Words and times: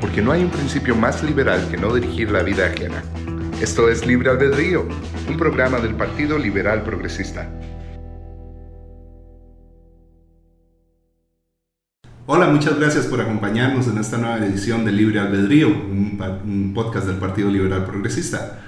porque 0.00 0.22
no 0.22 0.32
hay 0.32 0.44
un 0.44 0.50
principio 0.50 0.94
más 0.94 1.22
liberal 1.22 1.68
que 1.70 1.76
no 1.76 1.94
dirigir 1.94 2.30
la 2.30 2.42
vida 2.42 2.66
ajena. 2.66 3.02
Esto 3.60 3.88
es 3.88 4.06
Libre 4.06 4.30
Albedrío, 4.30 4.86
un 5.28 5.36
programa 5.36 5.78
del 5.78 5.94
Partido 5.94 6.38
Liberal 6.38 6.82
Progresista. 6.82 7.48
Hola, 12.26 12.48
muchas 12.48 12.78
gracias 12.78 13.06
por 13.06 13.20
acompañarnos 13.20 13.86
en 13.86 13.98
esta 13.98 14.18
nueva 14.18 14.44
edición 14.44 14.84
de 14.84 14.92
Libre 14.92 15.20
Albedrío, 15.20 15.68
un, 15.68 16.72
podcast 16.74 17.06
del 17.06 17.16
Partido 17.16 17.48
Liberal 17.50 17.84
Progresista. 17.84 18.58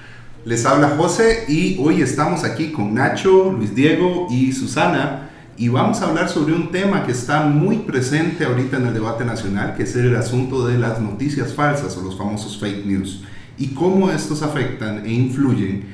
Les 0.45 0.65
habla 0.65 0.91
José 0.91 1.45
y 1.49 1.77
hoy 1.81 2.01
estamos 2.01 2.45
aquí 2.45 2.73
con 2.73 2.95
Nacho, 2.95 3.53
Luis 3.53 3.75
Diego 3.75 4.29
y 4.31 4.53
Susana 4.53 5.28
y 5.59 5.67
vamos 5.69 6.01
a 6.01 6.09
hablar 6.09 6.29
sobre 6.29 6.55
un 6.55 6.71
tema 6.71 7.05
que 7.05 7.11
está 7.11 7.45
muy 7.45 7.79
presente 7.79 8.45
ahorita 8.45 8.77
en 8.77 8.87
el 8.87 8.95
debate 8.95 9.25
nacional, 9.25 9.75
que 9.77 9.83
es 9.83 9.97
el 9.97 10.15
asunto 10.15 10.65
de 10.65 10.79
las 10.79 11.01
noticias 11.01 11.53
falsas 11.53 11.97
o 11.97 12.03
los 12.03 12.17
famosos 12.17 12.59
fake 12.59 12.87
news 12.87 13.25
y 13.59 13.75
cómo 13.75 14.09
estos 14.09 14.43
afectan 14.43 15.05
e 15.05 15.13
influyen 15.13 15.85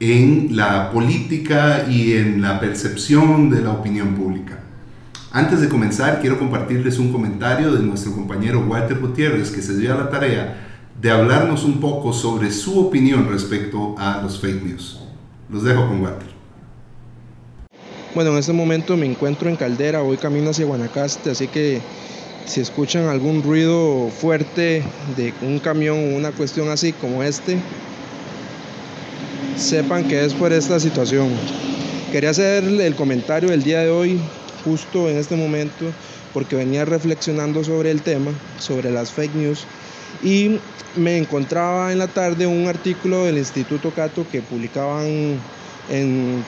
en 0.00 0.54
la 0.54 0.90
política 0.90 1.86
y 1.88 2.12
en 2.12 2.42
la 2.42 2.60
percepción 2.60 3.48
de 3.48 3.62
la 3.62 3.72
opinión 3.72 4.14
pública. 4.14 4.60
Antes 5.32 5.62
de 5.62 5.70
comenzar, 5.70 6.20
quiero 6.20 6.38
compartirles 6.38 6.98
un 6.98 7.10
comentario 7.10 7.72
de 7.72 7.82
nuestro 7.82 8.12
compañero 8.12 8.66
Walter 8.68 8.98
Gutiérrez, 8.98 9.50
que 9.50 9.62
se 9.62 9.78
dio 9.78 9.94
a 9.94 9.96
la 9.96 10.10
tarea 10.10 10.82
de 11.00 11.10
hablarnos 11.10 11.64
un 11.64 11.80
poco 11.80 12.12
sobre 12.12 12.50
su 12.50 12.78
opinión 12.78 13.26
respecto 13.30 13.94
a 13.96 14.20
los 14.22 14.38
fake 14.38 14.62
news. 14.62 15.00
Los 15.50 15.62
dejo 15.62 15.88
con 15.88 16.02
Walter. 16.02 16.35
Bueno, 18.16 18.30
en 18.30 18.38
este 18.38 18.54
momento 18.54 18.96
me 18.96 19.04
encuentro 19.04 19.50
en 19.50 19.56
Caldera, 19.56 20.00
voy 20.00 20.16
camino 20.16 20.48
hacia 20.48 20.64
Guanacaste, 20.64 21.32
así 21.32 21.48
que 21.48 21.82
si 22.46 22.62
escuchan 22.62 23.08
algún 23.08 23.42
ruido 23.42 24.08
fuerte 24.08 24.82
de 25.18 25.34
un 25.42 25.58
camión 25.58 25.98
o 25.98 26.16
una 26.16 26.32
cuestión 26.32 26.70
así 26.70 26.94
como 26.94 27.22
este, 27.22 27.58
sepan 29.58 30.08
que 30.08 30.24
es 30.24 30.32
por 30.32 30.54
esta 30.54 30.80
situación. 30.80 31.28
Quería 32.10 32.30
hacer 32.30 32.64
el 32.64 32.94
comentario 32.94 33.50
del 33.50 33.62
día 33.62 33.80
de 33.80 33.90
hoy 33.90 34.18
justo 34.64 35.10
en 35.10 35.18
este 35.18 35.36
momento 35.36 35.84
porque 36.32 36.56
venía 36.56 36.86
reflexionando 36.86 37.64
sobre 37.64 37.90
el 37.90 38.00
tema, 38.00 38.30
sobre 38.58 38.90
las 38.90 39.10
fake 39.10 39.34
news 39.34 39.66
y 40.24 40.58
me 40.96 41.18
encontraba 41.18 41.92
en 41.92 41.98
la 41.98 42.08
tarde 42.08 42.46
un 42.46 42.66
artículo 42.66 43.26
del 43.26 43.36
Instituto 43.36 43.90
Cato 43.90 44.26
que 44.32 44.40
publicaban 44.40 45.38
en, 45.90 46.42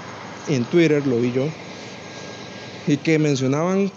en 0.49 0.65
Twitter, 0.65 1.07
lo 1.07 1.21
vi 1.21 1.33
yo, 1.33 1.47
y 2.87 2.97
que 2.97 3.19
mencionaban 3.19 3.91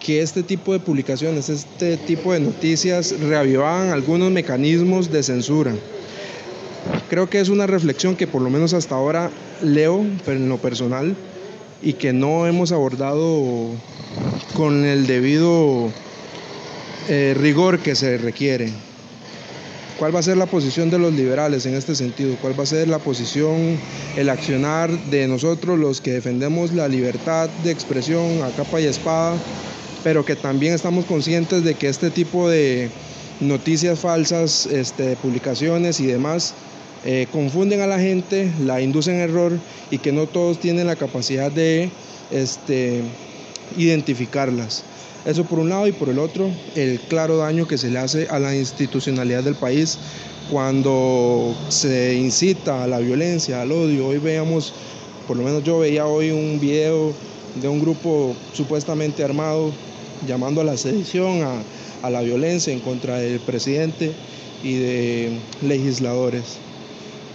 que 0.00 0.20
este 0.20 0.42
tipo 0.42 0.72
de 0.72 0.80
publicaciones, 0.80 1.48
este 1.48 1.96
tipo 1.96 2.32
de 2.32 2.40
noticias 2.40 3.18
reavivaban 3.20 3.90
algunos 3.90 4.30
mecanismos 4.30 5.10
de 5.10 5.22
censura. 5.22 5.74
Creo 7.08 7.30
que 7.30 7.40
es 7.40 7.48
una 7.48 7.66
reflexión 7.66 8.14
que 8.14 8.26
por 8.26 8.42
lo 8.42 8.50
menos 8.50 8.74
hasta 8.74 8.94
ahora 8.94 9.30
leo, 9.62 10.04
en 10.26 10.48
lo 10.48 10.58
personal, 10.58 11.16
y 11.82 11.94
que 11.94 12.12
no 12.12 12.46
hemos 12.46 12.72
abordado 12.72 13.70
con 14.54 14.84
el 14.84 15.06
debido 15.06 15.90
eh, 17.08 17.34
rigor 17.38 17.78
que 17.80 17.94
se 17.94 18.18
requiere. 18.18 18.72
¿Cuál 19.98 20.12
va 20.12 20.18
a 20.18 20.24
ser 20.24 20.36
la 20.36 20.46
posición 20.46 20.90
de 20.90 20.98
los 20.98 21.12
liberales 21.12 21.66
en 21.66 21.74
este 21.74 21.94
sentido? 21.94 22.36
¿Cuál 22.40 22.58
va 22.58 22.64
a 22.64 22.66
ser 22.66 22.88
la 22.88 22.98
posición, 22.98 23.78
el 24.16 24.28
accionar 24.28 24.90
de 24.90 25.28
nosotros 25.28 25.78
los 25.78 26.00
que 26.00 26.12
defendemos 26.12 26.72
la 26.72 26.88
libertad 26.88 27.48
de 27.62 27.70
expresión 27.70 28.42
a 28.42 28.50
capa 28.50 28.80
y 28.80 28.86
espada, 28.86 29.36
pero 30.02 30.24
que 30.24 30.34
también 30.34 30.74
estamos 30.74 31.04
conscientes 31.04 31.62
de 31.62 31.74
que 31.74 31.88
este 31.88 32.10
tipo 32.10 32.48
de 32.48 32.90
noticias 33.40 34.00
falsas, 34.00 34.66
este, 34.66 35.14
publicaciones 35.14 36.00
y 36.00 36.06
demás, 36.06 36.54
eh, 37.04 37.28
confunden 37.30 37.80
a 37.80 37.86
la 37.86 38.00
gente, 38.00 38.50
la 38.64 38.80
inducen 38.80 39.14
en 39.16 39.20
error 39.20 39.52
y 39.92 39.98
que 39.98 40.10
no 40.10 40.26
todos 40.26 40.58
tienen 40.58 40.88
la 40.88 40.96
capacidad 40.96 41.52
de 41.52 41.90
este, 42.32 43.02
identificarlas. 43.76 44.82
Eso 45.24 45.44
por 45.44 45.58
un 45.58 45.70
lado 45.70 45.86
y 45.88 45.92
por 45.92 46.10
el 46.10 46.18
otro, 46.18 46.50
el 46.74 47.00
claro 47.00 47.38
daño 47.38 47.66
que 47.66 47.78
se 47.78 47.90
le 47.90 47.98
hace 47.98 48.28
a 48.28 48.38
la 48.38 48.54
institucionalidad 48.54 49.42
del 49.42 49.54
país 49.54 49.98
cuando 50.50 51.54
se 51.70 52.14
incita 52.14 52.84
a 52.84 52.86
la 52.86 52.98
violencia, 52.98 53.62
al 53.62 53.72
odio. 53.72 54.08
Hoy 54.08 54.18
veíamos, 54.18 54.74
por 55.26 55.38
lo 55.38 55.44
menos 55.44 55.64
yo 55.64 55.78
veía 55.78 56.06
hoy 56.06 56.30
un 56.30 56.60
video 56.60 57.14
de 57.54 57.68
un 57.68 57.80
grupo 57.80 58.36
supuestamente 58.52 59.24
armado 59.24 59.72
llamando 60.26 60.60
a 60.60 60.64
la 60.64 60.76
sedición, 60.76 61.42
a 62.02 62.10
la 62.10 62.20
violencia 62.20 62.72
en 62.74 62.80
contra 62.80 63.16
del 63.16 63.40
presidente 63.40 64.12
y 64.62 64.74
de 64.74 65.38
legisladores. 65.62 66.58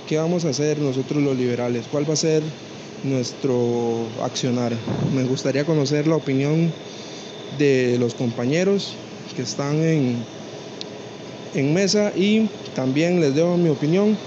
¿Qué 0.07 0.17
vamos 0.17 0.45
a 0.45 0.50
hacer 0.50 0.77
nosotros 0.77 1.23
los 1.23 1.35
liberales? 1.35 1.85
¿Cuál 1.91 2.07
va 2.07 2.13
a 2.13 2.17
ser 2.17 2.44
nuestro 3.03 4.06
accionar? 4.23 4.73
Me 5.16 5.23
gustaría 5.23 5.66
conocer 5.66 6.06
la 6.06 6.17
opinión 6.17 6.71
de 7.59 7.97
los 7.99 8.15
compañeros 8.15 8.95
que 9.35 9.43
están 9.43 9.83
en, 9.83 10.23
en 11.53 11.73
mesa 11.73 12.11
y 12.15 12.49
también 12.73 13.21
les 13.21 13.35
doy 13.35 13.59
mi 13.59 13.69
opinión. 13.69 14.17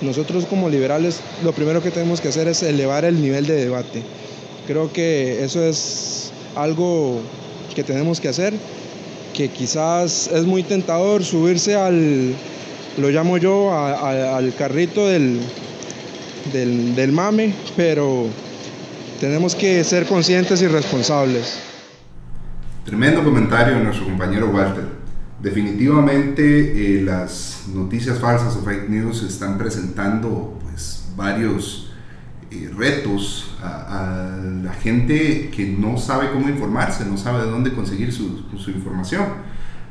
Nosotros 0.00 0.46
como 0.46 0.70
liberales 0.70 1.20
lo 1.44 1.52
primero 1.52 1.82
que 1.82 1.90
tenemos 1.90 2.22
que 2.22 2.28
hacer 2.28 2.48
es 2.48 2.62
elevar 2.62 3.04
el 3.04 3.20
nivel 3.20 3.46
de 3.46 3.56
debate. 3.56 4.02
Creo 4.66 4.90
que 4.90 5.44
eso 5.44 5.62
es 5.62 6.32
algo 6.56 7.20
que 7.74 7.84
tenemos 7.84 8.20
que 8.20 8.28
hacer, 8.28 8.54
que 9.34 9.48
quizás 9.48 10.30
es 10.32 10.44
muy 10.44 10.62
tentador 10.62 11.22
subirse 11.24 11.74
al, 11.74 12.34
lo 12.96 13.10
llamo 13.10 13.38
yo 13.38 13.72
al 13.72 14.54
carrito 14.54 15.06
del, 15.06 15.40
del, 16.52 17.12
mame, 17.12 17.52
pero 17.76 18.26
tenemos 19.20 19.54
que 19.54 19.84
ser 19.84 20.06
conscientes 20.06 20.62
y 20.62 20.66
responsables. 20.66 21.69
Tremendo 22.84 23.22
comentario 23.22 23.76
de 23.76 23.84
nuestro 23.84 24.06
compañero 24.06 24.48
Walter. 24.50 24.88
Definitivamente 25.40 26.98
eh, 26.98 27.02
las 27.02 27.64
noticias 27.74 28.18
falsas 28.18 28.56
o 28.56 28.62
fake 28.62 28.88
news 28.88 29.22
están 29.22 29.58
presentando 29.58 30.58
pues, 30.62 31.10
varios 31.16 31.92
eh, 32.50 32.70
retos 32.76 33.56
a, 33.62 34.38
la 34.62 34.72
gente 34.72 35.50
que 35.50 35.66
no 35.66 35.96
sabe 35.96 36.30
cómo 36.32 36.48
informarse, 36.48 37.04
no 37.04 37.16
sabe 37.16 37.44
de 37.44 37.50
dónde 37.50 37.72
conseguir 37.72 38.12
su, 38.12 38.44
su 38.58 38.70
información. 38.70 39.24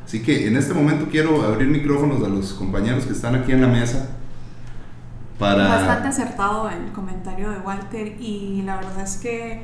Así 0.04 0.22
que 0.22 0.46
en 0.46 0.56
este 0.56 0.74
momento 0.74 1.06
quiero 1.10 1.42
abrir 1.42 1.68
micrófonos 1.68 2.22
a 2.24 2.28
los 2.28 2.52
compañeros 2.52 3.04
que 3.04 3.12
están 3.12 3.34
aquí 3.34 3.52
en 3.52 3.60
la 3.60 3.68
mesa 3.68 4.10
para... 5.38 5.68
Bastante 5.68 6.08
acertado 6.08 6.68
el 6.68 6.92
comentario 6.92 7.50
de 7.50 7.58
Walter 7.58 8.20
y 8.20 8.62
la 8.62 8.76
verdad 8.76 9.00
es 9.02 9.16
que 9.16 9.62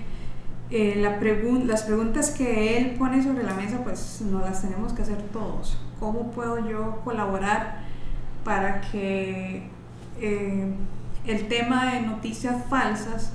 eh, 0.68 0.96
la 0.96 1.20
las 1.64 1.84
preguntas 1.84 2.30
que 2.30 2.76
él 2.76 2.96
pone 2.98 3.22
sobre 3.22 3.44
la 3.44 3.54
mesa 3.54 3.84
pues 3.84 4.20
no 4.22 4.40
las 4.40 4.62
tenemos 4.62 4.92
que 4.92 5.02
hacer 5.02 5.22
todos. 5.32 5.78
¿Cómo 6.00 6.32
puedo 6.32 6.68
yo 6.68 7.00
colaborar 7.04 7.84
para 8.42 8.80
que 8.80 9.68
eh, 10.20 10.74
el 11.24 11.48
tema 11.48 11.92
de 11.92 12.02
noticias 12.02 12.64
falsas 12.68 13.32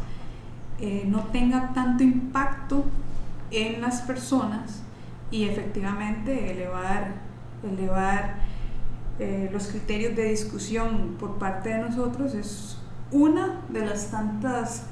eh, 0.79 1.05
no 1.07 1.23
tenga 1.27 1.73
tanto 1.73 2.03
impacto 2.03 2.83
en 3.49 3.81
las 3.81 4.01
personas 4.01 4.83
y 5.29 5.45
efectivamente 5.45 6.51
elevar, 6.51 7.13
elevar 7.63 8.51
los 9.51 9.67
criterios 9.67 10.15
de 10.15 10.29
discusión 10.29 11.15
por 11.19 11.37
parte 11.37 11.69
de 11.69 11.77
nosotros 11.77 12.33
es 12.33 12.79
una 13.11 13.61
de 13.69 13.85
las 13.85 14.09
tantas 14.09 14.87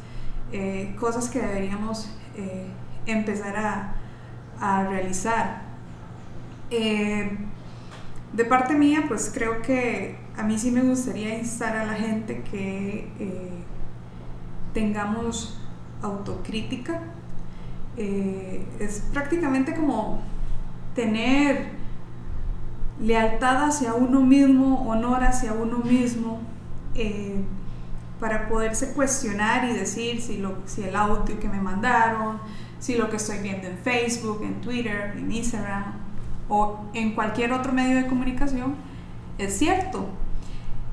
cosas 1.00 1.30
que 1.30 1.40
deberíamos 1.40 2.12
eh, 2.40 2.68
empezar 3.06 3.56
a, 3.58 3.96
a 4.60 4.84
realizar. 4.88 5.62
de 6.70 8.46
parte 8.46 8.76
mía, 8.76 9.06
pues 9.08 9.32
creo 9.34 9.62
que 9.62 10.18
a 10.38 10.44
mí 10.44 10.58
sí 10.58 10.72
me 10.72 10.82
gustaría 10.82 11.38
instar 11.38 11.76
a 11.76 11.86
la 11.86 11.94
gente 11.94 12.44
que 12.44 13.08
tengamos 14.74 15.60
autocrítica 16.02 17.02
eh, 17.98 18.66
es 18.80 19.04
prácticamente 19.12 19.76
como 19.76 20.22
tener 20.96 21.72
lealtad 23.02 23.66
hacia 23.66 23.94
uno 23.94 24.22
mismo, 24.22 24.90
honor 24.90 25.24
hacia 25.24 25.52
uno 25.52 25.80
mismo, 25.80 26.40
eh, 26.96 27.42
para 28.20 28.48
poderse 28.48 28.94
cuestionar 28.94 29.70
y 29.70 29.74
decir 29.74 30.22
si, 30.22 30.38
lo, 30.38 30.58
si 30.66 30.84
el 30.84 30.96
audio 30.96 31.40
que 31.40 31.48
me 31.48 31.62
mandaron, 31.62 32.40
si 32.80 32.96
lo 32.96 33.10
que 33.10 33.18
estoy 33.18 33.40
viendo 33.40 33.68
en 33.68 33.78
Facebook, 33.78 34.42
en 34.44 34.62
Twitter, 34.62 35.16
en 35.18 35.32
Instagram 35.32 35.94
o 36.48 36.86
en 36.94 37.14
cualquier 37.14 37.54
otro 37.54 37.72
medio 37.72 37.96
de 37.96 38.08
comunicación 38.08 38.76
es 39.38 39.58
cierto. 39.58 40.10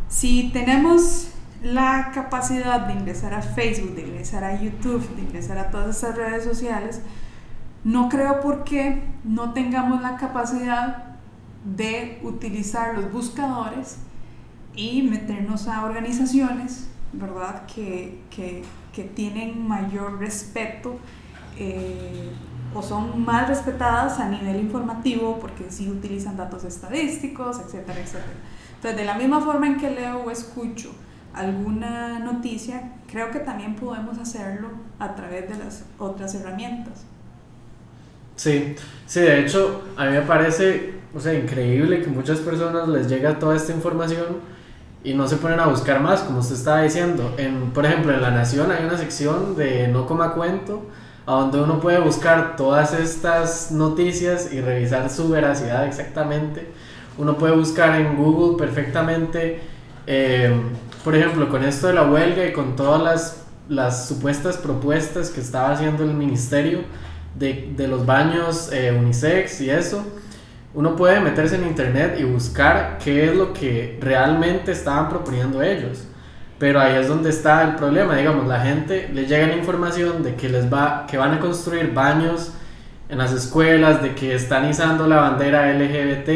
Si 0.09 0.51
tenemos 0.53 1.31
la 1.63 2.13
capacidad 2.15 2.87
de 2.87 2.93
ingresar 2.93 3.35
a 3.35 3.43
Facebook, 3.43 3.95
de 3.95 4.03
ingresar 4.03 4.45
a 4.45 4.61
YouTube, 4.61 5.09
de 5.17 5.23
ingresar 5.23 5.59
a 5.59 5.71
todas 5.71 5.97
estas 5.97 6.17
redes 6.17 6.45
sociales, 6.45 7.01
no 7.83 8.09
creo 8.09 8.41
por 8.41 8.65
qué 8.65 9.03
no 9.25 9.53
tengamos 9.53 10.03
la 10.03 10.17
capacidad 10.17 11.17
de 11.65 12.21
utilizar 12.23 12.95
los 12.95 13.13
buscadores 13.13 13.99
y 14.75 15.03
meternos 15.03 15.67
a 15.67 15.85
organizaciones, 15.85 16.89
¿verdad? 17.13 17.67
Que, 17.67 18.21
que, 18.31 18.63
que 18.93 19.05
tienen 19.05 19.67
mayor 19.67 20.19
respeto 20.19 20.99
eh, 21.59 22.31
o 22.75 22.83
son 22.83 23.25
más 23.25 23.49
respetadas 23.49 24.19
a 24.19 24.29
nivel 24.29 24.61
informativo 24.61 25.39
porque 25.41 25.71
sí 25.71 25.89
utilizan 25.89 26.37
datos 26.37 26.65
estadísticos, 26.65 27.59
etcétera, 27.61 28.01
etcétera. 28.01 28.35
Entonces, 28.75 28.97
de 28.99 29.05
la 29.05 29.15
misma 29.15 29.41
forma 29.41 29.67
en 29.67 29.79
que 29.79 29.91
leo 29.91 30.25
o 30.25 30.31
escucho 30.31 30.91
alguna 31.35 32.19
noticia, 32.19 32.93
creo 33.11 33.31
que 33.31 33.39
también 33.41 33.75
podemos 33.77 34.19
hacerlo 34.19 34.69
a 34.99 35.15
través 35.15 35.49
de 35.49 35.57
las 35.57 35.85
otras 35.99 36.35
herramientas. 36.35 37.05
Sí, 38.37 38.75
sí, 39.07 39.21
de 39.21 39.41
hecho, 39.41 39.83
a 39.97 40.05
mí 40.07 40.13
me 40.13 40.23
parece, 40.23 40.95
o 41.15 41.21
sea, 41.21 41.33
increíble 41.33 42.03
que 42.03 42.09
muchas 42.09 42.41
personas 42.41 42.89
les 42.89 43.09
llega 43.09 43.39
toda 43.39 43.57
esta 43.57 43.73
información 43.73 44.56
y 45.07 45.15
no 45.15 45.29
se 45.29 45.37
ponen 45.37 45.61
a 45.61 45.67
buscar 45.69 46.01
más, 46.01 46.23
como 46.23 46.41
usted 46.41 46.57
estaba 46.57 46.83
diciendo. 46.83 47.33
En, 47.39 47.71
por 47.71 47.87
ejemplo, 47.87 48.13
en 48.13 48.21
La 48.21 48.33
Nación 48.33 48.73
hay 48.73 48.85
una 48.85 48.99
sección 48.99 49.55
de 49.55 49.87
No 49.87 50.05
coma 50.05 50.33
cuento, 50.33 50.83
a 51.27 51.35
donde 51.35 51.63
uno 51.63 51.79
puede 51.79 52.01
buscar 52.01 52.57
todas 52.57 52.93
estas 52.93 53.71
noticias 53.71 54.53
y 54.53 54.61
revisar 54.61 55.09
su 55.09 55.29
veracidad 55.29 55.87
exactamente. 55.87 56.67
Uno 57.19 57.39
puede 57.39 57.55
buscar 57.55 57.95
en 58.01 58.17
Google 58.17 58.59
perfectamente, 58.59 59.61
eh, 60.09 60.53
por 61.05 61.15
ejemplo, 61.15 61.49
con 61.49 61.63
esto 61.63 61.87
de 61.87 61.93
la 61.93 62.03
huelga 62.03 62.45
y 62.45 62.53
con 62.53 62.75
todas 62.75 63.01
las, 63.01 63.45
las 63.69 64.09
supuestas 64.09 64.57
propuestas 64.57 65.31
que 65.31 65.41
estaba 65.41 65.71
haciendo 65.71 66.03
el 66.03 66.15
ministerio 66.15 66.81
de, 67.39 67.73
de 67.77 67.87
los 67.87 68.05
baños 68.05 68.71
eh, 68.73 68.91
unisex 68.91 69.61
y 69.61 69.71
eso, 69.71 70.05
uno 70.77 70.95
puede 70.95 71.21
meterse 71.21 71.57
en 71.57 71.67
internet 71.67 72.19
y 72.21 72.25
buscar 72.25 72.99
qué 73.03 73.25
es 73.25 73.35
lo 73.35 73.55
que 73.55 73.99
realmente 73.99 74.73
estaban 74.73 75.09
proponiendo 75.09 75.63
ellos. 75.63 76.07
Pero 76.59 76.79
ahí 76.79 76.97
es 76.97 77.09
donde 77.09 77.31
está 77.31 77.63
el 77.65 77.77
problema, 77.77 78.15
digamos, 78.15 78.47
la 78.47 78.61
gente 78.61 79.09
le 79.13 79.25
llega 79.25 79.47
la 79.47 79.57
información 79.57 80.23
de 80.23 80.35
que 80.35 80.51
les 80.51 80.71
va 80.71 81.07
que 81.07 81.17
van 81.17 81.33
a 81.33 81.41
construir 81.41 81.95
baños 81.95 82.53
en 83.09 83.17
las 83.17 83.33
escuelas, 83.33 84.03
de 84.03 84.15
que 84.15 84.35
están 84.35 84.69
izando 84.69 85.07
la 85.07 85.17
bandera 85.17 85.73
LGBT, 85.73 86.29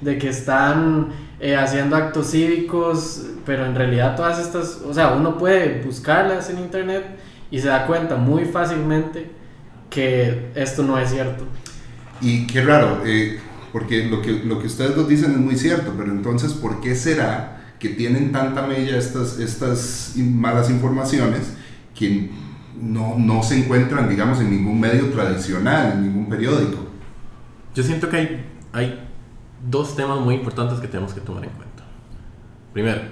de 0.00 0.18
que 0.18 0.28
están 0.28 1.08
eh, 1.40 1.56
haciendo 1.56 1.96
actos 1.96 2.30
cívicos, 2.30 3.26
pero 3.44 3.66
en 3.66 3.74
realidad 3.74 4.14
todas 4.14 4.38
estas, 4.38 4.82
o 4.86 4.94
sea, 4.94 5.14
uno 5.14 5.36
puede 5.36 5.82
buscarlas 5.82 6.48
en 6.48 6.60
internet 6.60 7.06
y 7.50 7.58
se 7.58 7.66
da 7.66 7.86
cuenta 7.86 8.14
muy 8.14 8.44
fácilmente 8.44 9.28
que 9.88 10.50
esto 10.54 10.84
no 10.84 10.96
es 10.96 11.10
cierto. 11.10 11.44
Y 12.20 12.46
qué 12.46 12.62
raro, 12.62 13.02
eh, 13.04 13.40
porque 13.72 14.04
lo 14.04 14.22
que, 14.22 14.32
lo 14.44 14.58
que 14.58 14.66
ustedes 14.66 14.96
nos 14.96 15.08
dicen 15.08 15.32
es 15.32 15.38
muy 15.38 15.56
cierto, 15.56 15.92
pero 15.96 16.10
entonces, 16.10 16.52
¿por 16.52 16.80
qué 16.80 16.94
será 16.94 17.74
que 17.78 17.90
tienen 17.90 18.32
tanta 18.32 18.66
mella 18.66 18.96
estas, 18.96 19.38
estas 19.38 20.14
malas 20.16 20.70
informaciones 20.70 21.54
que 21.94 22.30
no, 22.80 23.16
no 23.18 23.42
se 23.42 23.58
encuentran, 23.58 24.08
digamos, 24.08 24.40
en 24.40 24.50
ningún 24.50 24.80
medio 24.80 25.10
tradicional, 25.10 25.92
en 25.92 26.02
ningún 26.02 26.28
periódico? 26.28 26.86
Yo 27.74 27.82
siento 27.82 28.08
que 28.08 28.16
hay, 28.16 28.44
hay 28.72 29.08
dos 29.68 29.96
temas 29.96 30.20
muy 30.20 30.34
importantes 30.34 30.80
que 30.80 30.88
tenemos 30.88 31.12
que 31.14 31.20
tomar 31.20 31.44
en 31.44 31.50
cuenta. 31.50 31.84
Primero, 32.72 33.02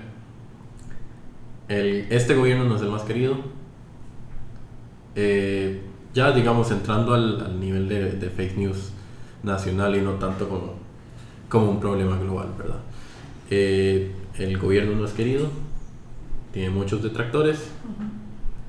este 1.69 2.34
gobierno 2.34 2.64
no 2.64 2.76
es 2.76 2.82
el 2.82 2.90
más 2.90 3.02
querido. 3.02 3.37
Eh, 5.14 5.82
ya 6.14 6.32
digamos 6.32 6.70
entrando 6.70 7.14
al, 7.14 7.40
al 7.40 7.61
nivel 7.61 7.88
de, 7.88 8.31
fake 8.31 8.56
news 8.56 8.93
nacional 9.43 9.96
y 9.96 10.00
no 10.00 10.12
tanto 10.14 10.49
como, 10.49 10.75
como 11.49 11.70
un 11.70 11.81
problema 11.81 12.19
global, 12.19 12.49
¿verdad? 12.56 12.81
Eh, 13.50 14.12
el 14.38 14.58
gobierno 14.58 14.94
no 14.94 15.05
es 15.05 15.12
querido, 15.12 15.49
tiene 16.52 16.70
muchos 16.70 17.02
detractores, 17.02 17.70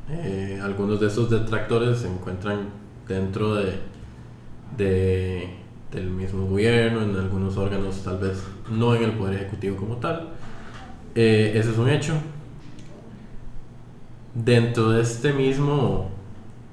eh, 0.10 0.60
algunos 0.64 1.00
de 1.00 1.08
esos 1.08 1.30
detractores 1.30 2.00
se 2.00 2.08
encuentran 2.08 2.70
dentro 3.08 3.56
de, 3.56 3.74
de, 4.78 5.50
del 5.92 6.10
mismo 6.10 6.48
gobierno, 6.48 7.04
en 7.04 7.16
algunos 7.16 7.58
órganos 7.58 8.04
tal 8.04 8.18
vez 8.18 8.44
no 8.72 8.96
en 8.96 9.04
el 9.04 9.12
poder 9.12 9.36
ejecutivo 9.36 9.76
como 9.76 9.98
tal. 9.98 10.30
Eh, 11.16 11.54
ese 11.56 11.72
es 11.72 11.78
un 11.78 11.90
hecho. 11.90 12.14
Dentro 14.34 14.92
de 14.92 15.02
este 15.02 15.34
mismo 15.34 16.12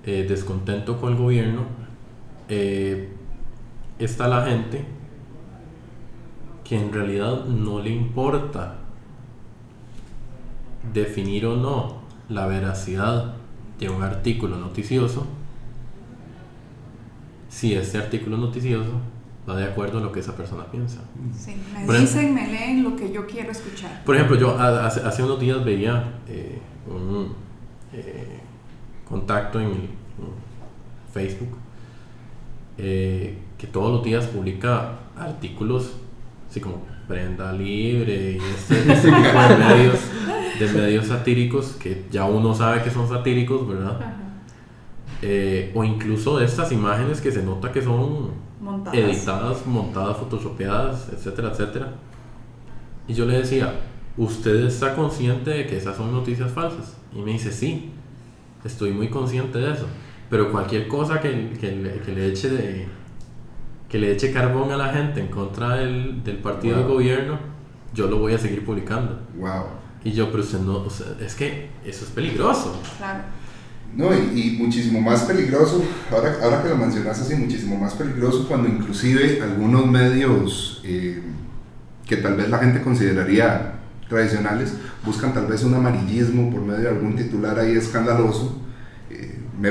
descontento 0.05 1.01
con 1.01 1.15
el 1.15 1.19
gobierno, 1.19 1.63
eh, 2.49 3.16
está 3.99 4.29
la 4.29 4.47
gente 4.47 4.85
que 6.65 6.79
en 6.79 6.93
realidad 6.93 7.45
no 7.45 7.81
le 7.81 7.91
importa 7.91 8.77
definir 10.93 11.47
o 11.47 11.57
no 11.57 12.03
la 12.29 12.47
veracidad 12.47 13.35
de 13.79 13.89
un 13.89 14.03
artículo 14.03 14.57
noticioso 14.57 15.27
si 17.49 17.75
ese 17.75 17.99
artículo 17.99 18.37
noticioso 18.37 19.01
va 19.49 19.57
de 19.57 19.65
acuerdo 19.65 19.99
a 19.99 20.01
lo 20.01 20.13
que 20.13 20.21
esa 20.21 20.37
persona 20.37 20.67
piensa. 20.67 21.01
Sí, 21.35 21.55
me 21.87 22.01
dicen, 22.01 22.35
me 22.35 22.49
leen 22.49 22.83
lo 22.83 22.97
que 22.97 23.13
yo 23.13 23.27
quiero 23.27 23.51
escuchar. 23.51 24.05
Por 24.05 24.17
ejemplo, 24.17 24.37
yo 24.37 24.59
hace, 24.59 25.01
hace 25.01 25.23
unos 25.23 25.41
días 25.41 25.65
veía 25.65 26.19
eh, 26.27 26.59
un 26.87 27.33
eh, 27.93 28.41
contacto 29.09 29.61
en, 29.61 30.07
Facebook 31.13 31.57
eh, 32.77 33.39
que 33.58 33.67
todos 33.67 33.93
los 33.93 34.05
días 34.05 34.26
publica 34.26 34.99
artículos 35.17 35.93
así 36.49 36.61
como 36.61 36.82
prenda 37.08 37.53
libre 37.53 38.32
y 38.32 38.37
ese, 38.37 38.93
ese 38.93 39.08
tipo 39.12 39.41
de 39.41 39.56
medios, 39.56 39.99
de 40.58 40.69
medios 40.73 41.06
satíricos 41.06 41.76
que 41.81 42.05
ya 42.11 42.25
uno 42.25 42.55
sabe 42.55 42.82
que 42.82 42.91
son 42.91 43.08
satíricos, 43.08 43.67
¿verdad? 43.69 43.99
Eh, 45.23 45.73
o 45.75 45.82
incluso 45.85 46.41
estas 46.41 46.73
imágenes 46.73 47.20
que 47.20 47.32
se 47.32 47.43
nota 47.43 47.73
que 47.73 47.82
son 47.82 48.31
montadas. 48.61 48.99
editadas, 48.99 49.67
montadas, 49.67 50.17
photoshopeadas, 50.19 51.09
etcétera, 51.12 51.50
etcétera. 51.50 51.93
Y 53.09 53.14
yo 53.14 53.25
le 53.25 53.38
decía, 53.38 53.73
¿usted 54.17 54.67
está 54.67 54.94
consciente 54.94 55.50
de 55.50 55.67
que 55.67 55.76
esas 55.76 55.97
son 55.97 56.12
noticias 56.12 56.50
falsas? 56.50 56.97
Y 57.14 57.20
me 57.23 57.32
dice, 57.32 57.52
sí, 57.52 57.93
estoy 58.64 58.91
muy 58.91 59.09
consciente 59.09 59.59
de 59.59 59.73
eso. 59.73 59.87
Pero 60.29 60.50
cualquier 60.50 60.88
cosa 60.88 61.20
que, 61.20 61.52
que, 61.59 61.73
le, 61.73 62.00
que 62.00 62.12
le, 62.12 62.29
eche 62.29 62.50
de, 62.50 62.87
que 63.88 63.99
le 63.99 64.12
eche 64.12 64.33
carbón 64.33 64.73
a 64.73 64.77
la 64.77 64.93
gente 64.93 65.21
en 65.21 65.29
contra 65.29 65.77
del, 65.77 66.23
del 66.25 66.38
partido 66.38 66.77
wow. 66.77 66.85
de 66.85 66.93
gobierno, 66.93 67.38
yo 67.95 68.09
lo 68.09 68.19
voy 68.19 68.35
a 68.35 68.38
seguir 68.38 68.64
publicando. 68.64 69.21
Wow. 69.38 69.64
Y 70.05 70.12
yo, 70.12 70.31
pero 70.31 70.43
usted 70.43 70.61
no, 70.61 70.78
o 70.78 70.90
sea, 70.90 71.07
es 71.21 71.35
que 71.35 71.71
eso 71.85 72.05
es 72.05 72.11
peligroso. 72.11 72.81
Claro. 72.99 73.25
No, 73.95 74.11
y, 74.12 74.40
y, 74.40 74.59
muchísimo 74.59 75.00
más 75.00 75.23
peligroso, 75.23 75.83
ahora, 76.11 76.37
ahora 76.43 76.62
que 76.62 76.69
lo 76.69 76.76
mencionas 76.76 77.19
así, 77.21 77.35
muchísimo 77.35 77.78
más 77.78 77.95
peligroso 77.95 78.47
cuando 78.47 78.69
inclusive 78.69 79.40
algunos 79.43 79.87
medios 79.87 80.83
eh, 80.85 81.23
que 82.05 82.16
tal 82.19 82.35
vez 82.35 82.50
la 82.50 82.59
gente 82.59 82.83
consideraría 82.83 83.73
tradicionales 84.09 84.75
buscan 85.05 85.33
tal 85.33 85.47
vez 85.47 85.62
un 85.64 85.75
amarillismo 85.75 86.50
por 86.50 86.61
medio 86.61 86.83
de 86.83 86.88
algún 86.88 87.16
titular 87.16 87.59
ahí 87.59 87.76
escandaloso. 87.76 88.61
Eh, 89.11 89.38
me, 89.59 89.71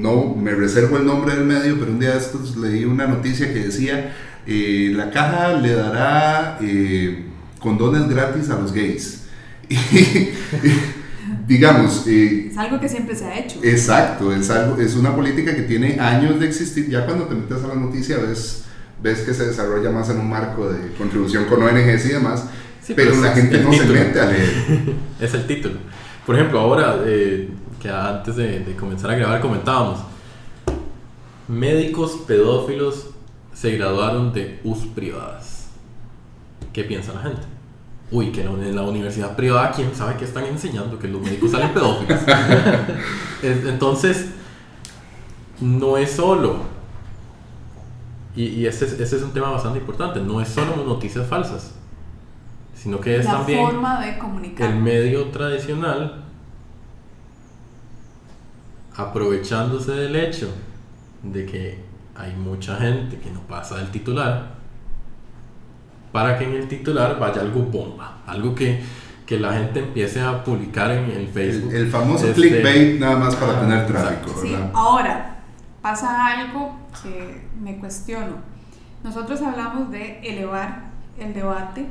no, 0.00 0.34
me 0.34 0.52
reservo 0.52 0.96
el 0.96 1.06
nombre 1.06 1.34
del 1.34 1.44
medio, 1.44 1.78
pero 1.78 1.92
un 1.92 2.00
día 2.00 2.12
de 2.12 2.18
estos 2.18 2.56
leí 2.56 2.84
una 2.84 3.06
noticia 3.06 3.52
que 3.52 3.60
decía, 3.60 4.14
eh, 4.46 4.92
la 4.94 5.10
caja 5.10 5.54
le 5.54 5.74
dará 5.74 6.58
condones 7.58 8.08
gratis 8.08 8.50
a 8.50 8.58
los 8.58 8.72
gays. 8.72 9.24
digamos... 11.46 12.04
Eh, 12.06 12.48
es 12.50 12.58
algo 12.58 12.80
que 12.80 12.88
siempre 12.88 13.14
se 13.14 13.24
ha 13.24 13.38
hecho. 13.38 13.58
Exacto, 13.62 14.32
es, 14.32 14.48
algo, 14.50 14.80
es 14.80 14.94
una 14.94 15.14
política 15.14 15.54
que 15.54 15.62
tiene 15.62 15.98
años 16.00 16.38
de 16.40 16.46
existir. 16.46 16.88
Ya 16.88 17.04
cuando 17.04 17.24
te 17.24 17.34
metes 17.34 17.62
a 17.64 17.68
la 17.68 17.74
noticia 17.74 18.18
ves, 18.18 18.64
ves 19.02 19.20
que 19.20 19.34
se 19.34 19.46
desarrolla 19.46 19.90
más 19.90 20.08
en 20.10 20.18
un 20.18 20.28
marco 20.28 20.70
de 20.70 20.92
contribución 20.96 21.44
con 21.46 21.62
ONGs 21.62 22.06
y 22.06 22.12
demás, 22.12 22.44
sí, 22.80 22.92
pero, 22.94 23.10
pero 23.10 23.22
la 23.22 23.32
gente 23.32 23.60
no 23.60 23.70
título. 23.70 23.94
se 23.94 23.98
mete 23.98 24.20
a 24.20 24.26
leer. 24.26 24.50
es 25.20 25.34
el 25.34 25.46
título. 25.46 25.74
Por 26.24 26.36
ejemplo, 26.36 26.60
ahora, 26.60 27.00
eh, 27.04 27.48
que 27.80 27.90
antes 27.90 28.36
de, 28.36 28.60
de 28.60 28.76
comenzar 28.76 29.10
a 29.10 29.14
grabar 29.14 29.40
comentábamos, 29.40 29.98
médicos 31.48 32.12
pedófilos 32.26 33.08
se 33.52 33.76
graduaron 33.76 34.32
de 34.32 34.60
US 34.64 34.86
privadas. 34.94 35.68
¿Qué 36.72 36.84
piensa 36.84 37.12
la 37.12 37.22
gente? 37.22 37.42
Uy, 38.12 38.32
que 38.32 38.42
en 38.42 38.76
la 38.76 38.82
universidad 38.82 39.36
privada, 39.36 39.72
¿quién 39.72 39.94
sabe 39.94 40.16
qué 40.16 40.24
están 40.24 40.44
enseñando? 40.44 40.98
Que 40.98 41.08
los 41.08 41.20
médicos 41.20 41.50
salen 41.50 41.72
pedófilos. 41.72 42.20
Entonces, 43.42 44.30
no 45.60 45.96
es 45.96 46.10
solo, 46.12 46.56
y, 48.34 48.44
y 48.44 48.66
ese, 48.66 48.84
es, 48.84 48.92
ese, 48.92 49.16
es 49.16 49.22
un 49.22 49.32
tema 49.32 49.50
bastante 49.50 49.78
importante, 49.78 50.20
no 50.20 50.40
es 50.40 50.48
solo 50.48 50.76
noticias 50.84 51.26
falsas, 51.26 51.74
sino 52.74 53.00
que 53.00 53.16
es 53.16 53.24
la 53.24 53.32
también 53.32 53.66
forma 53.66 54.00
de 54.00 54.18
comunicar. 54.18 54.70
el 54.70 54.76
medio 54.76 55.26
tradicional 55.26 56.24
aprovechándose 59.00 59.92
del 59.92 60.16
hecho 60.16 60.52
de 61.22 61.46
que 61.46 61.78
hay 62.14 62.34
mucha 62.34 62.76
gente 62.76 63.18
que 63.18 63.30
no 63.30 63.40
pasa 63.40 63.76
del 63.76 63.90
titular 63.90 64.60
para 66.12 66.38
que 66.38 66.44
en 66.44 66.54
el 66.54 66.68
titular 66.68 67.18
vaya 67.18 67.40
algo 67.40 67.62
bomba, 67.62 68.18
algo 68.26 68.54
que, 68.54 68.82
que 69.26 69.38
la 69.38 69.52
gente 69.52 69.80
empiece 69.80 70.20
a 70.20 70.42
publicar 70.42 70.90
en 70.90 71.10
el 71.10 71.28
Facebook. 71.28 71.72
El, 71.72 71.88
famoso 71.88 72.26
este, 72.26 72.40
clickbait 72.40 72.98
nada 72.98 73.16
más 73.16 73.36
para 73.36 73.60
tener 73.60 73.86
tráfico. 73.86 74.34
Sí, 74.42 74.56
ahora 74.74 75.36
pasa 75.80 76.26
algo 76.26 76.76
que 77.02 77.46
me 77.60 77.78
cuestiono. 77.78 78.34
Nosotros 79.04 79.40
hablamos 79.40 79.90
de 79.90 80.20
elevar 80.20 80.90
el 81.18 81.32
debate 81.32 81.86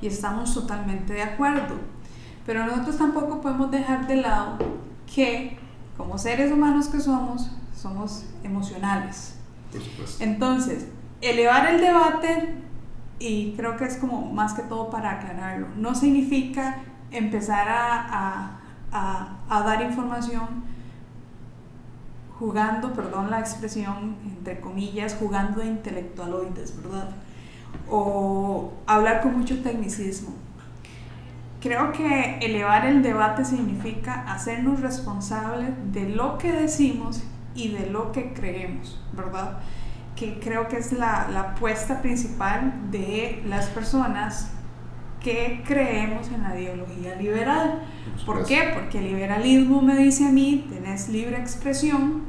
y 0.00 0.06
estamos 0.06 0.52
totalmente 0.54 1.12
de 1.12 1.22
acuerdo, 1.22 1.76
pero 2.46 2.64
nosotros 2.64 2.96
tampoco 2.96 3.40
podemos 3.40 3.70
dejar 3.70 4.06
de 4.06 4.16
lado 4.16 4.58
que 5.14 5.59
como 6.00 6.16
seres 6.16 6.50
humanos 6.50 6.88
que 6.88 6.98
somos, 6.98 7.50
somos 7.76 8.24
emocionales. 8.42 9.34
Entonces, 10.18 10.86
elevar 11.20 11.68
el 11.68 11.80
debate, 11.80 12.54
y 13.18 13.52
creo 13.52 13.76
que 13.76 13.84
es 13.84 13.98
como 13.98 14.32
más 14.32 14.54
que 14.54 14.62
todo 14.62 14.88
para 14.88 15.10
aclararlo, 15.10 15.68
no 15.76 15.94
significa 15.94 16.78
empezar 17.10 17.68
a, 17.68 18.58
a, 18.90 19.38
a, 19.48 19.62
dar 19.62 19.82
información 19.82 20.64
jugando, 22.38 22.94
perdón 22.94 23.30
la 23.30 23.40
expresión, 23.40 24.16
entre 24.24 24.58
comillas, 24.58 25.14
jugando 25.20 25.60
de 25.60 25.66
intelectualoides, 25.66 26.82
¿verdad? 26.82 27.10
O 27.90 28.72
hablar 28.86 29.20
con 29.20 29.38
mucho 29.38 29.62
tecnicismo. 29.62 30.30
Creo 31.60 31.92
que 31.92 32.38
elevar 32.40 32.86
el 32.86 33.02
debate 33.02 33.44
significa 33.44 34.24
hacernos 34.32 34.80
responsables 34.80 35.70
de 35.92 36.08
lo 36.08 36.38
que 36.38 36.52
decimos 36.52 37.22
y 37.54 37.68
de 37.68 37.90
lo 37.90 38.12
que 38.12 38.32
creemos, 38.32 38.98
¿verdad? 39.12 39.58
Que 40.16 40.40
creo 40.40 40.68
que 40.68 40.78
es 40.78 40.92
la, 40.92 41.28
la 41.30 41.40
apuesta 41.40 42.00
principal 42.00 42.90
de 42.90 43.42
las 43.46 43.66
personas 43.66 44.52
que 45.20 45.62
creemos 45.66 46.28
en 46.28 46.42
la 46.42 46.58
ideología 46.58 47.14
liberal. 47.16 47.82
¿Por 48.24 48.44
qué? 48.46 48.70
Porque 48.74 48.98
el 48.98 49.12
liberalismo 49.12 49.82
me 49.82 49.96
dice 49.96 50.26
a 50.26 50.32
mí, 50.32 50.66
tenés 50.70 51.08
libre 51.08 51.38
expresión, 51.38 52.22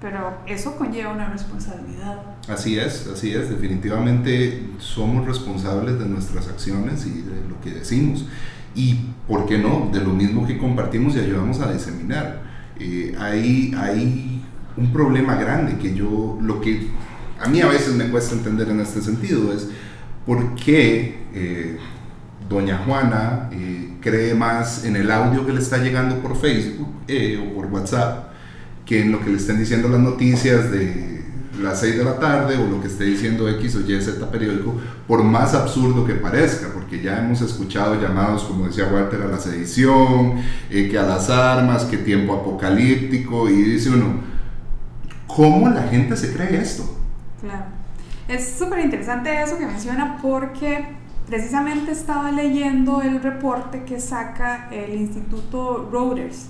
pero 0.00 0.38
eso 0.46 0.76
conlleva 0.76 1.12
una 1.12 1.28
responsabilidad. 1.28 2.22
Así 2.48 2.78
es, 2.78 3.06
así 3.06 3.32
es, 3.32 3.50
definitivamente 3.50 4.70
somos 4.78 5.26
responsables 5.26 5.98
de 5.98 6.06
nuestras 6.06 6.48
acciones 6.48 7.06
y 7.06 7.22
de 7.22 7.48
lo 7.48 7.60
que 7.60 7.70
decimos. 7.70 8.26
Y, 8.74 8.96
¿por 9.28 9.46
qué 9.46 9.58
no?, 9.58 9.90
de 9.92 10.00
lo 10.00 10.12
mismo 10.12 10.46
que 10.46 10.58
compartimos 10.58 11.14
y 11.16 11.20
ayudamos 11.20 11.60
a 11.60 11.72
diseminar. 11.72 12.42
Eh, 12.78 13.14
hay, 13.18 13.74
hay 13.76 14.42
un 14.76 14.92
problema 14.92 15.36
grande 15.36 15.76
que 15.78 15.94
yo, 15.94 16.38
lo 16.40 16.60
que 16.60 16.88
a 17.40 17.48
mí 17.48 17.60
a 17.60 17.66
veces 17.66 17.94
me 17.94 18.08
cuesta 18.08 18.34
entender 18.34 18.68
en 18.68 18.80
este 18.80 19.02
sentido 19.02 19.52
es 19.52 19.68
por 20.24 20.54
qué 20.54 21.18
eh, 21.34 21.78
doña 22.48 22.78
Juana 22.86 23.48
eh, 23.52 23.96
cree 24.00 24.34
más 24.34 24.84
en 24.84 24.96
el 24.96 25.10
audio 25.10 25.44
que 25.44 25.52
le 25.52 25.60
está 25.60 25.78
llegando 25.78 26.16
por 26.20 26.36
Facebook 26.36 26.88
eh, 27.08 27.38
o 27.38 27.54
por 27.54 27.66
WhatsApp 27.66 28.32
que 28.86 29.00
en 29.00 29.12
lo 29.12 29.20
que 29.20 29.30
le 29.30 29.36
estén 29.36 29.58
diciendo 29.58 29.88
las 29.88 30.00
noticias 30.00 30.70
de 30.70 31.22
las 31.60 31.80
6 31.80 31.98
de 31.98 32.04
la 32.04 32.18
tarde 32.18 32.56
o 32.56 32.66
lo 32.66 32.80
que 32.80 32.88
esté 32.88 33.04
diciendo 33.04 33.48
X 33.48 33.76
o 33.76 33.80
Y, 33.80 34.00
Z 34.00 34.30
periódico, 34.30 34.80
por 35.06 35.22
más 35.22 35.54
absurdo 35.54 36.04
que 36.04 36.14
parezca, 36.14 36.68
porque 36.92 37.06
ya 37.06 37.20
hemos 37.20 37.40
escuchado 37.40 37.98
llamados, 37.98 38.44
como 38.44 38.66
decía 38.66 38.86
Walter, 38.92 39.22
a 39.22 39.28
la 39.28 39.38
sedición, 39.38 40.42
que 40.68 40.98
a 40.98 41.02
las 41.04 41.30
armas, 41.30 41.86
que 41.86 41.96
tiempo 41.96 42.34
apocalíptico, 42.34 43.48
y 43.48 43.62
dice 43.62 43.88
uno, 43.88 44.20
¿Cómo 45.26 45.70
la 45.70 45.84
gente 45.84 46.14
se 46.18 46.34
cree 46.34 46.60
esto? 46.60 46.84
Claro. 47.40 47.64
Es 48.28 48.56
súper 48.58 48.80
interesante 48.80 49.42
eso 49.42 49.56
que 49.56 49.64
menciona 49.64 50.18
porque 50.20 50.84
precisamente 51.26 51.92
estaba 51.92 52.30
leyendo 52.30 53.00
el 53.00 53.22
reporte 53.22 53.84
que 53.84 53.98
saca 53.98 54.68
el 54.70 54.94
Instituto 54.94 55.88
Reuters. 55.90 56.48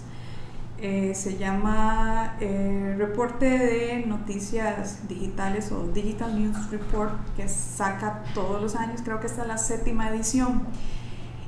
Eh, 0.84 1.14
se 1.14 1.38
llama 1.38 2.34
eh, 2.40 2.96
Reporte 2.98 3.46
de 3.46 4.04
Noticias 4.04 5.06
Digitales 5.06 5.70
o 5.70 5.86
Digital 5.86 6.36
News 6.36 6.72
Report, 6.72 7.14
que 7.36 7.48
saca 7.48 8.24
todos 8.34 8.60
los 8.60 8.74
años, 8.74 9.00
creo 9.04 9.20
que 9.20 9.28
esta 9.28 9.42
es 9.42 9.46
la 9.48 9.58
séptima 9.58 10.08
edición. 10.08 10.64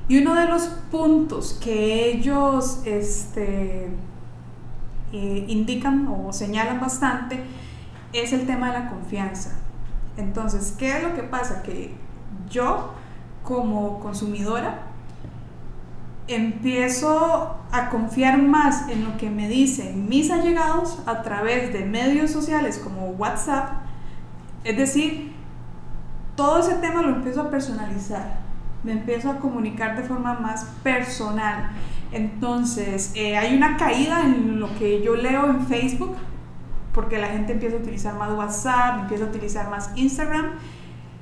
Y 0.07 0.19
uno 0.19 0.35
de 0.35 0.47
los 0.47 0.67
puntos 0.89 1.59
que 1.61 2.11
ellos 2.11 2.79
este, 2.85 3.89
eh, 5.11 5.45
indican 5.49 6.07
o 6.07 6.31
señalan 6.31 6.79
bastante 6.79 7.43
es 8.13 8.31
el 8.31 8.45
tema 8.45 8.71
de 8.71 8.79
la 8.79 8.89
confianza. 8.89 9.59
Entonces, 10.15 10.73
¿qué 10.77 10.95
es 10.95 11.03
lo 11.03 11.13
que 11.13 11.23
pasa? 11.23 11.61
Que 11.61 11.93
yo 12.49 12.93
como 13.43 13.99
consumidora 13.99 14.84
empiezo 16.27 17.57
a 17.71 17.89
confiar 17.89 18.41
más 18.41 18.89
en 18.89 19.03
lo 19.03 19.17
que 19.17 19.29
me 19.29 19.47
dicen 19.47 20.09
mis 20.09 20.31
allegados 20.31 20.99
a 21.05 21.21
través 21.21 21.71
de 21.71 21.85
medios 21.85 22.31
sociales 22.31 22.79
como 22.83 23.07
WhatsApp. 23.11 23.69
Es 24.63 24.77
decir, 24.77 25.33
todo 26.35 26.59
ese 26.59 26.75
tema 26.75 27.01
lo 27.01 27.09
empiezo 27.09 27.41
a 27.41 27.49
personalizar, 27.49 28.39
me 28.83 28.93
empiezo 28.93 29.29
a 29.29 29.37
comunicar 29.37 29.95
de 29.95 30.03
forma 30.03 30.39
más 30.39 30.65
personal. 30.83 31.69
Entonces, 32.11 33.11
eh, 33.15 33.37
hay 33.37 33.55
una 33.55 33.77
caída 33.77 34.21
en 34.21 34.59
lo 34.59 34.75
que 34.77 35.03
yo 35.03 35.15
leo 35.15 35.45
en 35.49 35.67
Facebook, 35.67 36.15
porque 36.93 37.19
la 37.19 37.27
gente 37.27 37.53
empieza 37.53 37.75
a 37.75 37.79
utilizar 37.79 38.15
más 38.15 38.31
WhatsApp, 38.31 39.01
empieza 39.01 39.25
a 39.25 39.27
utilizar 39.27 39.69
más 39.69 39.91
Instagram. 39.95 40.51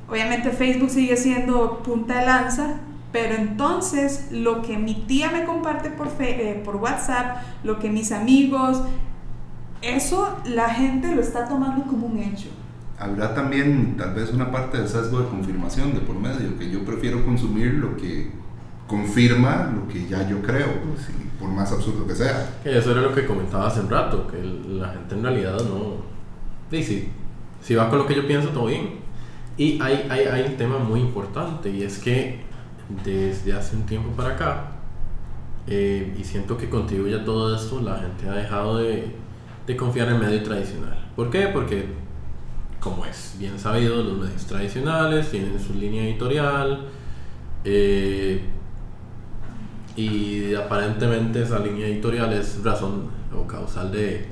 Obviamente 0.08 0.52
Facebook 0.52 0.90
sigue 0.90 1.18
siendo 1.18 1.82
punta 1.82 2.20
de 2.20 2.26
lanza, 2.26 2.76
pero 3.14 3.36
entonces 3.36 4.30
lo 4.32 4.64
que 4.64 4.76
mi 4.76 4.96
tía 5.06 5.32
me 5.32 5.46
comparte 5.46 5.92
por, 5.92 6.10
eh, 6.20 6.62
por 6.66 6.78
WhatsApp, 6.78 7.38
lo 7.64 7.78
que 7.78 7.90
mis 7.90 8.12
amigos, 8.12 8.82
eso 9.84 10.40
la 10.46 10.70
gente 10.72 11.14
lo 11.14 11.22
está 11.22 11.48
tomando 11.48 11.86
como 11.86 12.08
un 12.08 12.18
hecho. 12.18 12.50
Habrá 12.98 13.36
también 13.36 13.96
tal 13.98 14.16
vez 14.16 14.32
una 14.34 14.52
parte 14.52 14.80
de 14.80 14.88
sesgo 14.88 15.20
de 15.20 15.28
confirmación 15.30 15.94
de 15.94 16.00
por 16.00 16.16
medio, 16.16 16.58
que 16.58 16.72
yo 16.72 16.84
prefiero 16.84 17.24
consumir 17.24 17.76
lo 17.76 17.96
que 17.96 18.32
confirma 18.88 19.72
lo 19.76 19.88
que 19.88 20.08
ya 20.08 20.28
yo 20.28 20.42
creo, 20.42 20.82
pues, 20.82 21.08
por 21.40 21.50
más 21.50 21.72
absurdo 21.72 22.08
que 22.08 22.16
sea. 22.16 22.62
Que 22.64 22.78
eso 22.78 22.92
era 22.92 23.02
lo 23.02 23.14
que 23.14 23.28
comentaba 23.28 23.68
hace 23.68 23.82
un 23.82 23.92
rato, 23.92 24.26
que 24.26 24.38
la 24.42 24.90
gente 24.90 25.16
en 25.16 25.24
realidad 25.24 25.58
no... 25.70 25.98
Dice, 26.72 27.10
si 27.62 27.76
va 27.76 27.90
con 27.90 28.00
lo 28.00 28.08
que 28.08 28.16
yo 28.16 28.26
pienso, 28.26 28.50
todo 28.50 28.66
bien. 28.66 29.04
Y 29.56 29.80
hay, 29.82 30.08
hay, 30.10 30.26
hay 30.26 30.48
un 30.48 30.58
tema 30.58 30.80
muy 30.80 31.00
importante 31.00 31.70
y 31.70 31.84
es 31.84 32.00
que 32.00 32.53
desde 33.04 33.54
hace 33.54 33.76
un 33.76 33.86
tiempo 33.86 34.10
para 34.16 34.36
acá, 34.36 34.72
eh, 35.68 36.16
y 36.20 36.24
siento 36.24 36.58
que 36.58 36.70
contribuye 36.70 37.16
a 37.16 37.24
todo 37.24 37.56
esto, 37.56 37.82
la 37.82 37.98
gente 37.98 38.28
ha 38.28 38.34
dejado 38.34 38.78
de, 38.78 39.16
confiar 39.78 40.10
en 40.10 40.16
el 40.16 40.20
medio 40.20 40.44
tradicional. 40.44 41.10
¿Por 41.16 41.30
qué? 41.30 41.48
Porque, 41.48 41.86
como 42.80 43.06
es 43.06 43.36
bien 43.40 43.58
sabido, 43.58 44.04
los 44.04 44.18
medios 44.18 44.46
tradicionales 44.46 45.32
tienen 45.32 45.60
su 45.60 45.74
línea 45.74 46.04
editorial, 46.04 46.88
eh, 47.64 48.42
y 49.96 50.54
aparentemente 50.56 51.44
esa 51.44 51.60
línea 51.60 51.88
editorial 51.88 52.34
es 52.34 52.64
razón 52.64 53.10
o 53.34 53.48
causal 53.48 53.92
de, 53.92 54.26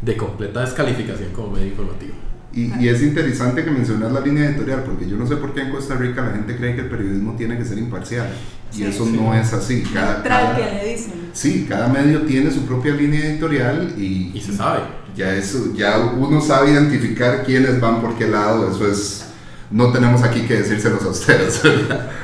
de 0.00 0.16
completa 0.16 0.60
descalificación 0.60 1.32
como 1.32 1.50
medio 1.50 1.68
informativo. 1.68 2.27
Y, 2.52 2.82
y, 2.82 2.88
es 2.88 3.02
interesante 3.02 3.62
que 3.62 3.70
mencionas 3.70 4.10
la 4.10 4.20
línea 4.20 4.46
editorial, 4.46 4.82
porque 4.82 5.08
yo 5.08 5.16
no 5.16 5.26
sé 5.26 5.36
por 5.36 5.52
qué 5.52 5.60
en 5.60 5.70
Costa 5.70 5.96
Rica 5.96 6.22
la 6.22 6.32
gente 6.32 6.56
cree 6.56 6.74
que 6.74 6.80
el 6.80 6.88
periodismo 6.88 7.36
tiene 7.36 7.58
que 7.58 7.64
ser 7.64 7.78
imparcial. 7.78 8.26
Y 8.74 8.84
eso 8.84 9.06
no 9.06 9.34
es 9.34 9.52
así. 9.52 9.82
Cada, 9.82 10.22
cada, 10.22 10.56
que 10.56 10.62
le 10.62 10.92
dicen. 10.92 11.30
Sí, 11.32 11.66
cada 11.68 11.88
medio 11.88 12.22
tiene 12.22 12.50
su 12.50 12.66
propia 12.66 12.94
línea 12.94 13.26
editorial 13.26 13.94
y, 13.96 14.32
y 14.34 14.40
se 14.40 14.52
sabe. 14.52 14.80
Ya, 15.14 15.34
eso, 15.34 15.72
ya 15.74 15.98
uno 15.98 16.40
sabe 16.40 16.72
identificar 16.72 17.44
quiénes 17.44 17.80
van 17.80 18.00
por 18.00 18.16
qué 18.16 18.28
lado. 18.28 18.70
Eso 18.70 18.90
es. 18.90 19.24
No 19.70 19.92
tenemos 19.92 20.22
aquí 20.22 20.42
que 20.42 20.56
decírselos 20.56 21.02
a 21.02 21.08
ustedes, 21.08 21.62
¿verdad? 21.62 22.10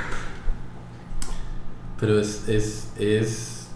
Pero 2.01 2.21
es, 2.21 2.49
es, 2.49 2.89
es, 2.99 3.67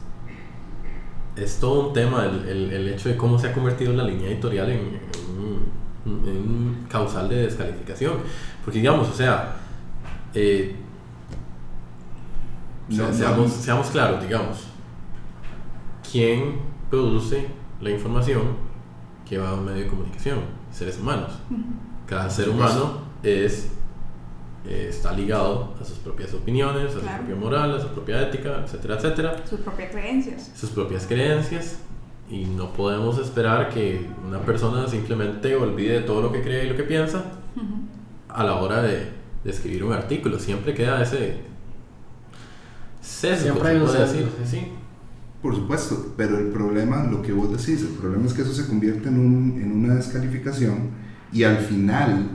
es 1.36 1.56
todo 1.56 1.88
un 1.88 1.94
tema 1.94 2.26
el, 2.26 2.48
el, 2.48 2.72
el, 2.72 2.88
hecho 2.88 3.08
de 3.08 3.16
cómo 3.16 3.38
se 3.38 3.48
ha 3.48 3.52
convertido 3.52 3.92
la 3.92 4.04
línea 4.04 4.28
editorial 4.28 4.70
en, 4.70 4.78
en, 4.78 4.80
en 4.80 4.98
un 6.08 6.86
causal 6.88 7.28
de 7.28 7.42
descalificación. 7.42 8.14
Porque 8.64 8.78
digamos, 8.78 9.08
o 9.08 9.14
sea, 9.14 9.56
eh, 10.34 10.76
no, 12.88 13.12
seamos, 13.12 13.38
no. 13.38 13.48
seamos 13.48 13.88
claros, 13.88 14.22
digamos, 14.22 14.66
¿quién 16.10 16.56
produce 16.90 17.46
la 17.80 17.90
información 17.90 18.42
que 19.28 19.38
va 19.38 19.50
a 19.50 19.54
un 19.54 19.64
medio 19.64 19.84
de 19.84 19.88
comunicación? 19.88 20.38
Seres 20.72 20.98
humanos. 20.98 21.32
Cada 22.06 22.30
ser 22.30 22.48
humano 22.48 23.00
es 23.22 23.70
eh, 24.66 24.88
está 24.90 25.12
ligado 25.12 25.74
a 25.80 25.84
sus 25.84 25.98
propias 25.98 26.34
opiniones, 26.34 26.94
a 26.96 27.00
claro. 27.00 27.22
su 27.22 27.26
propia 27.26 27.36
moral, 27.36 27.74
a 27.76 27.80
su 27.80 27.88
propia 27.88 28.22
ética, 28.22 28.62
etcétera, 28.64 28.96
etcétera. 28.96 29.36
Sus 29.48 29.60
propias 29.60 29.90
creencias. 29.90 30.50
Sus 30.54 30.70
propias 30.70 31.06
creencias. 31.06 31.78
Y 32.30 32.44
no 32.44 32.72
podemos 32.72 33.18
esperar 33.18 33.70
que 33.70 34.06
una 34.26 34.40
persona 34.40 34.86
simplemente 34.86 35.56
olvide 35.56 36.00
todo 36.00 36.20
lo 36.20 36.30
que 36.30 36.42
cree 36.42 36.66
y 36.66 36.68
lo 36.68 36.76
que 36.76 36.82
piensa 36.82 37.24
uh 37.56 37.60
-huh. 37.60 37.86
a 38.28 38.44
la 38.44 38.56
hora 38.56 38.82
de, 38.82 39.08
de 39.44 39.50
escribir 39.50 39.84
un 39.84 39.92
artículo. 39.92 40.38
Siempre 40.38 40.74
queda 40.74 41.02
ese 41.02 41.38
sesgo, 43.00 43.44
Siempre 43.44 43.68
hay 43.70 43.76
un 43.78 43.92
decir. 43.92 44.28
Sí. 44.44 44.68
Por 45.40 45.54
supuesto, 45.54 46.14
pero 46.16 46.36
el 46.38 46.48
problema, 46.48 47.04
lo 47.04 47.22
que 47.22 47.32
vos 47.32 47.50
decís, 47.50 47.80
el 47.82 47.96
problema 47.96 48.26
es 48.26 48.34
que 48.34 48.42
eso 48.42 48.52
se 48.52 48.66
convierte 48.66 49.08
en, 49.08 49.18
un, 49.18 49.60
en 49.62 49.72
una 49.72 49.94
descalificación 49.94 50.90
y 51.32 51.44
al 51.44 51.58
final, 51.58 52.28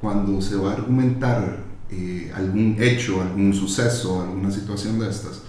cuando 0.00 0.40
se 0.40 0.56
va 0.56 0.70
a 0.70 0.74
argumentar 0.74 1.58
eh, 1.90 2.32
algún 2.34 2.76
hecho, 2.78 3.20
algún 3.20 3.52
suceso, 3.52 4.22
alguna 4.22 4.50
situación 4.50 4.98
de 4.98 5.10
estas, 5.10 5.42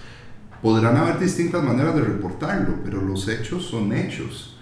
podrán 0.62 0.96
haber 0.96 1.18
distintas 1.18 1.62
maneras 1.62 1.94
de 1.94 2.02
reportarlo, 2.02 2.76
pero 2.84 3.00
los 3.00 3.28
hechos 3.28 3.64
son 3.64 3.92
hechos. 3.92 4.56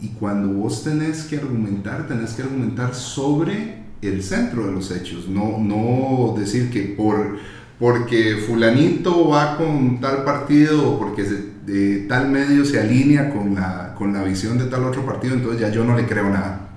Y 0.00 0.08
cuando 0.08 0.48
vos 0.48 0.84
tenés 0.84 1.24
que 1.24 1.36
argumentar, 1.36 2.06
tenés 2.06 2.34
que 2.34 2.42
argumentar 2.42 2.94
sobre 2.94 3.86
el 4.02 4.22
centro 4.22 4.66
de 4.66 4.72
los 4.72 4.90
hechos, 4.90 5.28
no, 5.28 5.58
no 5.58 6.34
decir 6.38 6.70
que 6.70 6.82
por, 6.82 7.38
porque 7.78 8.36
fulanito 8.46 9.28
va 9.28 9.56
con 9.56 10.00
tal 10.00 10.24
partido 10.24 10.92
o 10.92 10.98
porque 10.98 11.24
de 11.64 12.06
tal 12.08 12.28
medio 12.28 12.64
se 12.64 12.78
alinea 12.78 13.32
con 13.32 13.54
la, 13.54 13.94
con 13.94 14.12
la 14.12 14.22
visión 14.22 14.58
de 14.58 14.66
tal 14.66 14.84
otro 14.84 15.04
partido, 15.04 15.34
entonces 15.34 15.60
ya 15.60 15.70
yo 15.70 15.84
no 15.84 15.96
le 15.96 16.06
creo 16.06 16.28
nada. 16.28 16.68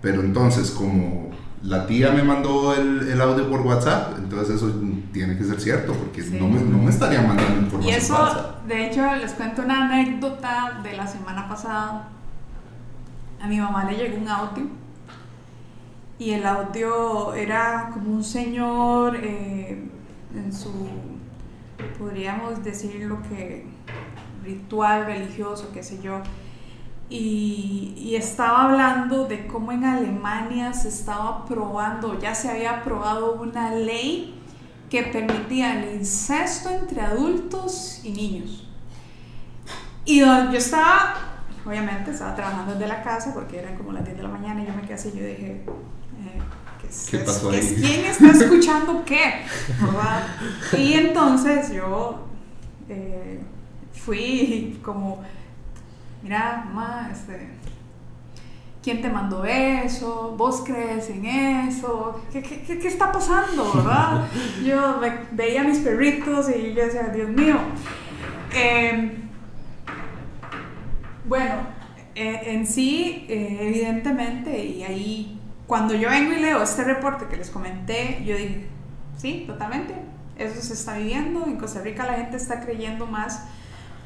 Pero 0.00 0.22
entonces 0.22 0.70
como 0.70 1.30
la 1.62 1.86
tía 1.86 2.12
me 2.12 2.22
mandó 2.22 2.74
el, 2.74 3.08
el, 3.08 3.20
audio 3.20 3.48
por 3.50 3.60
WhatsApp, 3.60 4.18
entonces 4.18 4.56
eso 4.56 4.72
tiene 5.16 5.36
que 5.36 5.44
ser 5.44 5.60
cierto, 5.60 5.92
porque 5.94 6.22
no, 6.22 6.48
me, 6.48 6.60
no, 6.60 6.78
me, 6.78 6.90
estarían 6.90 7.26
mandando 7.26 7.60
información. 7.60 7.94
Y 7.94 7.96
eso, 7.96 8.54
de 8.66 8.86
hecho, 8.86 9.14
les 9.16 9.32
cuento 9.32 9.62
una 9.62 9.86
anécdota 9.86 10.80
de 10.82 10.96
la 10.96 11.06
semana 11.06 11.48
pasada. 11.48 12.08
A 13.40 13.46
mi 13.46 13.58
mamá 13.58 13.84
le 13.84 13.96
llegó 13.96 14.18
un 14.18 14.28
audio 14.28 14.66
y 16.18 16.30
el 16.30 16.46
audio 16.46 17.34
era 17.34 17.90
como 17.92 18.10
un 18.10 18.24
señor 18.24 19.16
eh, 19.16 19.88
en 20.34 20.52
su, 20.52 20.72
podríamos 21.98 22.64
decir 22.64 23.04
lo 23.06 23.22
que, 23.22 23.66
ritual 24.42 25.06
religioso, 25.06 25.70
qué 25.72 25.82
sé 25.82 26.00
yo 26.02 26.22
y, 27.08 28.14
estaba 28.16 28.64
hablando 28.64 29.26
de 29.26 29.46
cómo 29.46 29.72
en 29.72 29.84
Alemania 29.84 30.72
se 30.72 30.88
estaba 30.88 31.40
aprobando, 31.40 32.18
ya 32.18 32.34
se 32.34 32.50
había 32.50 32.78
aprobado 32.78 33.34
una 33.34 33.72
ley 33.72 34.35
que 34.90 35.02
permitía 35.04 35.82
el 35.82 35.96
incesto 35.96 36.70
entre 36.70 37.00
adultos 37.00 38.00
y 38.04 38.10
niños. 38.10 38.68
Y 40.04 40.20
yo 40.20 40.52
estaba, 40.52 41.14
obviamente, 41.64 42.12
estaba 42.12 42.34
trabajando 42.34 42.74
desde 42.74 42.86
la 42.86 43.02
casa 43.02 43.34
porque 43.34 43.58
eran 43.58 43.76
como 43.76 43.92
las 43.92 44.04
10 44.04 44.16
de 44.16 44.22
la 44.22 44.28
mañana 44.28 44.62
y 44.62 44.66
yo 44.66 44.72
me 44.72 44.82
quedé 44.82 44.94
así, 44.94 45.12
yo 45.14 45.26
dije, 45.26 45.64
eh, 46.20 46.38
¿qué, 47.10 47.18
pasó 47.18 47.50
ahí? 47.50 47.76
¿quién 47.80 48.04
está 48.04 48.30
escuchando 48.30 49.04
qué? 49.04 49.44
Y 50.78 50.92
entonces 50.92 51.72
yo 51.72 52.28
eh, 52.88 53.40
fui 53.92 54.78
como 54.84 55.24
mira, 56.26 56.64
mamá, 56.66 57.08
este, 57.12 57.55
¿quién 58.86 59.02
te 59.02 59.08
mandó 59.08 59.44
eso? 59.44 60.36
¿Vos 60.38 60.62
crees 60.64 61.10
en 61.10 61.26
eso? 61.26 62.22
¿Qué, 62.32 62.40
qué, 62.40 62.78
qué 62.78 62.86
está 62.86 63.10
pasando, 63.10 63.72
verdad? 63.74 64.28
yo 64.64 65.00
veía 65.32 65.62
a 65.62 65.64
mis 65.64 65.80
perritos 65.80 66.48
y 66.48 66.72
yo 66.72 66.84
decía, 66.84 67.08
Dios 67.12 67.28
mío. 67.28 67.56
Em, 68.54 69.28
bueno, 71.24 71.54
e, 72.14 72.52
en 72.54 72.64
sí, 72.64 73.26
eh, 73.28 73.58
evidentemente, 73.62 74.64
y 74.64 74.84
ahí, 74.84 75.40
cuando 75.66 75.92
yo 75.92 76.08
vengo 76.08 76.30
y 76.34 76.36
leo 76.36 76.62
este 76.62 76.84
reporte 76.84 77.26
que 77.26 77.38
les 77.38 77.50
comenté, 77.50 78.22
yo 78.24 78.36
dije, 78.36 78.68
sí, 79.16 79.46
totalmente, 79.48 79.96
eso 80.38 80.62
se 80.62 80.74
está 80.74 80.96
viviendo, 80.96 81.44
en 81.44 81.56
Costa 81.56 81.80
Rica 81.80 82.06
la 82.06 82.14
gente 82.18 82.36
está 82.36 82.60
creyendo 82.60 83.04
más, 83.04 83.48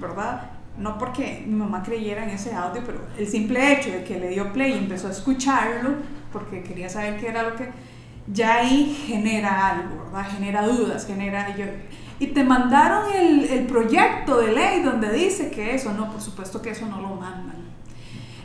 ¿verdad? 0.00 0.52
No 0.78 0.98
porque 0.98 1.44
mi 1.46 1.54
mamá 1.54 1.82
creyera 1.82 2.24
en 2.24 2.30
ese 2.30 2.54
audio, 2.54 2.82
pero 2.84 3.00
el 3.18 3.26
simple 3.26 3.72
hecho 3.72 3.90
de 3.90 4.04
que 4.04 4.18
le 4.18 4.28
dio 4.30 4.52
play 4.52 4.72
y 4.72 4.78
empezó 4.78 5.08
a 5.08 5.10
escucharlo, 5.10 5.90
porque 6.32 6.62
quería 6.62 6.88
saber 6.88 7.18
qué 7.20 7.28
era 7.28 7.42
lo 7.42 7.56
que, 7.56 7.68
ya 8.26 8.56
ahí 8.56 8.96
genera 9.06 9.68
algo, 9.68 10.04
¿verdad? 10.04 10.30
Genera 10.30 10.66
dudas, 10.66 11.06
genera... 11.06 11.54
Y 12.18 12.26
te 12.28 12.44
mandaron 12.44 13.12
el, 13.14 13.44
el, 13.44 13.66
proyecto 13.66 14.38
de 14.38 14.52
ley 14.52 14.82
donde 14.82 15.10
dice 15.10 15.50
que 15.50 15.74
eso, 15.74 15.92
no, 15.94 16.12
por 16.12 16.20
supuesto 16.20 16.60
que 16.60 16.70
eso 16.70 16.86
no 16.86 17.00
lo 17.00 17.08
mandan. 17.16 17.56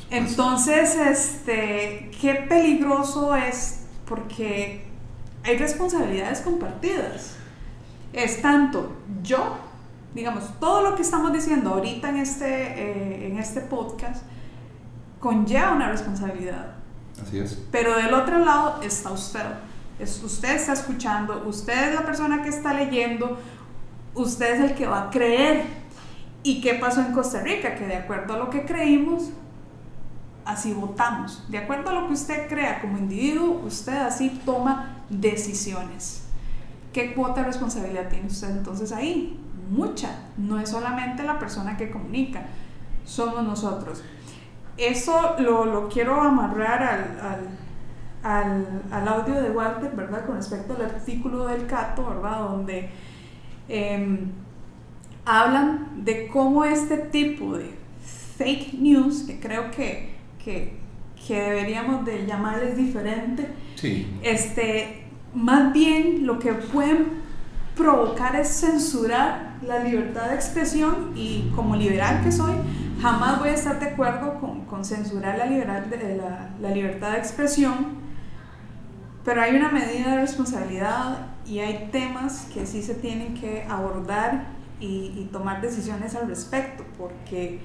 Entonces, 0.10 0.96
este, 0.96 2.10
qué 2.22 2.36
peligroso 2.48 3.36
es 3.36 3.86
porque 4.06 4.86
hay 5.44 5.58
responsabilidades 5.58 6.42
compartidas. 6.42 7.36
Es 8.14 8.42
tanto 8.42 8.96
yo 9.22 9.58
digamos, 10.16 10.46
todo 10.62 10.82
lo 10.82 10.96
que 10.96 11.02
estamos 11.02 11.32
diciendo 11.34 11.72
ahorita 11.72 12.10
en 12.10 12.18
este, 12.18 12.48
eh, 12.48 13.28
en 13.28 13.38
este 13.38 13.60
podcast 13.60 14.24
conlleva 15.20 15.74
una 15.74 15.90
responsabilidad. 15.90 16.76
Así 17.22 17.40
es. 17.40 17.62
Pero 17.70 17.98
del 17.98 18.14
otro 18.14 18.40
lado 18.40 18.82
está 18.82 19.12
usted. 19.12 19.44
Es, 20.00 20.24
usted 20.24 20.56
está 20.56 20.74
escuchando, 20.74 21.44
usted 21.46 21.90
es 21.90 21.96
la 21.96 22.06
persona 22.06 22.42
que 22.42 22.50
está 22.50 22.74
leyendo, 22.74 23.38
usted 24.14 24.56
es 24.56 24.72
el 24.72 24.76
que 24.76 24.88
va 24.88 25.04
a 25.04 25.10
creer. 25.10 25.66
¿Y 26.44 26.62
qué 26.62 26.76
pasó 26.76 27.02
en 27.02 27.12
Costa 27.12 27.42
Rica? 27.42 27.76
Que 27.76 27.86
de 27.86 27.98
acuerdo 27.98 28.36
a 28.36 28.38
lo 28.38 28.50
que 28.50 28.66
creímos, 28.66 29.32
así 30.46 30.74
votamos. 30.74 31.44
De 31.50 31.58
acuerdo 31.58 31.90
a 31.90 31.94
lo 31.94 32.08
que 32.08 32.14
usted 32.14 32.48
crea 32.48 32.80
como 32.80 32.98
individuo, 32.98 33.62
usted 33.66 33.98
así 33.98 34.42
toma 34.46 35.04
decisiones. 35.10 36.22
¿Qué 36.94 37.14
cuota 37.14 37.42
de 37.42 37.48
responsabilidad 37.48 38.08
tiene 38.08 38.28
usted 38.28 38.52
entonces 38.52 38.94
ahí? 38.94 39.42
Mucha, 39.70 40.20
no 40.38 40.60
es 40.60 40.70
solamente 40.70 41.24
la 41.24 41.40
persona 41.40 41.78
que 41.78 41.90
comunica, 41.90 42.44
somos 43.06 43.44
nosotros. 43.44 44.04
Eso 44.78 45.36
lo, 45.40 45.88
quiero 45.90 46.20
amarrar 46.20 46.84
al, 48.24 49.08
audio 49.08 49.42
de 49.42 49.50
Walter, 49.52 49.92
¿verdad? 49.96 50.26
Con 50.26 50.36
respecto 50.36 50.76
al 50.76 50.84
artículo 50.84 51.48
del 51.48 51.66
Cato, 51.66 52.06
¿verdad? 52.06 52.40
Donde 52.40 52.90
em, 53.70 54.32
hablan 55.24 56.04
de 56.04 56.28
cómo 56.28 56.66
este 56.66 56.98
tipo 56.98 57.58
de 57.58 57.74
fake 58.38 58.74
news, 58.74 59.24
que 59.24 59.40
creo 59.40 59.72
que, 59.72 60.16
que, 60.44 60.84
deberíamos 61.28 62.06
de 62.06 62.26
llamarles 62.26 62.78
diferente, 62.78 63.48
este, 64.22 65.06
más 65.34 65.74
bien 65.74 66.26
lo 66.26 66.38
que 66.38 66.54
pueden 66.54 67.25
provocar 67.76 68.36
es 68.36 68.48
censurar 68.60 69.58
la 69.62 69.80
libertad 69.80 70.30
de 70.30 70.36
expresión 70.36 71.12
y 71.16 71.52
como 71.56 71.76
liberal 71.76 72.24
que 72.24 72.32
soy, 72.32 72.56
jamás 73.02 73.40
voy 73.40 73.50
a 73.50 73.54
estar 73.54 73.80
de 73.80 73.88
acuerdo 73.88 74.40
con, 74.40 74.66
con 74.66 74.86
censurar 74.86 75.38
la, 75.38 75.46
liberal 75.46 75.90
de, 75.90 76.22
la, 76.60 76.70
libertad 76.70 77.12
de 77.12 77.18
expresión, 77.18 78.06
pero 79.24 79.42
hay 79.42 79.56
una 79.56 79.70
medida 79.70 80.12
de 80.12 80.22
responsabilidad 80.22 81.28
y 81.46 81.60
hay 81.60 81.90
temas 81.92 82.48
que 82.54 82.66
sí 82.66 82.82
se 82.82 82.96
tienen 82.96 83.34
que 83.34 83.66
abordar 83.70 84.48
y, 84.80 85.14
y 85.16 85.30
tomar 85.32 85.62
decisiones 85.62 86.16
al 86.16 86.28
respecto, 86.28 86.86
porque 86.98 87.60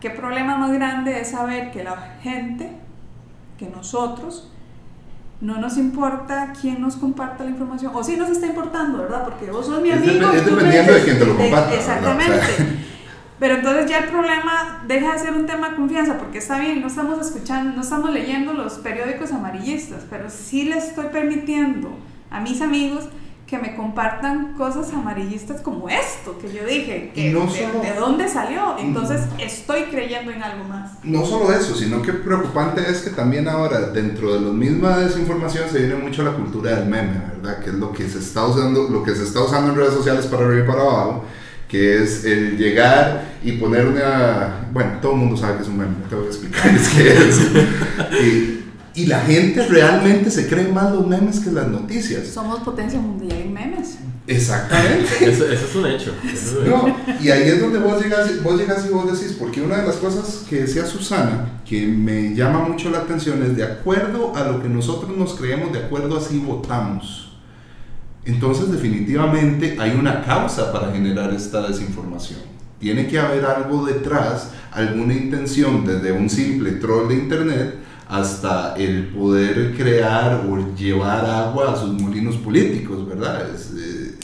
qué 0.00 0.10
problema 0.10 0.56
más 0.56 0.72
grande 0.72 1.20
es 1.20 1.30
saber 1.30 1.70
que 1.70 1.84
la 1.84 2.18
gente, 2.20 2.72
que 3.58 3.68
nosotros, 3.68 4.52
no 5.40 5.58
nos 5.58 5.78
importa 5.78 6.52
quién 6.60 6.80
nos 6.80 6.96
comparta 6.96 7.44
la 7.44 7.50
información, 7.50 7.92
o 7.94 8.04
sí 8.04 8.16
nos 8.16 8.28
está 8.28 8.46
importando, 8.46 8.98
¿verdad? 8.98 9.24
Porque 9.24 9.50
vos 9.50 9.66
sos 9.66 9.80
mi 9.82 9.90
amigo. 9.90 10.30
Es, 10.30 10.44
dependiendo 10.44 10.92
de 10.92 11.02
quién 11.02 11.18
te 11.18 11.26
lo 11.26 11.36
comparta. 11.36 11.74
exactamente. 11.74 12.46
Pero 13.40 13.54
entonces 13.54 13.86
ya 13.88 14.00
el 14.00 14.10
problema 14.10 14.84
deja 14.86 15.14
de 15.14 15.18
ser 15.18 15.32
un 15.32 15.46
tema 15.46 15.70
de 15.70 15.76
confianza, 15.76 16.18
porque 16.18 16.38
está 16.38 16.58
bien, 16.58 16.82
no 16.82 16.88
estamos 16.88 17.18
escuchando, 17.26 17.74
no 17.74 17.80
estamos 17.80 18.12
leyendo 18.12 18.52
los 18.52 18.74
periódicos 18.74 19.32
amarillistas, 19.32 20.04
pero 20.10 20.28
sí 20.28 20.64
les 20.64 20.88
estoy 20.88 21.06
permitiendo 21.06 21.90
a 22.30 22.40
mis 22.40 22.60
amigos 22.60 23.08
que 23.50 23.58
me 23.58 23.74
compartan 23.74 24.54
cosas 24.54 24.92
amarillistas 24.92 25.60
como 25.60 25.88
esto, 25.88 26.38
que 26.38 26.52
yo 26.52 26.64
dije, 26.64 27.10
que 27.12 27.32
de, 27.32 27.94
dónde 27.98 28.28
salió? 28.28 28.78
Entonces 28.78 29.22
estoy 29.38 29.86
creyendo 29.90 30.30
en 30.30 30.40
algo 30.40 30.62
más. 30.68 30.92
No 31.02 31.26
solo 31.26 31.52
eso, 31.52 31.74
sino 31.74 32.00
que 32.00 32.12
preocupante 32.12 32.80
es 32.88 33.00
que 33.00 33.10
también 33.10 33.48
ahora 33.48 33.88
dentro 33.88 34.34
de 34.34 34.40
la 34.40 34.52
misma 34.52 34.98
desinformación 34.98 35.68
se 35.68 35.80
viene 35.80 35.96
mucho 35.96 36.22
la 36.22 36.30
cultura 36.30 36.76
del 36.76 36.88
meme, 36.88 37.20
¿verdad? 37.34 37.58
Que 37.58 37.70
es 37.70 37.74
lo 37.76 37.92
que 37.92 38.08
se 38.08 38.20
está 38.20 38.46
usando, 38.46 38.88
lo 38.88 39.02
que 39.02 39.16
se 39.16 39.24
está 39.24 39.42
usando 39.42 39.72
en 39.72 39.78
redes 39.78 39.94
sociales 39.94 40.26
para 40.26 40.46
arriba 40.46 40.64
y 40.64 40.68
para 40.68 40.82
abajo 40.82 41.24
que 41.70 42.02
es 42.02 42.24
el 42.24 42.58
llegar 42.58 43.36
y 43.44 43.52
poner 43.52 43.86
una... 43.86 44.68
Bueno, 44.72 44.98
todo 45.00 45.12
el 45.12 45.18
mundo 45.18 45.36
sabe 45.36 45.56
que 45.56 45.62
es 45.62 45.68
un 45.68 45.78
meme, 45.78 45.94
tengo 46.08 46.22
que 46.24 46.28
explicarles 46.28 46.88
qué 46.88 47.12
es. 47.12 47.40
y, 48.20 48.59
y 49.00 49.06
la 49.06 49.20
gente 49.20 49.66
realmente 49.66 50.30
se 50.30 50.46
cree 50.46 50.68
más 50.68 50.92
los 50.92 51.06
memes 51.06 51.40
que 51.40 51.50
las 51.50 51.68
noticias. 51.68 52.26
Somos 52.28 52.60
potencia 52.60 53.00
mundial 53.00 53.40
en 53.40 53.52
memes. 53.52 53.96
Exactamente. 54.26 55.08
eso, 55.30 55.46
es 55.50 55.74
un 55.74 55.86
hecho. 55.86 56.12
no, 56.66 56.94
y 57.18 57.30
ahí 57.30 57.48
es 57.48 57.60
donde 57.60 57.78
vos 57.78 58.02
llegas, 58.02 58.42
vos 58.42 58.60
llegas 58.60 58.84
y 58.86 58.90
vos 58.92 59.10
decís, 59.10 59.36
porque 59.38 59.62
una 59.62 59.78
de 59.78 59.86
las 59.86 59.96
cosas 59.96 60.44
que 60.48 60.62
decía 60.62 60.84
Susana, 60.84 61.62
que 61.66 61.86
me 61.86 62.34
llama 62.34 62.60
mucho 62.60 62.90
la 62.90 62.98
atención, 62.98 63.42
es 63.42 63.56
de 63.56 63.64
acuerdo 63.64 64.36
a 64.36 64.44
lo 64.44 64.60
que 64.62 64.68
nosotros 64.68 65.16
nos 65.16 65.34
creemos, 65.34 65.72
de 65.72 65.78
acuerdo 65.78 66.18
así 66.18 66.38
votamos. 66.38 67.38
entonces 68.26 68.70
definitivamente 68.70 69.76
hay 69.80 69.92
una 69.92 70.22
causa 70.22 70.70
para 70.72 70.92
generar 70.92 71.32
esta 71.32 71.66
desinformación. 71.66 72.40
Tiene 72.78 73.06
que 73.06 73.18
haber 73.18 73.46
algo 73.46 73.86
detrás, 73.86 74.50
alguna 74.72 75.14
intención 75.14 75.86
desde 75.86 76.12
un 76.12 76.28
simple 76.28 76.72
troll 76.72 77.08
de 77.08 77.14
internet 77.14 77.89
hasta 78.10 78.74
el 78.74 79.06
poder 79.06 79.76
crear 79.76 80.44
o 80.44 80.74
llevar 80.74 81.24
agua 81.24 81.72
a 81.72 81.76
sus 81.76 81.92
molinos 81.92 82.36
políticos, 82.36 83.06
¿verdad? 83.06 83.46
Eh, 83.78 84.18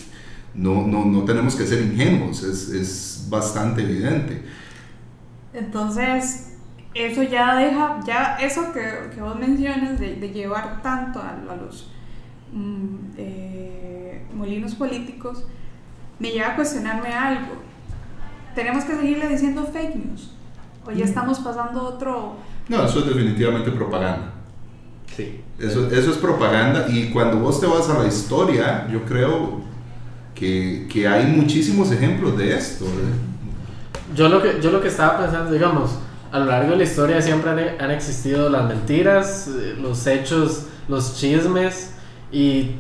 no, 0.55 0.85
no, 0.85 1.05
no, 1.05 1.23
tenemos 1.23 1.55
que 1.55 1.65
ser 1.65 1.83
ingenuos, 1.83 2.43
es, 2.43 2.69
es 2.71 3.27
bastante 3.31 3.83
evidente. 3.83 4.43
Entonces, 5.53 6.55
eso 6.95 7.23
ya 7.23 7.55
deja, 7.55 8.01
ya 8.05 8.37
eso 8.41 8.73
que, 8.73 9.15
que 9.15 9.21
vos 9.21 9.39
mencionas 9.39 10.01
de, 10.01 10.17
de 10.17 10.31
llevar 10.31 10.83
tanto 10.83 11.21
a, 11.21 11.37
los 11.55 11.89
mm, 12.53 12.97
eh, 13.17 14.27
molinos 14.35 14.75
políticos, 14.75 15.45
me 16.19 16.33
lleva 16.33 16.49
a 16.49 16.57
cuestionarme 16.57 17.11
algo. 17.13 17.55
¿Tenemos 18.57 18.85
que 18.85 18.97
seguirle 18.97 19.29
diciendo 19.29 19.65
fake 19.65 19.95
news? 19.95 20.35
¿O 20.85 20.91
ya 20.91 21.05
mm. 21.05 21.09
estamos 21.09 21.39
pasando 21.39 21.85
otro 21.85 22.37
no, 22.69 22.85
eso 22.85 23.01
es 23.01 23.07
definitivamente 23.07 23.71
propaganda. 23.71 24.33
Sí. 25.17 25.41
Eso, 25.59 25.89
eso 25.91 26.11
es 26.11 26.17
propaganda 26.19 26.87
y 26.89 27.11
cuando 27.11 27.39
vos 27.39 27.61
te 27.61 27.67
vas 27.67 27.89
a 27.89 28.03
la 28.03 28.09
historia, 28.09 28.87
yo 28.91 29.05
creo 29.05 29.63
que, 30.35 30.87
que 30.93 31.09
hay 31.09 31.27
muchísimos 31.27 31.91
ejemplos 31.91 32.37
de 32.37 32.55
esto. 32.55 32.85
Yo, 34.15 34.29
lo 34.29 34.43
que, 34.43 34.61
yo 34.61 34.71
lo 34.71 34.81
que 34.81 34.89
estaba 34.89 35.19
pensando, 35.19 35.51
digamos, 35.51 35.99
a 36.31 36.39
lo 36.39 36.47
largo 36.47 36.73
de 36.73 36.77
la 36.77 36.85
historia 36.85 37.23
siempre 37.23 37.51
han, 37.51 37.59
han 37.81 37.91
existido 37.91 38.51
las 38.51 38.67
mentiras, 38.67 39.49
eh, 39.49 39.77
los 39.81 40.07
hechos, 40.07 40.67
los 40.89 41.17
chismes 41.17 41.95
y, 42.31 42.73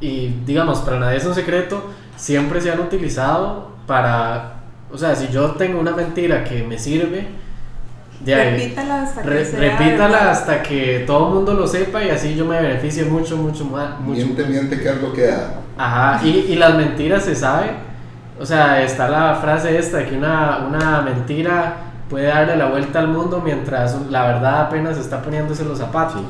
y, 0.00 0.34
digamos, 0.44 0.80
para 0.80 0.98
nadie 0.98 1.18
es 1.18 1.24
un 1.24 1.34
secreto, 1.34 1.90
siempre 2.16 2.60
se 2.60 2.70
han 2.70 2.80
utilizado 2.80 3.72
para, 3.86 4.60
o 4.90 4.98
sea, 4.98 5.14
si 5.14 5.28
yo 5.28 5.52
tengo 5.52 5.78
una 5.78 5.92
mentira 5.92 6.44
que 6.44 6.64
me 6.64 6.78
sirve, 6.78 7.28
repítala 8.24 9.02
hasta 9.02 9.22
que 9.22 9.28
repítala 9.28 10.30
hasta 10.30 10.62
que 10.62 11.04
todo 11.06 11.28
el 11.28 11.34
mundo 11.34 11.54
lo 11.54 11.66
sepa 11.66 12.02
y 12.04 12.10
así 12.10 12.34
yo 12.34 12.44
me 12.44 12.60
beneficie 12.60 13.04
mucho, 13.04 13.36
mucho 13.36 13.64
más. 13.64 14.00
miente, 14.00 14.44
miente, 14.44 14.80
que 14.80 14.88
algo 14.88 15.12
queda. 15.12 15.60
Ajá, 15.76 16.24
y, 16.26 16.28
y, 16.28 16.56
las 16.56 16.74
mentiras 16.74 17.24
se 17.24 17.34
sabe. 17.34 17.70
O 18.40 18.46
sea, 18.46 18.82
está 18.82 19.08
la 19.08 19.36
frase 19.36 19.78
esta, 19.78 20.04
que 20.04 20.16
una, 20.16 20.66
una 20.68 21.02
mentira 21.02 21.76
puede 22.08 22.26
darle 22.26 22.56
la 22.56 22.66
vuelta 22.66 23.00
al 23.00 23.08
mundo 23.08 23.40
mientras 23.44 23.96
la 24.10 24.26
verdad 24.26 24.62
apenas 24.62 24.96
está 24.98 25.22
poniéndose 25.22 25.64
los 25.64 25.78
zapatos. 25.78 26.22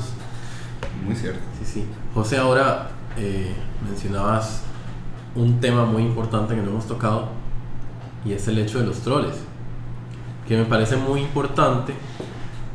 Muy 1.04 1.14
cierto. 1.14 1.40
Sí, 1.58 1.64
sí. 1.64 1.86
José, 2.14 2.36
ahora 2.36 2.88
eh, 3.16 3.54
mencionabas 3.86 4.62
un 5.34 5.60
tema 5.60 5.84
muy 5.84 6.02
importante 6.02 6.54
que 6.54 6.60
no 6.60 6.70
hemos 6.70 6.86
tocado 6.86 7.28
y 8.24 8.32
es 8.32 8.48
el 8.48 8.58
hecho 8.58 8.80
de 8.80 8.86
los 8.86 9.00
troles 9.00 9.47
que 10.48 10.56
me 10.56 10.64
parece 10.64 10.96
muy 10.96 11.20
importante, 11.20 11.92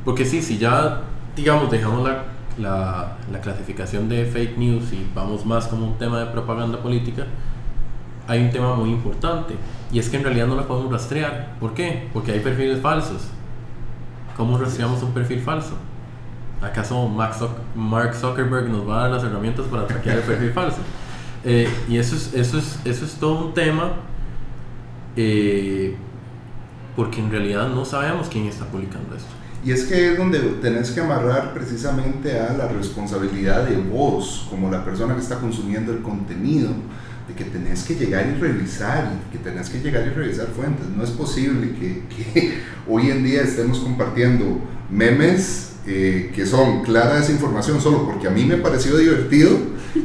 porque 0.06 0.26
sí, 0.26 0.42
si 0.42 0.60
ya, 0.60 1.02
digamos, 1.36 1.72
dejamos 1.72 2.08
la, 2.08 2.26
la, 2.60 3.18
la, 3.32 3.42
clasificación 3.42 4.08
de 4.08 4.26
fake 4.26 4.58
news 4.58 4.94
y 4.94 5.10
vamos 5.16 5.44
más 5.44 5.68
como 5.68 5.88
un 5.88 5.98
tema 5.98 6.20
de 6.20 6.28
propaganda 6.28 6.78
política, 6.82 7.26
hay 8.28 8.44
un 8.44 8.52
tema 8.52 8.76
muy 8.76 8.92
importante, 8.92 9.56
y 9.92 9.98
es 9.98 10.08
que 10.10 10.18
en 10.18 10.24
realidad 10.24 10.48
no 10.48 10.56
la 10.56 10.68
podemos 10.68 10.92
rastrear. 10.92 11.56
¿Por 11.60 11.74
qué? 11.74 12.10
Porque 12.14 12.32
hay 12.32 12.40
perfiles 12.40 12.80
falsos. 12.80 13.28
¿Cómo 14.38 14.58
rastreamos 14.58 15.02
un 15.04 15.12
perfil 15.12 15.40
falso? 15.40 15.76
¿Acaso 16.62 17.08
Mark 17.10 18.16
Zuckerberg 18.16 18.70
nos 18.70 18.88
va 18.88 19.00
a 19.00 19.02
dar 19.02 19.12
las 19.12 19.24
herramientas 19.24 19.66
para 19.66 19.86
traquear 19.86 20.18
el 20.18 20.24
perfil 20.24 20.52
falso? 20.52 20.78
Eh, 21.44 21.68
y 21.90 21.98
eso 21.98 22.16
es, 22.16 22.34
eso, 22.34 22.58
es, 22.58 22.80
eso 22.86 23.04
es 23.04 23.16
todo 23.16 23.48
un 23.48 23.54
tema 23.54 23.92
eh, 25.18 25.98
porque 26.96 27.20
en 27.20 27.32
realidad 27.32 27.70
no 27.70 27.86
sabemos 27.86 28.28
quién 28.30 28.46
está 28.48 28.66
publicando 28.66 29.16
esto. 29.16 29.30
Y 29.66 29.72
es 29.72 29.86
que 29.86 30.12
es 30.12 30.18
donde 30.18 30.40
tenés 30.62 30.92
que 30.92 31.00
amarrar 31.00 31.54
precisamente 31.54 32.38
a 32.40 32.54
la 32.54 32.68
responsabilidad 32.68 33.64
de 33.66 33.78
vos, 33.78 34.48
como 34.50 34.70
la 34.70 34.84
persona 34.84 35.16
que 35.16 35.22
está 35.22 35.40
consumiendo 35.40 35.94
el 35.94 36.02
contenido, 36.02 36.70
de 37.28 37.34
que 37.34 37.46
tenés 37.46 37.84
que 37.84 37.96
llegar 37.96 38.28
y 38.28 38.40
revisar, 38.40 39.10
que 39.32 39.38
tenés 39.38 39.70
que 39.70 39.80
llegar 39.80 40.06
y 40.06 40.10
revisar 40.10 40.48
fuentes. 40.48 40.86
No 40.90 41.04
es 41.04 41.12
posible 41.12 41.72
que, 41.80 42.04
que 42.14 42.60
hoy 42.90 43.10
en 43.10 43.24
día 43.24 43.42
estemos 43.42 43.80
compartiendo 43.80 44.60
memes 44.90 45.73
eh, 45.86 46.32
que 46.34 46.46
son 46.46 46.82
clara 46.82 47.16
desinformación 47.16 47.82
solo 47.82 48.06
porque 48.06 48.28
a 48.28 48.32
mí 48.32 48.46
me 48.46 48.56
pareció 48.56 48.96
divertido 48.98 49.58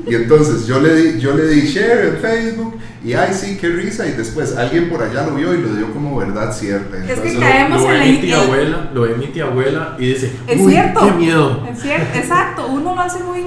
y 0.06 0.14
entonces 0.14 0.66
yo 0.66 0.80
le 0.80 0.94
di, 0.94 1.20
yo 1.20 1.36
le 1.36 1.46
di 1.46 1.60
share 1.60 2.08
en 2.08 2.16
Facebook 2.16 2.74
y 3.04 3.12
ay 3.12 3.32
sí, 3.32 3.56
qué 3.60 3.68
risa 3.68 4.04
y 4.08 4.10
después 4.10 4.56
alguien 4.56 4.88
por 4.88 5.02
allá 5.02 5.24
lo 5.24 5.36
vio 5.36 5.54
y 5.54 5.58
lo 5.58 5.72
dio 5.74 5.92
como 5.92 6.16
verdad 6.16 6.52
cierta. 6.52 6.98
es 6.98 7.20
que 7.20 7.38
caemos 7.38 7.82
lo, 7.82 7.92
en 7.92 7.98
la 7.98 8.04
mi 8.04 8.18
tía 8.18 8.40
abuela, 8.40 8.90
lo 8.92 9.02
ve 9.02 9.14
mi 9.14 9.26
tía 9.28 9.44
abuela 9.44 9.96
y 10.00 10.06
dice, 10.06 10.32
es 10.48 10.60
Uy, 10.60 10.72
cierto, 10.72 11.00
qué 11.00 11.12
miedo. 11.12 11.66
Es 11.70 11.80
cierto, 11.80 12.18
exacto, 12.18 12.66
uno 12.66 12.96
lo 12.96 13.00
hace 13.00 13.22
muy 13.22 13.44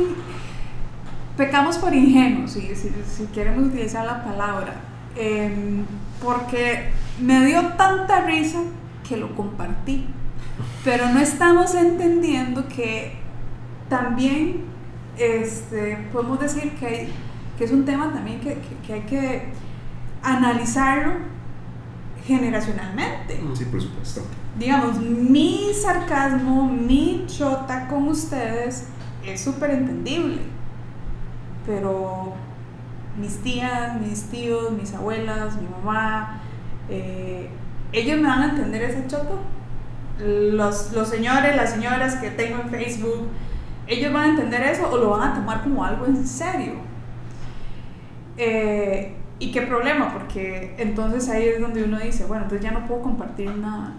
pecamos 1.35 1.77
por 1.79 1.93
ingenuos, 1.93 2.51
si, 2.51 2.61
si, 2.75 2.91
si 3.13 3.25
queremos 3.33 3.67
utilizar 3.67 4.05
la 4.05 4.23
palabra, 4.23 4.75
eh, 5.17 5.51
porque 6.23 6.91
me 7.19 7.45
dio 7.45 7.61
tanta 7.77 8.21
risa 8.21 8.59
que 9.07 9.17
lo 9.17 9.35
compartí 9.35 10.07
pero 10.83 11.09
no 11.09 11.19
estamos 11.19 11.75
entendiendo 11.75 12.67
que 12.67 13.13
también 13.89 14.63
este, 15.17 16.07
podemos 16.11 16.39
decir 16.39 16.75
que, 16.75 17.09
que 17.57 17.63
es 17.63 17.71
un 17.71 17.85
tema 17.85 18.11
también 18.11 18.39
que, 18.39 18.57
que, 18.85 18.93
hay 18.93 19.01
que 19.01 19.43
analizarlo 20.23 21.13
generacionalmente. 22.25 23.39
Sí, 23.53 23.65
por 23.65 23.81
supuesto. 23.81 24.21
Digamos, 24.57 24.99
mi 24.99 25.71
sarcasmo, 25.73 26.67
mi 26.67 27.25
chota 27.27 27.87
con 27.87 28.07
ustedes 28.07 28.87
es 29.25 29.41
súper 29.41 29.71
entendible, 29.71 30.41
pero 31.65 32.33
mis 33.19 33.37
tías, 33.41 33.99
mis 33.99 34.23
tíos, 34.23 34.71
mis 34.71 34.93
abuelas, 34.93 35.61
mi 35.61 35.67
mamá, 35.67 36.41
eh, 36.89 37.49
ellos 37.91 38.19
me 38.19 38.27
van 38.27 38.41
a 38.41 38.49
entender 38.49 38.81
ese 38.83 39.07
choto 39.07 39.39
los, 40.21 40.91
los 40.93 41.09
señores, 41.09 41.55
las 41.55 41.71
señoras 41.71 42.15
que 42.15 42.29
tengo 42.31 42.61
en 42.61 42.69
Facebook, 42.69 43.27
ellos 43.87 44.13
van 44.13 44.23
a 44.23 44.29
entender 44.29 44.61
eso 44.63 44.89
o 44.89 44.97
lo 44.97 45.09
van 45.11 45.31
a 45.31 45.35
tomar 45.35 45.63
como 45.63 45.83
algo 45.83 46.05
en 46.05 46.25
serio. 46.25 46.73
Eh, 48.37 49.15
¿Y 49.39 49.51
qué 49.51 49.63
problema? 49.63 50.13
Porque 50.13 50.75
entonces 50.77 51.27
ahí 51.29 51.45
es 51.45 51.59
donde 51.59 51.83
uno 51.83 51.99
dice, 51.99 52.25
bueno, 52.25 52.43
entonces 52.43 52.63
ya 52.63 52.71
no 52.71 52.87
puedo 52.87 53.01
compartir 53.01 53.49
nada. 53.55 53.95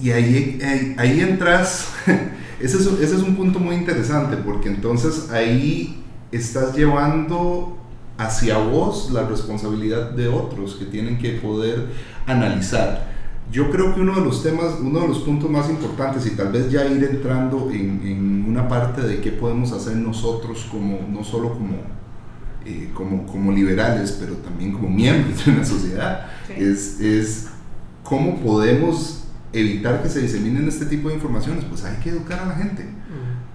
Y 0.00 0.10
ahí, 0.10 0.58
ahí, 0.98 1.20
entras, 1.20 1.94
ese 2.60 2.76
es, 2.76 2.86
ese 2.86 3.16
es 3.16 3.22
un 3.22 3.34
punto 3.34 3.58
muy 3.58 3.74
interesante, 3.74 4.36
porque 4.36 4.68
entonces 4.68 5.30
ahí 5.30 6.04
estás 6.30 6.76
llevando 6.76 7.78
hacia 8.18 8.58
vos 8.58 9.10
la 9.10 9.26
responsabilidad 9.26 10.10
de 10.10 10.28
otros 10.28 10.74
que 10.74 10.84
tienen 10.84 11.16
que 11.16 11.32
poder 11.32 11.86
analizar 12.26 13.15
yo 13.52 13.70
creo 13.70 13.94
que 13.94 14.00
uno 14.00 14.14
de 14.16 14.22
los 14.22 14.42
temas, 14.42 14.74
uno 14.80 15.00
de 15.00 15.08
los 15.08 15.18
puntos 15.20 15.48
más 15.50 15.70
importantes 15.70 16.26
y 16.26 16.30
tal 16.30 16.52
vez 16.52 16.70
ya 16.70 16.84
ir 16.84 17.02
entrando 17.04 17.70
en, 17.70 18.02
en 18.04 18.44
una 18.48 18.68
parte 18.68 19.02
de 19.02 19.20
qué 19.20 19.32
podemos 19.32 19.72
hacer 19.72 19.96
nosotros 19.96 20.66
como, 20.70 21.00
no 21.08 21.22
solo 21.22 21.52
como, 21.54 21.76
eh, 22.64 22.90
como, 22.92 23.26
como, 23.26 23.52
liberales, 23.52 24.16
pero 24.18 24.34
también 24.34 24.72
como 24.72 24.88
miembros 24.88 25.44
de 25.44 25.52
una 25.52 25.64
sociedad, 25.64 26.26
es, 26.56 27.00
es 27.00 27.46
cómo 28.02 28.40
podemos 28.40 29.24
evitar 29.52 30.02
que 30.02 30.08
se 30.08 30.22
diseminen 30.22 30.66
este 30.68 30.86
tipo 30.86 31.08
de 31.08 31.14
informaciones. 31.14 31.64
Pues 31.64 31.84
hay 31.84 31.96
que 31.98 32.10
educar 32.10 32.40
a 32.40 32.46
la 32.46 32.54
gente 32.54 32.95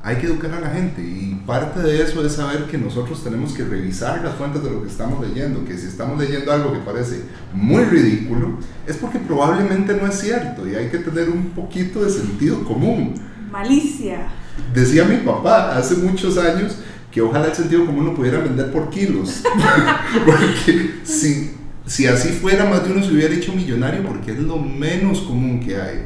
hay 0.03 0.15
que 0.15 0.25
educar 0.25 0.51
a 0.53 0.59
la 0.59 0.69
gente 0.69 1.01
y 1.01 1.41
parte 1.45 1.79
de 1.79 2.01
eso 2.01 2.25
es 2.25 2.33
saber 2.33 2.65
que 2.65 2.77
nosotros 2.77 3.23
tenemos 3.23 3.53
que 3.53 3.63
revisar 3.63 4.23
las 4.23 4.35
fuentes 4.35 4.63
de 4.63 4.71
lo 4.71 4.81
que 4.81 4.89
estamos 4.89 5.25
leyendo, 5.25 5.63
que 5.63 5.77
si 5.77 5.87
estamos 5.87 6.19
leyendo 6.19 6.51
algo 6.51 6.73
que 6.73 6.79
parece 6.79 7.21
muy 7.53 7.83
ridículo, 7.83 8.57
es 8.87 8.97
porque 8.97 9.19
probablemente 9.19 9.93
no 9.93 10.07
es 10.07 10.19
cierto 10.19 10.67
y 10.67 10.75
hay 10.75 10.89
que 10.89 10.97
tener 10.99 11.29
un 11.29 11.51
poquito 11.51 12.03
de 12.03 12.09
sentido 12.09 12.63
común. 12.63 13.13
Malicia. 13.51 14.27
Decía 14.73 15.03
mi 15.03 15.17
papá 15.17 15.77
hace 15.77 15.95
muchos 15.95 16.37
años 16.37 16.77
que 17.11 17.21
ojalá 17.21 17.47
el 17.47 17.55
sentido 17.55 17.85
común 17.85 18.05
lo 18.05 18.15
pudiera 18.15 18.39
vender 18.39 18.71
por 18.71 18.89
kilos, 18.89 19.43
porque 20.25 21.01
si, 21.03 21.51
si 21.85 22.07
así 22.07 22.29
fuera 22.29 22.65
más 22.65 22.83
de 22.83 22.93
uno 22.93 23.03
se 23.03 23.11
hubiera 23.11 23.35
hecho 23.35 23.53
millonario 23.53 24.03
porque 24.03 24.31
es 24.31 24.39
lo 24.39 24.57
menos 24.57 25.21
común 25.21 25.59
que 25.59 25.79
hay. 25.79 26.05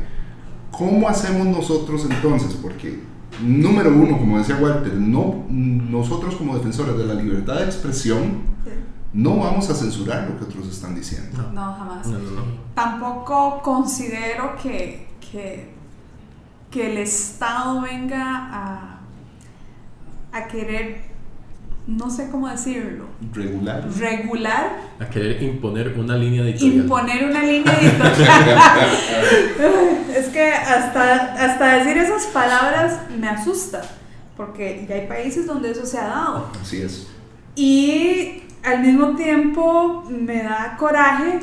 ¿Cómo 0.71 1.07
hacemos 1.07 1.47
nosotros 1.47 2.05
entonces? 2.09 2.57
Porque 2.61 2.99
número 3.41 3.89
uno, 3.89 4.17
como 4.17 4.37
decía 4.37 4.57
Walter, 4.57 4.93
no, 4.93 5.45
nosotros 5.49 6.35
como 6.35 6.55
defensores 6.55 6.97
de 6.97 7.05
la 7.05 7.13
libertad 7.13 7.55
de 7.55 7.65
expresión 7.65 8.55
no 9.13 9.37
vamos 9.37 9.69
a 9.69 9.75
censurar 9.75 10.29
lo 10.29 10.37
que 10.37 10.43
otros 10.43 10.67
están 10.67 10.93
diciendo. 10.93 11.49
No, 11.53 11.73
jamás. 11.73 12.05
Tampoco 12.73 13.61
considero 13.61 14.55
que, 14.61 15.07
que, 15.31 15.73
que, 16.69 16.91
el 16.91 16.97
Estado 16.97 17.81
venga 17.81 18.49
a, 18.51 18.99
a 20.33 20.47
querer 20.47 21.14
no 21.87 22.09
sé 22.09 22.29
cómo 22.31 22.49
decirlo. 22.49 23.05
Regular. 23.33 23.87
Regular. 23.97 24.77
A 24.99 25.05
querer 25.09 25.43
imponer 25.43 25.93
una 25.97 26.17
línea 26.17 26.43
editorial. 26.43 26.77
Imponer 26.77 27.25
una 27.25 27.43
línea 27.43 27.73
editorial. 27.79 28.13
es 30.15 30.27
que 30.29 30.51
hasta, 30.51 31.33
hasta 31.33 31.75
decir 31.77 31.97
esas 31.97 32.25
palabras 32.27 33.01
me 33.19 33.27
asusta, 33.27 33.83
porque 34.35 34.85
ya 34.89 34.95
hay 34.95 35.07
países 35.07 35.45
donde 35.45 35.71
eso 35.71 35.85
se 35.85 35.99
ha 35.99 36.07
dado. 36.07 36.49
Así 36.59 36.81
es. 36.81 37.07
Y 37.55 38.43
al 38.63 38.81
mismo 38.81 39.15
tiempo 39.15 40.03
me 40.09 40.43
da 40.43 40.75
coraje 40.77 41.39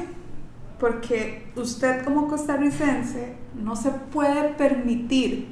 porque 0.79 1.53
usted 1.55 2.03
como 2.03 2.27
costarricense 2.27 3.37
no 3.55 3.77
se 3.77 3.91
puede 3.91 4.49
permitir 4.55 5.47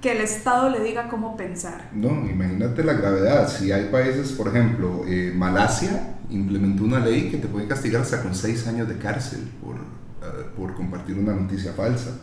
que 0.00 0.12
el 0.12 0.20
Estado 0.20 0.70
le 0.70 0.80
diga 0.80 1.08
cómo 1.08 1.36
pensar. 1.36 1.90
No, 1.92 2.08
imagínate 2.28 2.84
la 2.84 2.92
gravedad. 2.94 3.48
Si 3.48 3.72
hay 3.72 3.88
países, 3.90 4.32
por 4.32 4.48
ejemplo, 4.48 5.04
eh, 5.06 5.32
Malasia 5.34 6.14
implementó 6.30 6.84
una 6.84 7.00
ley 7.00 7.30
que 7.30 7.38
te 7.38 7.48
puede 7.48 7.66
castigar 7.66 8.02
hasta 8.02 8.22
con 8.22 8.34
seis 8.34 8.66
años 8.68 8.88
de 8.88 8.96
cárcel 8.98 9.40
por, 9.60 9.76
eh, 9.76 10.46
por 10.56 10.74
compartir 10.74 11.18
una 11.18 11.34
noticia 11.34 11.72
falsa. 11.72 12.18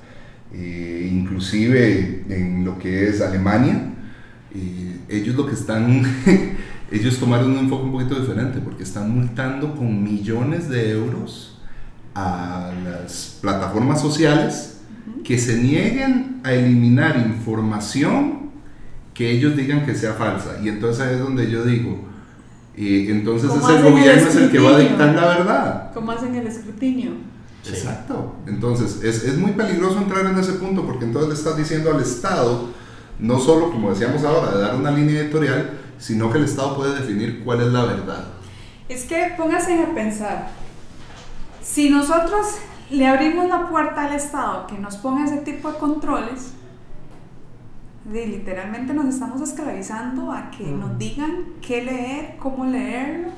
Eh, 0.54 1.10
inclusive 1.12 2.24
en 2.30 2.64
lo 2.64 2.80
que 2.80 3.10
es 3.10 3.22
Alemania, 3.22 3.92
ellos 5.10 5.36
lo 5.36 5.46
que 5.46 5.54
están, 5.54 6.02
ellos 6.92 7.20
tomaron 7.20 7.52
un 7.52 7.58
enfoque 7.58 7.84
un 7.84 7.92
poquito 7.92 8.18
diferente 8.18 8.60
porque 8.60 8.84
están 8.84 9.12
multando 9.12 9.76
con 9.76 10.02
millones 10.02 10.70
de 10.70 10.92
euros 10.92 11.60
a 12.14 12.72
las 12.86 13.38
plataformas 13.42 14.00
sociales 14.00 14.75
que 15.24 15.38
se 15.38 15.58
nieguen 15.58 16.42
a 16.44 16.54
eliminar 16.54 17.18
información 17.18 18.52
que 19.14 19.32
ellos 19.32 19.56
digan 19.56 19.86
que 19.86 19.96
sea 19.96 20.14
falsa. 20.14 20.60
Y 20.62 20.70
entonces 20.70 21.08
es 21.14 21.20
donde 21.20 21.50
yo 21.50 21.64
digo, 21.64 22.00
y 22.76 23.10
entonces 23.10 23.50
es 23.50 23.70
el 23.70 23.84
gobierno 23.84 24.30
es 24.30 24.36
el 24.36 24.52
que 24.52 24.60
va 24.60 24.76
a 24.76 24.80
dictar 24.80 25.16
la 25.16 25.26
verdad. 25.26 25.92
¿Cómo 25.94 26.12
hacen 26.12 26.36
el 26.36 26.46
escrutinio? 26.46 27.12
Exacto. 27.66 28.36
Entonces 28.46 29.02
es, 29.04 29.24
es, 29.24 29.38
muy 29.38 29.52
peligroso 29.52 29.98
entrar 29.98 30.26
en 30.26 30.38
ese 30.38 30.54
punto 30.54 30.86
porque 30.86 31.06
entonces 31.06 31.30
le 31.30 31.36
estás 31.36 31.58
diciendo 31.58 31.92
al 31.92 32.02
Estado, 32.02 32.70
no 33.20 33.40
solo 33.40 33.72
como 33.72 33.90
decíamos 33.90 34.24
ahora, 34.24 34.56
de 34.56 34.62
dar 34.62 34.76
una 34.76 34.92
línea 34.92 35.22
editorial, 35.22 35.72
sino 35.98 36.32
que 36.32 36.38
el 36.38 36.44
Estado 36.44 36.76
puede 36.76 37.00
definir 37.00 37.44
cuál 37.44 37.62
es 37.62 37.68
la 37.68 37.86
verdad. 37.86 38.26
Es 38.90 39.06
que 39.06 39.34
póngase 39.38 39.82
a 39.82 39.96
pensar, 39.96 40.50
si 41.64 41.90
nosotros 41.90 42.46
le 42.90 43.08
abrimos 43.08 43.48
la 43.50 43.68
puerta 43.68 44.06
al 44.06 44.14
Estado 44.14 44.68
que 44.68 44.78
nos 44.78 44.98
ponga 44.98 45.26
ese 45.26 45.38
tipo 45.38 45.72
de 45.72 45.78
controles, 45.78 46.54
literalmente 48.12 48.94
nos 48.94 49.06
estamos 49.08 49.42
esclavizando 49.42 50.32
a 50.32 50.52
que 50.52 50.64
nos 50.64 50.98
digan 50.98 51.46
qué 51.62 51.84
leer, 51.84 52.36
cómo 52.38 52.66
leerlo. 52.66 53.30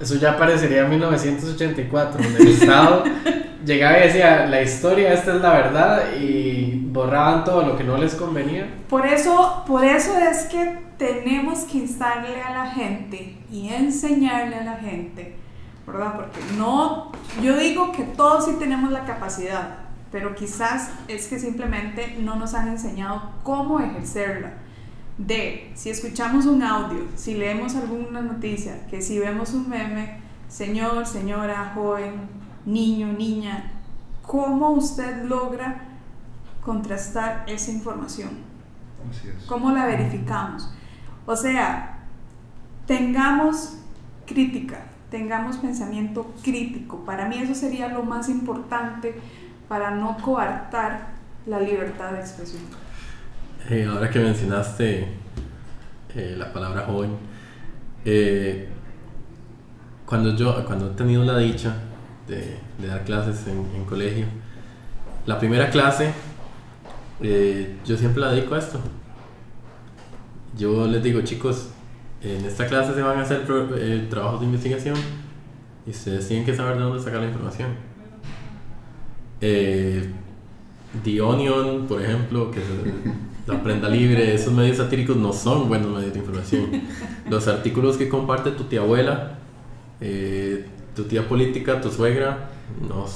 Eso 0.00 0.14
ya 0.16 0.38
parecería 0.38 0.84
1984, 0.84 2.22
donde 2.22 2.42
el 2.42 2.48
Estado 2.48 3.04
llegaba 3.66 3.98
y 3.98 4.02
decía, 4.08 4.46
la 4.46 4.62
historia, 4.62 5.12
esta 5.12 5.34
es 5.34 5.42
la 5.42 5.52
verdad, 5.52 6.14
y 6.18 6.86
borraban 6.86 7.44
todo 7.44 7.62
lo 7.62 7.76
que 7.76 7.84
no 7.84 7.98
les 7.98 8.14
convenía. 8.14 8.66
Por 8.88 9.06
eso, 9.06 9.62
por 9.66 9.84
eso 9.84 10.16
es 10.18 10.44
que 10.44 10.78
tenemos 10.96 11.60
que 11.64 11.78
instarle 11.78 12.40
a 12.40 12.50
la 12.50 12.70
gente 12.70 13.36
y 13.52 13.68
enseñarle 13.68 14.56
a 14.56 14.64
la 14.64 14.76
gente 14.76 15.39
¿verdad? 15.92 16.16
Porque 16.16 16.40
no, 16.56 17.12
yo 17.42 17.56
digo 17.56 17.92
que 17.92 18.04
todos 18.04 18.46
sí 18.46 18.56
tenemos 18.58 18.90
la 18.90 19.04
capacidad, 19.04 19.78
pero 20.12 20.34
quizás 20.34 20.90
es 21.08 21.28
que 21.28 21.38
simplemente 21.38 22.16
no 22.20 22.36
nos 22.36 22.54
han 22.54 22.68
enseñado 22.68 23.30
cómo 23.42 23.80
ejercerla. 23.80 24.54
De 25.18 25.70
si 25.74 25.90
escuchamos 25.90 26.46
un 26.46 26.62
audio, 26.62 27.06
si 27.14 27.34
leemos 27.34 27.76
alguna 27.76 28.22
noticia, 28.22 28.86
que 28.88 29.02
si 29.02 29.18
vemos 29.18 29.52
un 29.52 29.68
meme, 29.68 30.20
señor, 30.48 31.06
señora, 31.06 31.72
joven, 31.74 32.14
niño, 32.64 33.12
niña, 33.12 33.70
¿cómo 34.22 34.70
usted 34.70 35.24
logra 35.24 35.82
contrastar 36.64 37.44
esa 37.46 37.70
información? 37.70 38.30
¿Cómo 39.46 39.70
la 39.72 39.86
verificamos? 39.86 40.72
O 41.26 41.36
sea, 41.36 41.98
tengamos 42.86 43.76
crítica, 44.26 44.84
tengamos 45.10 45.56
pensamiento 45.58 46.32
crítico. 46.42 47.04
Para 47.04 47.28
mí 47.28 47.38
eso 47.38 47.54
sería 47.54 47.88
lo 47.88 48.02
más 48.04 48.28
importante 48.28 49.14
para 49.68 49.90
no 49.90 50.16
coartar 50.18 51.08
la 51.46 51.60
libertad 51.60 52.12
de 52.12 52.20
expresión. 52.20 52.62
Eh, 53.68 53.86
ahora 53.90 54.10
que 54.10 54.18
mencionaste 54.18 55.06
eh, 56.14 56.34
la 56.36 56.52
palabra 56.52 56.82
joven, 56.86 57.10
eh, 58.04 58.68
cuando 60.06 60.34
yo 60.34 60.64
cuando 60.64 60.90
he 60.90 60.94
tenido 60.94 61.24
la 61.24 61.38
dicha 61.38 61.76
de, 62.26 62.58
dar 62.86 63.04
clases 63.04 63.46
en, 63.46 63.58
en, 63.76 63.84
colegio, 63.84 64.26
la 65.26 65.38
primera 65.38 65.70
clase 65.70 66.12
yo 67.84 67.96
siempre 67.98 68.20
la 68.20 68.32
dedico 68.32 68.54
a 68.54 68.58
esto. 68.58 68.80
Yo 70.56 70.86
les 70.86 71.02
digo, 71.02 71.20
chicos, 71.20 71.68
en 72.22 72.44
esta 72.44 72.66
clase 72.66 72.94
se 72.94 73.02
van 73.02 73.18
a 73.18 73.22
hacer 73.22 73.46
eh, 73.76 74.06
trabajos 74.10 74.40
de 74.40 74.46
investigación 74.46 74.96
y 75.86 75.90
ustedes 75.90 76.28
tienen 76.28 76.44
que 76.44 76.54
saber 76.54 76.76
de 76.76 76.82
dónde 76.82 77.02
sacar 77.02 77.20
la 77.20 77.28
información. 77.28 77.70
Eh, 79.40 80.10
The 81.02 81.20
Onion, 81.22 81.86
por 81.86 82.02
ejemplo, 82.02 82.50
que 82.50 82.60
es 82.60 82.66
la 83.46 83.62
prenda 83.62 83.88
libre, 83.88 84.34
esos 84.34 84.52
medios 84.52 84.76
satíricos 84.76 85.16
no 85.16 85.32
son 85.32 85.68
buenos 85.68 85.90
medios 85.96 86.12
de 86.12 86.18
información. 86.18 86.82
Los 87.30 87.48
artículos 87.48 87.96
que 87.96 88.08
comparte 88.08 88.50
tu 88.50 88.64
tía 88.64 88.80
abuela, 88.80 89.38
eh, 90.00 90.66
tu 90.94 91.04
tía 91.04 91.26
política, 91.26 91.80
tu 91.80 91.90
suegra, 91.90 92.50
no, 92.86 93.06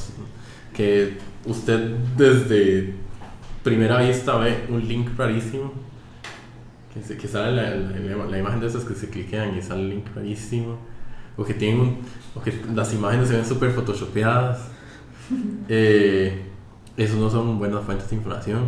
que 0.72 1.18
usted 1.44 1.96
desde 2.16 2.94
primera 3.62 4.00
vista 4.00 4.36
ve 4.38 4.64
un 4.68 4.86
link 4.86 5.10
rarísimo 5.16 5.72
que, 6.94 7.28
sale 7.28 7.52
la, 7.52 8.26
la, 8.26 8.38
imagen 8.38 8.60
de 8.60 8.68
esas 8.68 8.84
que 8.84 8.94
se 8.94 9.08
cliquean 9.08 9.56
y 9.56 9.62
sale 9.62 9.82
el 9.82 9.90
link 9.90 10.06
rarísimo. 10.14 10.78
O 11.36 11.44
que 11.44 11.54
tienen 11.54 11.80
un, 11.80 11.98
o 12.36 12.40
que 12.40 12.54
las 12.72 12.94
imágenes 12.94 13.28
se 13.28 13.34
ven 13.34 13.44
súper 13.44 13.70
photoshopeadas. 13.70 14.68
Eh, 15.66 16.42
esos 16.98 17.16
no 17.16 17.30
son 17.30 17.58
buenas 17.58 17.82
fuentes 17.82 18.10
de 18.10 18.16
información. 18.16 18.64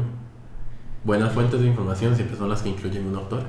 Buenas 1.05 1.35
fuentes 1.35 1.61
de 1.61 1.67
información 1.67 2.17
siempre 2.17 2.35
son 2.35 2.49
las 2.49 2.62
que 2.62 2.71
incluyen 2.71 3.07
un 3.07 3.15
autor. 3.15 3.43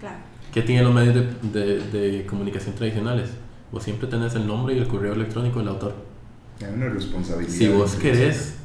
Claro. 0.00 0.16
¿Qué 0.52 0.62
tienen 0.62 0.84
los 0.84 0.92
medios 0.92 1.14
de, 1.40 1.78
de, 1.78 2.26
comunicación 2.26 2.74
tradicionales? 2.74 3.30
Vos 3.70 3.84
siempre 3.84 4.08
tenés 4.08 4.34
el 4.34 4.46
nombre 4.46 4.74
y 4.74 4.78
el 4.78 4.88
correo 4.88 5.14
electrónico 5.14 5.60
del 5.60 5.68
autor. 5.68 5.94
Hay 6.60 6.74
una 6.74 6.88
responsabilidad. 6.88 7.52
Si 7.54 7.68
vos 7.68 7.94
querés 7.94 8.56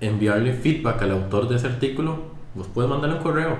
enviarle 0.00 0.54
feedback 0.54 1.02
al 1.02 1.12
autor 1.12 1.48
de 1.48 1.56
ese 1.56 1.66
artículo, 1.66 2.27
vos 2.58 2.66
puedes 2.68 2.90
mandarle 2.90 3.16
un 3.16 3.22
correo. 3.22 3.56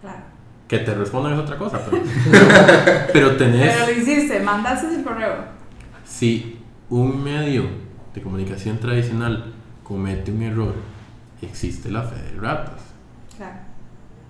Claro. 0.00 0.22
Que 0.68 0.78
te 0.78 0.94
respondan 0.94 1.32
es 1.34 1.38
otra 1.38 1.56
cosa, 1.56 1.80
pero, 1.84 2.02
pero 3.12 3.36
tenés... 3.36 3.74
Pero 3.74 3.86
lo 3.86 3.98
hiciste, 3.98 4.40
mandaste 4.40 4.94
el 4.94 5.02
correo. 5.02 5.36
Si 6.04 6.58
un 6.90 7.22
medio 7.22 7.64
de 8.14 8.20
comunicación 8.20 8.78
tradicional 8.78 9.52
comete 9.82 10.30
un 10.30 10.42
error, 10.42 10.74
existe 11.42 11.90
la 11.90 12.02
fe 12.02 12.20
de 12.22 12.40
ratas. 12.40 12.80
Claro. 13.36 13.56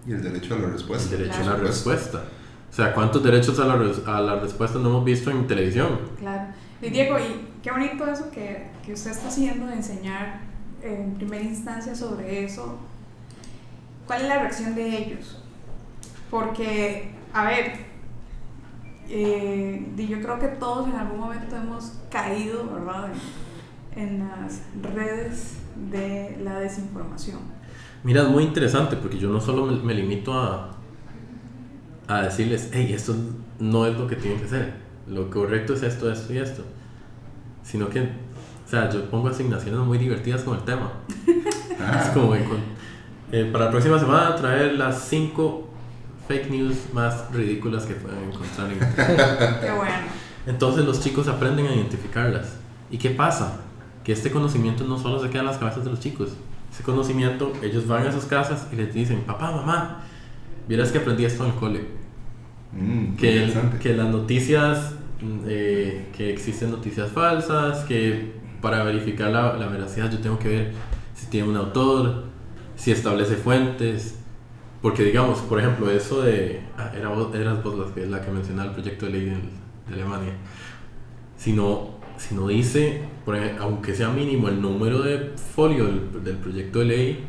Y 0.07 0.13
el 0.13 0.23
derecho 0.23 0.55
a 0.55 0.59
la 0.59 0.69
respuesta. 0.69 1.15
El 1.15 1.23
derecho 1.23 1.41
a 1.43 1.45
la 1.45 1.57
respuesta. 1.57 2.23
O 2.71 2.73
sea, 2.73 2.95
¿cuántos 2.95 3.23
derechos 3.23 3.59
a 3.59 3.67
la, 3.67 3.75
a 3.75 4.21
la 4.21 4.37
respuesta 4.37 4.79
no 4.79 4.89
hemos 4.89 5.05
visto 5.05 5.31
en 5.31 5.47
televisión? 5.47 5.99
Claro. 6.19 6.53
Y 6.81 6.89
Diego, 6.89 7.19
y 7.19 7.49
qué 7.63 7.71
bonito 7.71 8.07
eso 8.07 8.31
que, 8.31 8.71
que 8.85 8.93
usted 8.93 9.11
está 9.11 9.29
haciendo 9.29 9.67
de 9.67 9.75
enseñar 9.75 10.41
en 10.83 11.15
primera 11.15 11.43
instancia 11.43 11.95
sobre 11.95 12.45
eso 12.45 12.79
¿Cuál 14.07 14.23
es 14.23 14.29
la 14.29 14.39
reacción 14.39 14.75
de 14.75 14.99
ellos? 14.99 15.39
Porque, 16.31 17.11
a 17.33 17.45
ver, 17.45 17.91
eh, 19.09 19.87
yo 19.97 20.21
creo 20.21 20.39
que 20.39 20.49
todos 20.49 20.89
en 20.89 20.95
algún 20.95 21.19
momento 21.19 21.57
hemos 21.57 21.93
caído, 22.11 22.71
¿verdad?, 22.73 23.09
en, 23.97 24.21
las 24.21 24.63
redes 24.95 25.59
de 25.91 26.39
la 26.43 26.61
desinformación. 26.61 27.39
Mira, 28.05 28.23
es 28.23 28.29
muy 28.29 28.45
interesante 28.45 28.97
porque 28.97 29.19
yo 29.19 29.29
no 29.31 29.41
solo 29.41 29.67
me, 29.67 29.95
limito 29.95 30.33
a, 30.33 30.71
a 32.07 32.23
decirles, 32.23 32.71
hey, 32.73 32.93
esto 32.95 33.15
no 33.59 33.87
es 33.87 33.99
lo 33.99 34.07
que 34.07 34.17
tienen 34.17 34.39
que 34.39 34.47
hacer, 34.47 34.75
lo 35.09 35.29
correcto 35.29 35.75
es 35.75 35.83
esto, 35.83 36.11
esto 36.11 36.33
y 36.33 36.39
esto, 36.39 36.65
sino 37.65 37.89
que, 37.89 38.01
o 38.03 38.69
sea, 38.69 38.89
yo 38.89 39.11
pongo 39.11 39.29
asignaciones 39.29 39.81
muy 39.81 39.99
divertidas 39.99 40.43
con 40.43 40.57
el 40.57 40.65
tema. 40.65 40.93
es 41.27 42.09
como 42.15 42.35
eh, 43.33 43.49
para 43.53 43.67
la 43.67 43.71
próxima 43.71 43.99
semana 43.99 44.35
traer 44.37 44.75
las 44.75 45.03
5 45.05 45.69
fake 46.29 46.51
news 46.51 46.77
más 46.93 47.33
ridículas 47.33 47.85
que 47.85 47.95
pueden 47.95 48.25
encontrar 48.25 48.71
en 48.71 48.79
Qué 49.61 49.73
bueno. 49.73 50.21
Entonces 50.47 50.85
los 50.85 51.01
chicos 51.01 51.29
aprenden 51.29 51.67
a 51.67 51.75
identificarlas. 51.75 52.57
¿Y 52.91 52.99
qué 52.99 53.11
pasa? 53.11 53.61
Que 54.05 54.13
este 54.13 54.31
conocimiento 54.31 54.85
no 54.85 54.99
solo 54.99 55.21
se 55.21 55.29
queda 55.29 55.41
en 55.41 55.47
las 55.47 55.59
cabezas 55.59 55.85
de 55.85 55.91
los 55.91 56.01
chicos. 56.01 56.31
Ese 56.73 56.83
conocimiento, 56.83 57.53
ellos 57.63 57.87
van 57.87 58.07
a 58.07 58.13
sus 58.13 58.25
casas 58.25 58.69
y 58.73 58.77
les 58.77 58.95
dicen, 58.95 59.23
papá, 59.27 59.51
mamá, 59.51 60.05
vieras 60.69 60.93
que 60.93 60.99
aprendí 60.99 61.25
esto 61.25 61.45
en 61.45 61.51
el 61.51 61.57
cole. 61.57 61.85
Mm, 62.73 63.17
que, 63.17 63.53
que 63.83 63.95
las 63.95 64.09
noticias, 64.09 64.95
mm, 65.21 65.39
eh, 65.47 66.11
que 66.17 66.33
existen 66.33 66.71
noticias 66.71 67.11
falsas, 67.11 67.85
que 67.85 68.33
para 68.63 68.85
verificar 68.85 69.31
la, 69.31 69.55
la 69.55 69.67
veracidad 69.67 70.11
yo 70.11 70.19
tengo 70.19 70.39
que 70.39 70.49
ver 70.49 70.73
si 71.15 71.27
tiene 71.27 71.49
un 71.49 71.57
autor, 71.57 72.30
si 72.81 72.93
establece 72.93 73.37
fuentes, 73.37 74.15
porque 74.81 75.05
digamos, 75.05 75.41
por 75.41 75.61
ejemplo, 75.61 75.91
eso 75.91 76.23
de, 76.23 76.61
ah, 76.79 76.91
era 76.97 77.11
vos, 77.11 77.35
eras 77.35 77.63
vos 77.63 77.79
la 77.79 77.95
que, 77.95 78.07
la 78.07 78.23
que 78.23 78.31
mencionaba 78.31 78.71
el 78.71 78.75
proyecto 78.75 79.05
de 79.05 79.13
ley 79.13 79.25
de, 79.27 79.61
Alemania, 79.93 80.33
si 81.37 81.53
no, 81.53 81.99
si 82.17 82.35
no 82.35 82.49
dice, 82.49 83.03
por 83.25 83.37
aunque 83.59 83.95
sea 83.95 84.09
mínimo 84.09 84.49
el 84.49 84.63
número 84.63 85.03
de 85.03 85.33
folio 85.55 85.87
del, 85.87 86.25
del 86.25 86.37
proyecto 86.37 86.79
de 86.79 86.85
ley, 86.87 87.25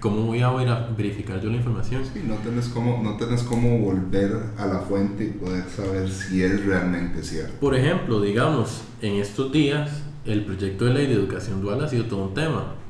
¿cómo 0.00 0.22
voy 0.22 0.40
a, 0.40 0.50
verificar 0.96 1.40
yo 1.42 1.50
la 1.50 1.56
información? 1.56 2.02
Sí, 2.10 2.22
no 2.26 2.36
tienes 2.36 2.68
cómo, 2.68 3.02
no 3.02 3.18
tienes 3.18 3.42
cómo 3.42 3.78
volver 3.78 4.32
a 4.56 4.66
la 4.66 4.78
fuente 4.78 5.24
y 5.24 5.30
poder 5.32 5.64
saber 5.68 6.08
si 6.08 6.42
es 6.42 6.64
realmente 6.64 7.22
cierto. 7.22 7.60
Por 7.60 7.74
ejemplo, 7.74 8.22
digamos, 8.22 8.84
en 9.02 9.16
estos 9.16 9.52
días 9.52 10.02
el 10.24 10.46
proyecto 10.46 10.86
de 10.86 10.94
ley 10.94 11.06
de 11.08 11.14
educación 11.14 11.60
dual 11.60 11.84
ha 11.84 11.88
sido 11.88 12.06
todo 12.06 12.28
un 12.28 12.34
tema. 12.34 12.83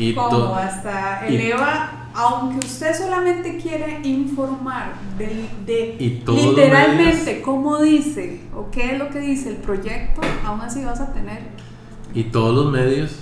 Y 0.00 0.14
¿Cómo? 0.14 0.54
Hasta 0.54 1.26
eleva, 1.26 2.08
aunque 2.14 2.66
usted 2.66 2.96
solamente 2.96 3.58
quiere 3.58 4.00
informar 4.02 4.94
de, 5.18 5.46
de 5.66 5.96
literalmente 5.98 7.42
cómo 7.42 7.78
dice 7.82 8.40
o 8.56 8.70
qué 8.70 8.92
es 8.92 8.98
lo 8.98 9.10
que 9.10 9.20
dice 9.20 9.50
el 9.50 9.56
proyecto, 9.56 10.22
aún 10.46 10.62
así 10.62 10.82
vas 10.82 11.00
a 11.02 11.12
tener... 11.12 11.42
Y 12.14 12.24
todos 12.24 12.54
los 12.54 12.72
medios 12.72 13.14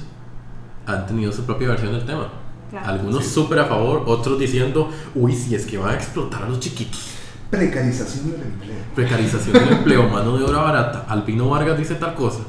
han 0.86 1.04
tenido 1.08 1.32
su 1.32 1.44
propia 1.44 1.70
versión 1.70 1.92
del 1.92 2.06
tema. 2.06 2.28
Algunos 2.84 3.26
súper 3.26 3.58
a 3.58 3.64
favor, 3.64 4.04
otros 4.06 4.38
diciendo, 4.38 4.88
uy, 5.16 5.34
si 5.34 5.56
es 5.56 5.66
que 5.66 5.78
van 5.78 5.90
a 5.90 5.94
explotar 5.94 6.44
a 6.44 6.48
los 6.48 6.60
chiquitos. 6.60 7.08
Precarización 7.50 8.30
del 8.30 8.42
empleo. 8.42 8.76
Precarización 8.94 9.52
del 9.52 9.68
empleo, 9.78 10.08
mano 10.08 10.36
de 10.36 10.44
obra 10.44 10.58
barata. 10.58 11.06
Albino 11.08 11.48
Vargas 11.48 11.76
dice 11.76 11.96
tal 11.96 12.14
cosa. 12.14 12.44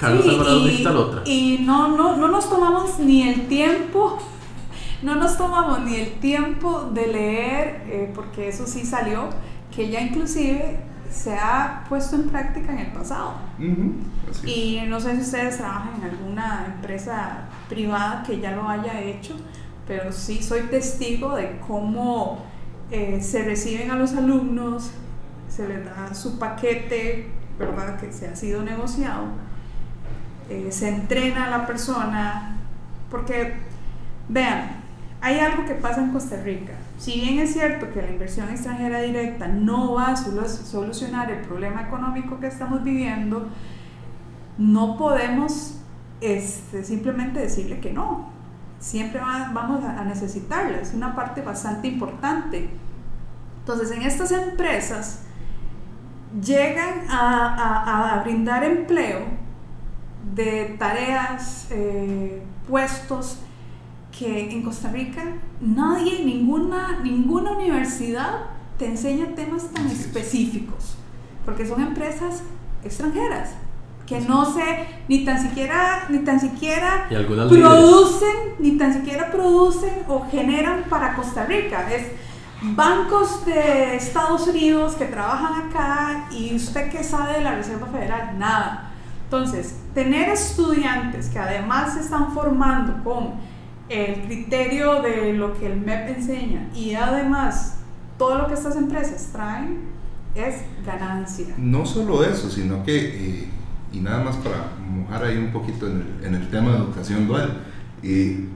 Carlos 0.00 0.26
Alvarado 0.26 0.64
dice 0.64 0.82
tal 0.82 0.96
otra. 0.96 1.22
Y 1.26 1.58
no, 1.60 1.96
no, 1.96 2.16
no 2.16 2.28
nos 2.28 2.48
tomamos 2.48 2.98
ni 2.98 3.28
el 3.28 3.48
tiempo, 3.48 4.18
no 5.02 5.14
nos 5.14 5.36
tomamos 5.36 5.80
ni 5.80 5.96
el 5.96 6.12
tiempo 6.20 6.90
de 6.94 7.06
leer, 7.06 7.82
eh, 7.86 8.12
porque 8.14 8.48
eso 8.48 8.66
sí 8.66 8.86
salió, 8.86 9.28
que 9.74 9.90
ya 9.90 10.00
inclusive 10.00 10.80
se 11.10 11.34
ha 11.34 11.84
puesto 11.88 12.16
en 12.16 12.30
práctica 12.30 12.72
en 12.72 12.78
el 12.78 12.92
pasado. 12.92 13.34
Y 14.46 14.80
no 14.86 15.00
sé 15.00 15.16
si 15.16 15.22
ustedes 15.22 15.58
trabajan 15.58 15.96
en 15.98 16.10
alguna 16.10 16.64
empresa 16.74 17.48
privada 17.68 18.22
que 18.26 18.40
ya 18.40 18.52
lo 18.52 18.68
haya 18.68 19.00
hecho, 19.00 19.36
pero 19.86 20.12
sí 20.12 20.42
soy 20.42 20.62
testigo 20.62 21.34
de 21.34 21.58
cómo 21.66 22.44
eh, 22.90 23.20
se 23.20 23.44
reciben 23.44 23.90
a 23.90 23.96
los 23.96 24.14
alumnos, 24.14 24.92
se 25.48 25.68
les 25.68 25.84
da 25.84 26.14
su 26.14 26.38
paquete, 26.38 27.28
¿verdad? 27.58 28.00
Que 28.00 28.12
se 28.12 28.28
ha 28.28 28.36
sido 28.36 28.62
negociado, 28.62 29.24
eh, 30.50 30.70
se 30.70 30.88
entrena 30.88 31.46
a 31.46 31.50
la 31.50 31.66
persona, 31.66 32.56
porque 33.10 33.54
vean, 34.28 34.82
hay 35.20 35.38
algo 35.38 35.64
que 35.64 35.74
pasa 35.74 36.02
en 36.02 36.12
Costa 36.12 36.36
Rica. 36.42 36.74
Si 36.98 37.20
bien 37.20 37.38
es 37.38 37.54
cierto 37.54 37.90
que 37.90 38.02
la 38.02 38.10
inversión 38.10 38.48
extranjera 38.50 39.00
directa 39.00 39.48
no 39.48 39.94
va 39.94 40.08
a 40.08 40.16
solucionar 40.16 41.30
el 41.30 41.40
problema 41.40 41.82
económico 41.82 42.38
que 42.38 42.46
estamos 42.46 42.84
viviendo, 42.84 43.48
no 44.58 44.98
podemos 44.98 45.80
este, 46.20 46.84
simplemente 46.84 47.40
decirle 47.40 47.80
que 47.80 47.92
no 47.92 48.28
siempre 48.80 49.20
vamos 49.20 49.84
a 49.84 50.02
necesitarla, 50.04 50.78
es 50.78 50.94
una 50.94 51.14
parte 51.14 51.42
bastante 51.42 51.86
importante. 51.88 52.70
Entonces, 53.60 53.90
en 53.92 54.02
estas 54.02 54.32
empresas 54.32 55.22
llegan 56.42 57.04
a, 57.08 58.20
brindar 58.24 58.64
empleo 58.64 59.20
de 60.34 60.76
tareas, 60.78 61.66
eh, 61.70 62.42
puestos 62.68 63.38
que 64.16 64.50
en 64.50 64.62
Costa 64.62 64.90
Rica 64.90 65.22
nadie, 65.60 66.24
ninguna, 66.24 67.00
ninguna 67.02 67.52
universidad 67.52 68.46
te 68.78 68.86
enseña 68.86 69.34
temas 69.34 69.70
tan 69.72 69.86
específicos, 69.86 70.96
porque 71.44 71.66
son 71.66 71.80
empresas 71.80 72.42
extranjeras 72.84 73.50
que 74.06 74.20
no 74.20 74.44
se 74.44 74.88
ni 75.06 75.24
tan 75.24 75.40
siquiera 75.40 76.06
ni 76.08 76.18
tan 76.20 76.40
siquiera 76.40 77.06
producen 77.08 78.56
ni 78.58 78.76
tan 78.76 78.92
siquiera 78.92 79.30
producen 79.30 80.02
o 80.08 80.26
generan 80.28 80.84
para 80.90 81.14
Costa 81.14 81.46
Rica. 81.46 81.88
Es 81.92 82.06
bancos 82.62 83.46
de 83.46 83.96
Estados 83.96 84.48
Unidos 84.48 84.94
que 84.94 85.04
trabajan 85.04 85.68
acá 85.68 86.28
y 86.32 86.54
usted 86.56 86.90
qué 86.90 87.04
sabe 87.04 87.34
de 87.34 87.40
la 87.42 87.54
Reserva 87.54 87.86
Federal 87.86 88.36
nada 88.38 88.89
entonces 89.30 89.76
tener 89.94 90.28
estudiantes 90.28 91.28
que 91.28 91.38
además 91.38 91.94
se 91.94 92.00
están 92.00 92.34
formando 92.34 93.04
con 93.04 93.34
el 93.88 94.22
criterio 94.22 95.02
de 95.02 95.34
lo 95.34 95.56
que 95.56 95.66
el 95.66 95.80
MEP 95.80 96.16
enseña 96.16 96.68
y 96.74 96.94
además 96.94 97.76
todo 98.18 98.38
lo 98.38 98.48
que 98.48 98.54
estas 98.54 98.74
empresas 98.74 99.28
traen 99.30 99.82
es 100.34 100.56
ganancia. 100.84 101.54
No 101.58 101.86
solo 101.86 102.24
eso, 102.24 102.50
sino 102.50 102.82
que 102.82 102.96
eh, 102.98 103.48
y 103.92 104.00
nada 104.00 104.24
más 104.24 104.34
para 104.34 104.72
mojar 104.90 105.22
ahí 105.22 105.36
un 105.36 105.52
poquito 105.52 105.86
en 105.86 106.18
el, 106.20 106.26
en 106.26 106.34
el 106.34 106.50
tema 106.50 106.72
de 106.72 106.78
educación 106.78 107.28
dual. 107.28 107.62
Eh, 108.02 108.48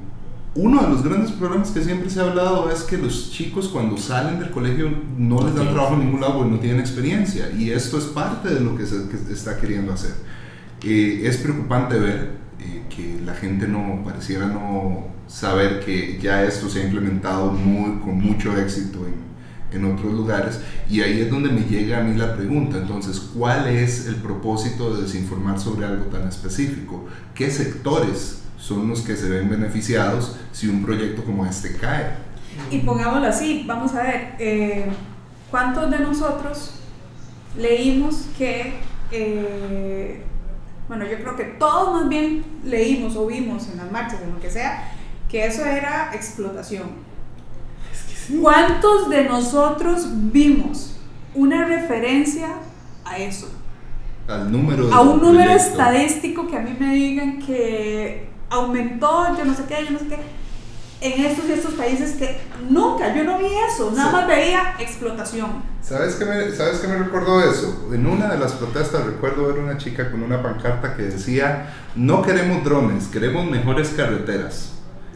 uno 0.56 0.82
de 0.82 0.88
los 0.88 1.04
grandes 1.04 1.30
problemas 1.30 1.70
que 1.70 1.84
siempre 1.84 2.10
se 2.10 2.18
ha 2.18 2.24
hablado 2.24 2.68
es 2.68 2.82
que 2.82 2.98
los 2.98 3.30
chicos 3.30 3.68
cuando 3.68 3.96
salen 3.96 4.40
del 4.40 4.50
colegio 4.50 4.90
no 5.16 5.44
les 5.44 5.54
dan 5.54 5.72
trabajo 5.72 5.94
en 5.94 6.00
ningún 6.00 6.20
lado 6.20 6.38
porque 6.38 6.50
no 6.50 6.58
tienen 6.58 6.80
experiencia 6.80 7.48
y 7.52 7.70
esto 7.70 7.96
es 7.96 8.06
parte 8.06 8.48
de 8.48 8.60
lo 8.60 8.76
que 8.76 8.84
se 8.87 9.04
está 9.32 9.56
queriendo 9.60 9.92
hacer. 9.92 10.34
Eh, 10.85 11.23
es 11.25 11.38
preocupante 11.38 11.99
ver 11.99 12.37
eh, 12.61 12.83
que 12.94 13.20
la 13.25 13.35
gente 13.35 13.66
no 13.66 14.03
pareciera 14.05 14.47
no 14.47 15.09
saber 15.27 15.81
que 15.81 16.18
ya 16.20 16.44
esto 16.44 16.68
se 16.68 16.83
ha 16.83 16.85
implementado 16.85 17.51
muy, 17.53 18.01
con 18.01 18.18
mucho 18.18 18.57
éxito 18.59 19.07
en, 19.07 19.25
en 19.75 19.92
otros 19.92 20.12
lugares. 20.12 20.61
Y 20.88 21.01
ahí 21.01 21.20
es 21.20 21.31
donde 21.31 21.51
me 21.51 21.62
llega 21.62 21.99
a 21.99 22.03
mí 22.03 22.16
la 22.16 22.37
pregunta, 22.37 22.79
entonces, 22.79 23.18
¿cuál 23.37 23.68
es 23.68 24.07
el 24.07 24.16
propósito 24.16 24.94
de 24.94 25.03
desinformar 25.03 25.59
sobre 25.59 25.87
algo 25.87 26.05
tan 26.05 26.29
específico? 26.29 27.07
¿Qué 27.35 27.51
sectores 27.51 28.42
son 28.59 28.88
los 28.88 29.01
que 29.03 29.16
se 29.16 29.29
ven 29.29 29.51
beneficiados 29.51 30.37
si 30.53 30.68
un 30.68 30.85
proyecto 30.85 31.25
como 31.25 31.44
este 31.44 31.77
cae? 31.77 32.16
Y 32.70 32.79
pongámoslo 32.81 33.27
así, 33.27 33.64
vamos 33.66 33.94
a 33.94 34.03
ver, 34.03 34.35
eh, 34.38 34.87
¿cuántos 35.51 35.90
de 35.90 35.99
nosotros 35.99 36.75
leímos 37.59 38.27
que, 38.38 38.75
eh, 39.11 40.23
bueno, 40.88 41.07
yo 41.07 41.16
creo 41.18 41.37
que 41.37 41.44
todos 41.44 41.94
más 41.94 42.09
bien 42.09 42.44
leímos 42.64 43.16
o 43.16 43.27
vimos 43.27 43.68
en 43.68 43.79
las 43.79 43.90
marchas, 43.90 44.20
en 44.23 44.33
lo 44.33 44.40
que 44.40 44.51
sea, 44.51 44.92
que 45.29 45.47
eso 45.47 45.64
era 45.64 46.11
explotación? 46.14 46.90
¿Cuántos 48.40 49.09
de 49.11 49.25
nosotros 49.25 50.07
vimos 50.33 50.97
una 51.35 51.64
referencia 51.64 52.49
a 53.05 53.18
eso? 53.18 53.51
Al 54.29 54.51
número 54.51 54.92
A 54.92 55.01
un 55.03 55.20
número 55.20 55.51
estadístico 55.53 56.47
que 56.47 56.57
a 56.57 56.61
mí 56.61 56.75
me 56.79 56.94
digan 56.94 57.38
que 57.38 58.29
aumentó, 58.49 59.37
yo 59.37 59.44
no 59.44 59.55
sé 59.55 59.64
qué, 59.68 59.85
yo 59.85 59.90
no 59.90 59.99
sé 59.99 60.07
qué, 60.07 60.18
en 61.04 61.22
estos 61.26 61.44
y 61.46 61.52
estos 61.52 61.74
países 61.74 62.12
que 62.12 62.40
nunca, 62.70 63.14
yo 63.14 63.24
no 63.24 63.38
vi 63.38 63.48
eso, 63.70 63.92
nada 63.94 64.10
más 64.10 64.26
veía 64.26 64.74
explotación. 64.78 65.62
¿Sabes 65.82 66.14
qué, 66.14 66.24
me, 66.24 66.50
¿Sabes 66.50 66.78
qué 66.78 66.88
me 66.88 66.96
recordó 66.96 67.42
eso? 67.42 67.90
En 67.92 68.06
una 68.06 68.28
de 68.28 68.38
las 68.38 68.52
protestas 68.52 69.04
recuerdo 69.04 69.46
ver 69.48 69.58
una 69.58 69.76
chica 69.76 70.10
con 70.10 70.22
una 70.22 70.42
pancarta 70.42 70.96
que 70.96 71.02
decía, 71.02 71.74
no 71.94 72.22
queremos 72.22 72.64
drones, 72.64 73.08
queremos 73.08 73.50
mejores 73.50 73.90
carreteras. 73.90 74.70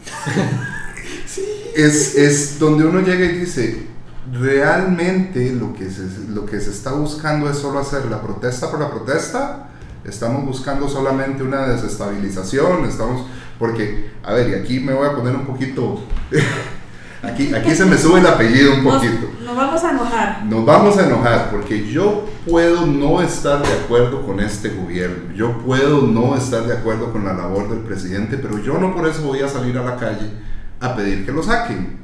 es, 1.75 2.15
es 2.15 2.59
donde 2.59 2.85
uno 2.85 2.99
llega 2.99 3.25
y 3.25 3.39
dice, 3.39 3.87
realmente 4.31 5.51
lo 5.53 5.73
que, 5.73 5.89
se, 5.89 6.03
lo 6.29 6.45
que 6.45 6.61
se 6.61 6.69
está 6.69 6.91
buscando 6.91 7.49
es 7.49 7.57
solo 7.57 7.79
hacer 7.79 8.05
la 8.05 8.21
protesta 8.21 8.69
por 8.69 8.79
la 8.79 8.91
protesta, 8.91 9.68
estamos 10.03 10.45
buscando 10.45 10.87
solamente 10.87 11.43
una 11.43 11.67
desestabilización, 11.67 12.85
estamos, 12.85 13.25
porque, 13.57 14.11
a 14.23 14.33
ver, 14.33 14.49
y 14.49 14.53
aquí 14.55 14.79
me 14.79 14.93
voy 14.93 15.07
a 15.07 15.15
poner 15.15 15.35
un 15.35 15.45
poquito, 15.45 16.01
aquí, 17.23 17.53
aquí 17.53 17.75
se 17.75 17.85
me 17.85 17.97
sube 17.97 18.19
el 18.19 18.27
apellido 18.27 18.73
un 18.75 18.83
poquito. 18.83 19.29
Nos, 19.39 19.43
nos 19.43 19.55
vamos 19.55 19.83
a 19.83 19.91
enojar. 19.91 20.45
Nos 20.45 20.65
vamos 20.65 20.97
a 20.97 21.05
enojar, 21.05 21.51
porque 21.51 21.89
yo 21.89 22.25
puedo 22.47 22.85
no 22.85 23.21
estar 23.21 23.61
de 23.61 23.73
acuerdo 23.73 24.25
con 24.25 24.39
este 24.39 24.69
gobierno, 24.69 25.33
yo 25.35 25.57
puedo 25.59 26.03
no 26.03 26.35
estar 26.35 26.65
de 26.65 26.73
acuerdo 26.73 27.11
con 27.11 27.25
la 27.25 27.33
labor 27.33 27.69
del 27.69 27.79
presidente, 27.79 28.37
pero 28.37 28.57
yo 28.59 28.77
no 28.77 28.95
por 28.95 29.07
eso 29.07 29.23
voy 29.23 29.41
a 29.41 29.47
salir 29.47 29.77
a 29.77 29.83
la 29.83 29.97
calle 29.97 30.31
a 30.79 30.95
pedir 30.95 31.25
que 31.25 31.31
lo 31.31 31.43
saquen. 31.43 31.99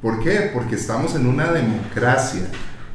¿Por 0.00 0.20
qué? 0.20 0.50
Porque 0.52 0.76
estamos 0.76 1.14
en 1.14 1.26
una 1.26 1.50
democracia 1.52 2.42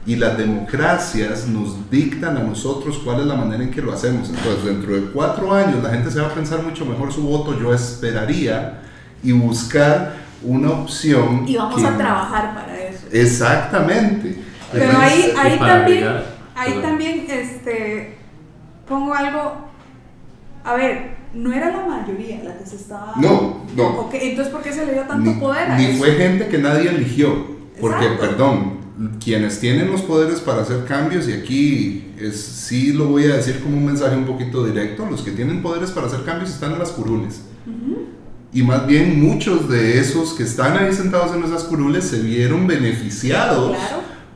y 0.06 0.16
las 0.16 0.38
democracias 0.38 1.48
nos 1.48 1.90
dictan 1.92 2.36
a 2.36 2.42
nosotros 2.42 3.00
cuál 3.04 3.22
es 3.22 3.28
la 3.28 3.36
manera 3.36 3.64
en 3.64 3.72
que 3.72 3.82
lo 3.82 3.94
hacemos. 3.94 4.30
Entonces, 4.30 4.66
dentro 4.66 4.96
de 4.96 5.12
cuatro 5.12 5.54
años 5.54 5.84
la 5.84 5.90
gente 5.90 6.10
se 6.10 6.20
va 6.20 6.28
a 6.28 6.34
pensar 6.34 6.64
mucho 6.64 6.86
mejor 6.86 7.14
su 7.14 7.24
voto, 7.24 7.58
yo 7.60 7.74
esperaría 7.74 8.82
y 9.24 9.32
buscar 9.32 10.16
una 10.44 10.72
opción. 10.72 11.46
Y 11.48 11.56
vamos 11.56 11.84
a 11.84 11.98
trabajar 11.98 12.56
para 12.56 12.82
eso. 12.82 13.06
Exactamente. 13.12 14.44
Pero 14.72 14.98
ahí, 14.98 15.34
ahí 15.38 15.60
también, 15.60 16.08
ahí 16.56 16.80
también 16.82 17.26
este, 17.30 18.18
pongo 18.88 19.14
algo, 19.14 19.70
a 20.64 20.74
ver, 20.76 21.18
no 21.34 21.54
era 21.54 21.72
la 21.72 21.86
mayoría 21.86 22.42
la 22.44 22.58
que 22.58 22.66
se 22.66 22.78
estaba... 22.78 23.14
No, 23.18 23.66
no. 23.76 24.10
entonces, 24.14 24.52
¿por 24.52 24.64
qué 24.64 24.74
se 24.74 24.86
le 24.86 24.94
dio 24.94 25.04
tanto 25.04 25.40
poder 25.40 25.72
a 25.72 25.78
Ni 25.78 25.94
fue 25.98 26.14
gente 26.14 26.48
que 26.48 26.58
nadie 26.58 26.90
eligió. 26.90 27.52
Porque, 27.80 28.08
perdón, 28.20 28.81
quienes 29.24 29.60
tienen 29.60 29.92
los 29.92 30.02
poderes 30.02 30.40
para 30.40 30.62
hacer 30.62 30.86
cambios, 30.86 31.28
y 31.28 31.34
aquí 31.34 32.14
es, 32.20 32.42
sí 32.42 32.94
lo 32.94 33.08
voy 33.08 33.26
a 33.26 33.36
decir 33.36 33.60
como 33.62 33.78
un 33.78 33.86
mensaje 33.86 34.16
un 34.16 34.26
poquito 34.26 34.66
directo, 34.66 35.06
los 35.10 35.22
que 35.22 35.32
tienen 35.32 35.62
poderes 35.62 35.92
para 35.92 36.08
hacer 36.08 36.24
cambios 36.24 36.50
están 36.50 36.74
en 36.74 36.80
las 36.80 36.92
curules. 36.92 37.42
Y 38.54 38.64
más 38.64 38.86
bien 38.86 39.22
muchos 39.22 39.70
de 39.70 40.00
esos 40.00 40.34
que 40.34 40.44
están 40.44 40.78
ahí 40.78 40.92
sentados 40.92 41.34
en 41.34 41.44
esas 41.44 41.64
curules 41.64 42.04
se 42.04 42.20
vieron 42.20 42.68
beneficiados 42.68 43.78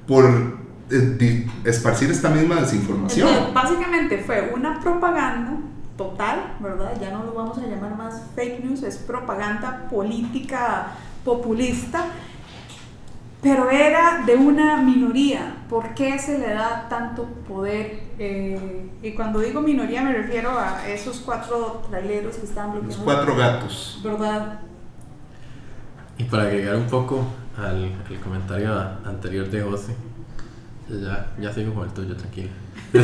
por 0.08 0.58
eh, 0.90 1.48
esparcir 1.66 2.10
esta 2.10 2.30
misma 2.30 2.62
desinformación. 2.62 3.28
básicamente 3.54 4.20
fue 4.20 4.54
una 4.56 4.80
propaganda 4.80 5.58
total, 5.98 6.56
¿verdad? 6.62 6.94
Ya 7.02 7.12
no 7.12 7.26
lo 7.26 7.34
vamos 7.34 7.58
a 7.58 7.68
llamar 7.68 7.98
más 7.98 8.22
fake 8.36 8.64
news, 8.64 8.84
es 8.84 8.98
propaganda 8.98 9.88
política 9.90 10.94
populista 11.24 12.06
pero 13.46 13.70
era 13.70 14.24
de 14.26 14.36
una 14.36 14.78
minoría. 14.78 15.58
¿Por 15.70 15.94
qué 15.94 16.18
se 16.18 16.40
le 16.40 16.50
da 16.50 16.90
tanto 16.90 17.26
poder? 17.48 18.00
Eh, 18.18 18.90
y 19.04 19.12
cuando 19.12 19.38
digo 19.38 19.62
minoría 19.62 20.02
me 20.02 20.14
refiero 20.14 20.58
a 20.58 20.90
esos 20.90 21.18
cuatro 21.20 21.84
traileros 21.88 22.38
que 22.38 22.48
estaban 22.48 22.72
bloqueando. 22.72 22.96
Los 22.96 23.06
cuatro 23.06 23.36
gatos. 23.36 24.02
¿Verdad? 24.04 24.62
Y 26.18 26.24
para 26.24 26.44
agregar 26.44 26.76
un 26.76 26.88
poco 26.88 27.24
al, 27.56 27.92
comentario 28.24 28.74
anterior 29.06 29.48
de 29.48 29.62
José, 29.62 29.96
ya, 30.90 31.32
ya 31.40 31.54
sigo 31.54 31.76
con 31.76 31.88
el 31.88 31.94
tuyo, 31.94 32.18
tranquilo. 32.18 32.50
sí, 32.94 33.00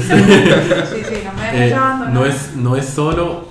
sí, 1.07 1.15
no 1.23 1.33
me 1.33 1.67
eh, 1.67 1.75
no 2.11 2.25
es, 2.25 2.55
no 2.55 2.75
es 2.75 2.85
solo 2.85 3.47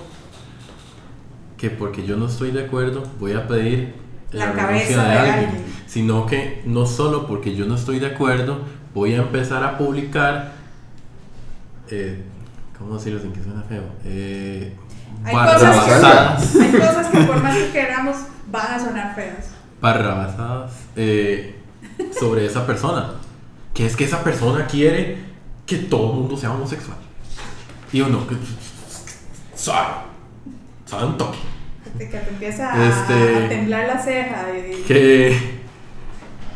que 1.55 1.69
porque 1.69 2.05
yo 2.05 2.17
no 2.17 2.25
estoy 2.25 2.51
de 2.51 2.65
acuerdo 2.65 3.03
voy 3.17 3.31
a 3.31 3.47
pedir 3.47 3.93
la, 4.31 4.53
cabeza 4.53 5.03
de, 5.03 5.17
alguien 5.17 5.71
sino 5.91 6.25
que 6.25 6.61
no 6.65 6.85
solo 6.85 7.27
porque 7.27 7.53
yo 7.53 7.65
no 7.65 7.75
estoy 7.75 7.99
de 7.99 8.07
acuerdo, 8.07 8.61
voy 8.93 9.13
a 9.13 9.17
empezar 9.17 9.61
a 9.61 9.77
publicar, 9.77 10.53
eh, 11.89 12.23
¿cómo 12.77 12.95
decirlo 12.95 13.19
sin 13.19 13.33
que 13.33 13.43
suene 13.43 13.61
feo? 13.63 13.83
Eh, 14.05 14.73
hay, 15.25 15.35
cosas 15.35 15.83
que, 15.83 16.59
hay 16.63 16.71
cosas 16.71 17.07
que 17.07 17.17
por 17.23 17.43
más 17.43 17.57
que 17.57 17.71
queramos 17.71 18.15
van 18.49 18.73
a 18.73 18.79
sonar 18.79 19.15
feas. 19.15 19.51
Barrabasadas 19.81 20.71
eh, 20.95 21.59
sobre 22.17 22.45
esa 22.45 22.65
persona. 22.65 23.15
Que 23.73 23.85
es 23.85 23.97
que 23.97 24.05
esa 24.05 24.23
persona 24.23 24.67
quiere 24.67 25.17
que 25.65 25.77
todo 25.77 26.11
el 26.11 26.19
mundo 26.19 26.37
sea 26.37 26.53
homosexual. 26.53 26.97
Y 27.91 27.99
uno, 27.99 28.25
que 28.27 28.37
sabe, 29.55 29.87
sabe 30.85 31.05
un 31.05 31.17
toque. 31.17 31.50
Que 31.97 32.05
te 32.05 32.29
empieza 32.29 32.73
a, 32.73 32.87
este, 32.87 33.45
a 33.45 33.49
temblar 33.49 33.87
la 33.87 33.99
ceja. 33.99 34.47
Y... 34.57 34.83
Que 34.83 35.61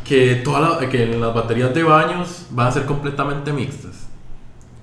que, 0.06 0.36
toda 0.36 0.88
que 0.88 1.06
las 1.06 1.34
baterías 1.34 1.74
de 1.74 1.82
baños 1.82 2.46
van 2.50 2.68
a 2.68 2.72
ser 2.72 2.84
completamente 2.84 3.52
mixtas. 3.52 4.06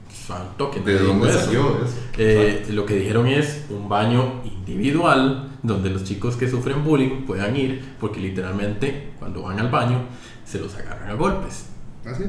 Santo, 0.10 0.72
que 0.72 0.80
¿De 0.80 0.99
dónde 0.99 1.32
salió 1.32 1.78
eh, 2.18 2.66
lo 2.70 2.86
que 2.86 2.95
dijeron 2.95 3.28
es 3.28 3.66
un 3.70 3.89
baño 3.89 4.41
individual 4.45 5.49
donde 5.62 5.89
los 5.89 6.06
chicos 6.06 6.38
que 6.38 6.49
sufren 6.49 6.84
bullying 6.84 7.26
puedan 7.26 7.56
ir 7.58 7.84
porque 7.99 8.22
literalmente 8.22 9.12
cuando 9.20 9.43
van 9.43 9.60
al 9.60 9.70
baño 9.70 9.99
se 10.45 10.60
los 10.60 10.76
agarran 10.76 11.10
a 11.10 11.14
golpes. 11.16 11.66
¿Así? 12.06 12.24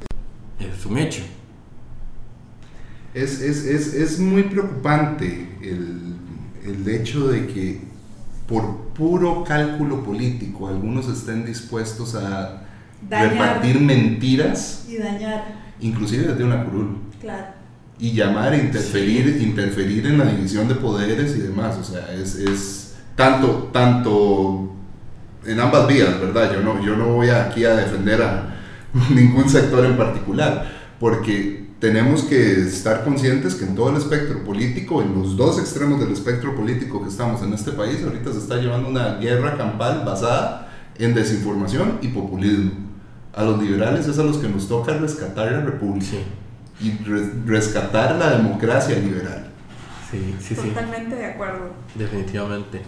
Es 0.58 0.86
un 0.86 0.98
hecho. 0.98 1.22
Es, 3.12 3.40
es, 3.40 3.64
es, 3.64 3.94
es 3.94 4.18
muy 4.18 4.44
preocupante 4.44 5.56
el, 5.62 6.16
el 6.64 6.88
hecho 6.88 7.28
de 7.28 7.46
que 7.46 7.80
por 8.46 8.88
puro 8.94 9.44
cálculo 9.44 10.02
político 10.02 10.68
algunos 10.68 11.08
estén 11.08 11.44
dispuestos 11.44 12.14
a 12.14 12.62
repartir 13.08 13.80
mentiras. 13.80 14.84
Y 14.88 14.98
dañar. 14.98 15.44
Inclusive 15.80 16.28
desde 16.28 16.44
una 16.44 16.64
curul. 16.64 16.98
Claro. 17.20 17.46
Y 17.98 18.12
llamar, 18.12 18.54
interferir, 18.54 19.40
interferir 19.40 20.06
en 20.06 20.18
la 20.18 20.26
división 20.26 20.68
de 20.68 20.74
poderes 20.74 21.36
y 21.36 21.40
demás. 21.40 21.76
O 21.78 21.84
sea, 21.84 22.12
es, 22.12 22.34
es 22.36 22.96
tanto, 23.14 23.70
tanto 23.72 24.72
en 25.46 25.60
ambas 25.60 25.86
vías, 25.86 26.20
¿verdad? 26.20 26.52
Yo 26.52 26.60
no, 26.60 26.84
yo 26.84 26.96
no 26.96 27.14
voy 27.14 27.30
aquí 27.30 27.64
a 27.64 27.74
defender 27.76 28.22
a 28.22 28.54
ningún 29.10 29.48
sector 29.48 29.84
en 29.84 29.96
particular, 29.96 30.70
porque 30.98 31.63
tenemos 31.84 32.22
que 32.22 32.62
estar 32.62 33.04
conscientes 33.04 33.56
que 33.56 33.66
en 33.66 33.74
todo 33.74 33.90
el 33.90 33.98
espectro 33.98 34.42
político, 34.42 35.02
en 35.02 35.12
los 35.12 35.36
dos 35.36 35.58
extremos 35.58 36.00
del 36.00 36.12
espectro 36.12 36.56
político 36.56 37.02
que 37.02 37.10
estamos 37.10 37.42
en 37.42 37.52
este 37.52 37.72
país, 37.72 38.02
ahorita 38.02 38.32
se 38.32 38.38
está 38.38 38.56
llevando 38.56 38.88
una 38.88 39.16
guerra 39.18 39.58
campal 39.58 40.02
basada 40.02 40.72
en 40.98 41.12
desinformación 41.12 41.98
y 42.00 42.08
populismo 42.08 42.70
a 43.34 43.44
los 43.44 43.60
liberales 43.62 44.08
es 44.08 44.18
a 44.18 44.22
los 44.22 44.38
que 44.38 44.48
nos 44.48 44.66
toca 44.66 44.94
rescatar 44.94 45.52
la 45.52 45.60
república 45.60 46.16
y 46.80 46.90
rescatar 47.44 48.16
la 48.16 48.38
democracia 48.38 48.98
liberal. 48.98 49.48
Sí, 50.10 50.36
sí, 50.40 50.54
sí. 50.54 50.68
Totalmente 50.68 51.16
de 51.16 51.26
acuerdo. 51.26 51.70
Definitivamente. 51.94 52.80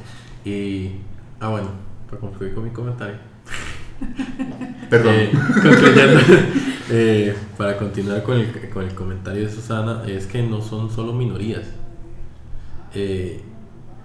Y, 0.43 0.93
ah, 1.39 1.49
bueno, 1.49 1.69
para 2.09 2.19
concluir 2.19 2.55
con 2.55 2.65
mi 2.65 2.71
comentario. 2.71 3.17
Perdón. 4.89 5.15
Eh, 5.17 5.33
eh, 6.91 7.35
para 7.57 7.77
continuar 7.77 8.23
con 8.23 8.39
el, 8.39 8.71
con 8.71 8.85
el, 8.85 8.95
comentario 8.95 9.47
de 9.47 9.51
Susana, 9.53 10.03
es 10.07 10.27
que 10.27 10.43
no 10.43 10.63
son 10.63 10.91
solo 10.91 11.13
minorías. 11.13 11.67
Eh, 12.95 13.43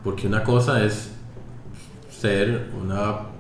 porque 0.04 0.28
una 0.28 0.44
cosa 0.44 0.84
es 0.84 1.12
ser 2.10 2.70
una 2.82 3.32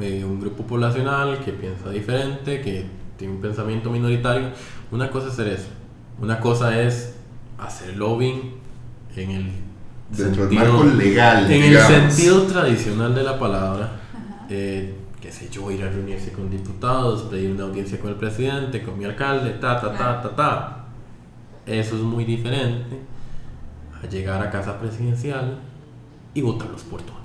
eh, 0.00 0.24
un 0.24 0.40
grupo 0.40 0.62
poblacional 0.64 1.38
que 1.44 1.52
piensa 1.52 1.90
diferente, 1.90 2.60
que 2.60 2.86
tiene 3.18 3.34
un 3.34 3.40
pensamiento 3.40 3.90
minoritario. 3.90 4.48
Una 4.90 5.10
cosa 5.10 5.26
es 5.26 5.32
hacer 5.34 5.48
eso. 5.48 5.68
Una 6.20 6.40
cosa 6.40 6.80
es 6.80 7.14
hacer 7.58 7.96
lobbying 7.96 8.54
en 9.16 9.30
el 9.30 9.52
Dentro 10.10 10.48
sentido, 10.48 10.84
legal. 10.84 11.50
En 11.50 11.62
el 11.62 11.78
sentido 11.78 12.42
tradicional 12.42 13.14
de 13.14 13.22
la 13.22 13.38
palabra. 13.38 14.00
Eh, 14.48 14.94
qué 15.22 15.30
sé 15.30 15.48
yo, 15.48 15.70
ir 15.70 15.84
a 15.84 15.88
reunirse 15.88 16.32
con 16.32 16.50
diputados, 16.50 17.22
pedir 17.22 17.52
una 17.52 17.62
audiencia 17.62 18.00
con 18.00 18.10
el 18.10 18.16
presidente, 18.16 18.82
con 18.82 18.98
mi 18.98 19.04
alcalde, 19.04 19.52
ta, 19.52 19.80
ta, 19.80 19.96
ta, 19.96 20.20
ta, 20.20 20.34
ta. 20.34 20.84
Eso 21.64 21.94
es 21.94 22.02
muy 22.02 22.24
diferente 22.24 23.00
a 24.02 24.06
llegar 24.08 24.42
a 24.44 24.50
casa 24.50 24.80
presidencial 24.80 25.60
y 26.34 26.42
votar 26.42 26.68
los 26.68 26.82
portones 26.82 27.22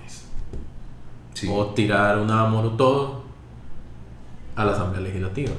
o 1.49 1.65
tirar 1.67 2.19
una 2.19 2.47
todo 2.77 3.23
a 4.55 4.63
la 4.63 4.71
Asamblea 4.73 5.01
Legislativa. 5.01 5.53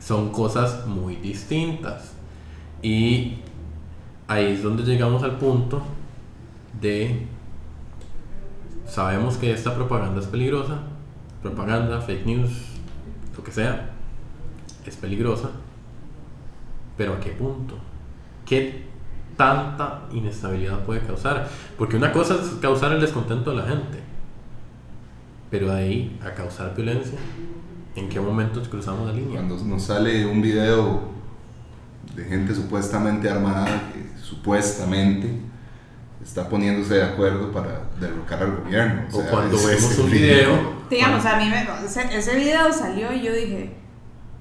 Son 0.00 0.30
cosas 0.30 0.86
muy 0.86 1.16
distintas. 1.16 2.12
Y 2.82 3.38
ahí 4.28 4.52
es 4.52 4.62
donde 4.62 4.84
llegamos 4.84 5.22
al 5.22 5.38
punto 5.38 5.82
de, 6.80 7.26
sabemos 8.86 9.36
que 9.36 9.52
esta 9.52 9.74
propaganda 9.74 10.20
es 10.20 10.26
peligrosa, 10.26 10.80
propaganda, 11.46 12.00
fake 12.00 12.26
news, 12.26 12.50
lo 13.36 13.44
que 13.44 13.52
sea, 13.52 13.90
es 14.84 14.96
peligrosa, 14.96 15.50
pero 16.96 17.14
¿a 17.14 17.20
qué 17.20 17.30
punto? 17.30 17.76
¿Qué 18.44 18.86
tanta 19.36 20.02
inestabilidad 20.12 20.84
puede 20.84 21.00
causar? 21.00 21.48
Porque 21.76 21.96
una 21.96 22.12
cosa 22.12 22.34
es 22.34 22.58
causar 22.60 22.92
el 22.92 23.00
descontento 23.00 23.50
de 23.50 23.56
la 23.56 23.64
gente, 23.64 24.00
pero 25.50 25.72
ahí 25.72 26.18
a 26.24 26.34
causar 26.34 26.74
violencia, 26.74 27.18
¿en 27.94 28.08
qué 28.08 28.20
momento 28.20 28.60
cruzamos 28.62 29.06
la 29.06 29.12
línea? 29.12 29.36
Cuando 29.36 29.56
nos 29.64 29.82
sale 29.82 30.26
un 30.26 30.42
video 30.42 31.16
de 32.14 32.24
gente 32.24 32.54
supuestamente 32.54 33.28
armada 33.28 33.66
que 33.92 34.18
supuestamente 34.20 35.40
está 36.22 36.48
poniéndose 36.48 36.94
de 36.94 37.04
acuerdo 37.04 37.52
para 37.52 37.82
derrocar 38.00 38.42
al 38.42 38.56
gobierno. 38.56 39.02
O, 39.12 39.22
cuando 39.22 39.56
vemos 39.56 39.98
un 39.98 40.10
video... 40.10 40.76
Digamos, 40.90 41.24
a 41.24 41.36
mí 41.36 41.48
me, 41.48 41.66
ese, 42.16 42.36
video 42.36 42.72
salió 42.72 43.12
y 43.12 43.22
yo 43.22 43.32
dije, 43.32 43.72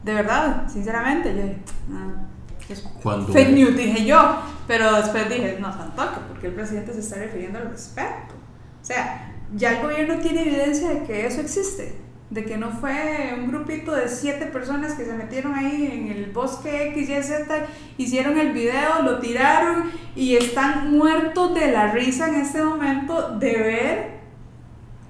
de 0.03 0.13
verdad, 0.13 0.69
sinceramente, 0.69 1.35
yo 1.35 1.41
dije, 1.41 1.57
ah, 1.91 2.25
es 2.69 2.81
cuando 3.01 3.33
fake 3.33 3.51
news, 3.51 3.75
dije 3.75 4.05
yo, 4.05 4.41
pero 4.67 4.93
después 4.93 5.27
dije, 5.29 5.57
no, 5.59 5.71
Santoque, 5.71 6.19
porque 6.27 6.47
el 6.47 6.53
presidente 6.53 6.93
se 6.93 6.99
está 6.99 7.17
refiriendo 7.17 7.59
al 7.59 7.69
respeto. 7.69 8.35
O 8.81 8.85
sea, 8.85 9.33
ya 9.55 9.77
el 9.77 9.83
gobierno 9.83 10.19
tiene 10.19 10.41
evidencia 10.41 10.89
de 10.89 11.03
que 11.03 11.25
eso 11.25 11.41
existe, 11.41 11.95
de 12.29 12.43
que 12.43 12.57
no 12.57 12.71
fue 12.71 13.35
un 13.37 13.47
grupito 13.47 13.93
de 13.93 14.09
siete 14.09 14.47
personas 14.47 14.93
que 14.93 15.05
se 15.05 15.13
metieron 15.13 15.53
ahí 15.53 15.89
en 15.91 16.07
el 16.07 16.31
bosque 16.31 16.89
X, 16.89 17.09
Y, 17.09 17.23
Z, 17.23 17.67
hicieron 17.97 18.37
el 18.39 18.51
video, 18.51 19.03
lo 19.03 19.19
tiraron 19.19 19.91
y 20.15 20.35
están 20.35 20.91
muertos 20.91 21.53
de 21.53 21.71
la 21.71 21.91
risa 21.91 22.27
en 22.27 22.35
este 22.35 22.63
momento 22.63 23.37
de 23.37 23.53
ver 23.53 24.15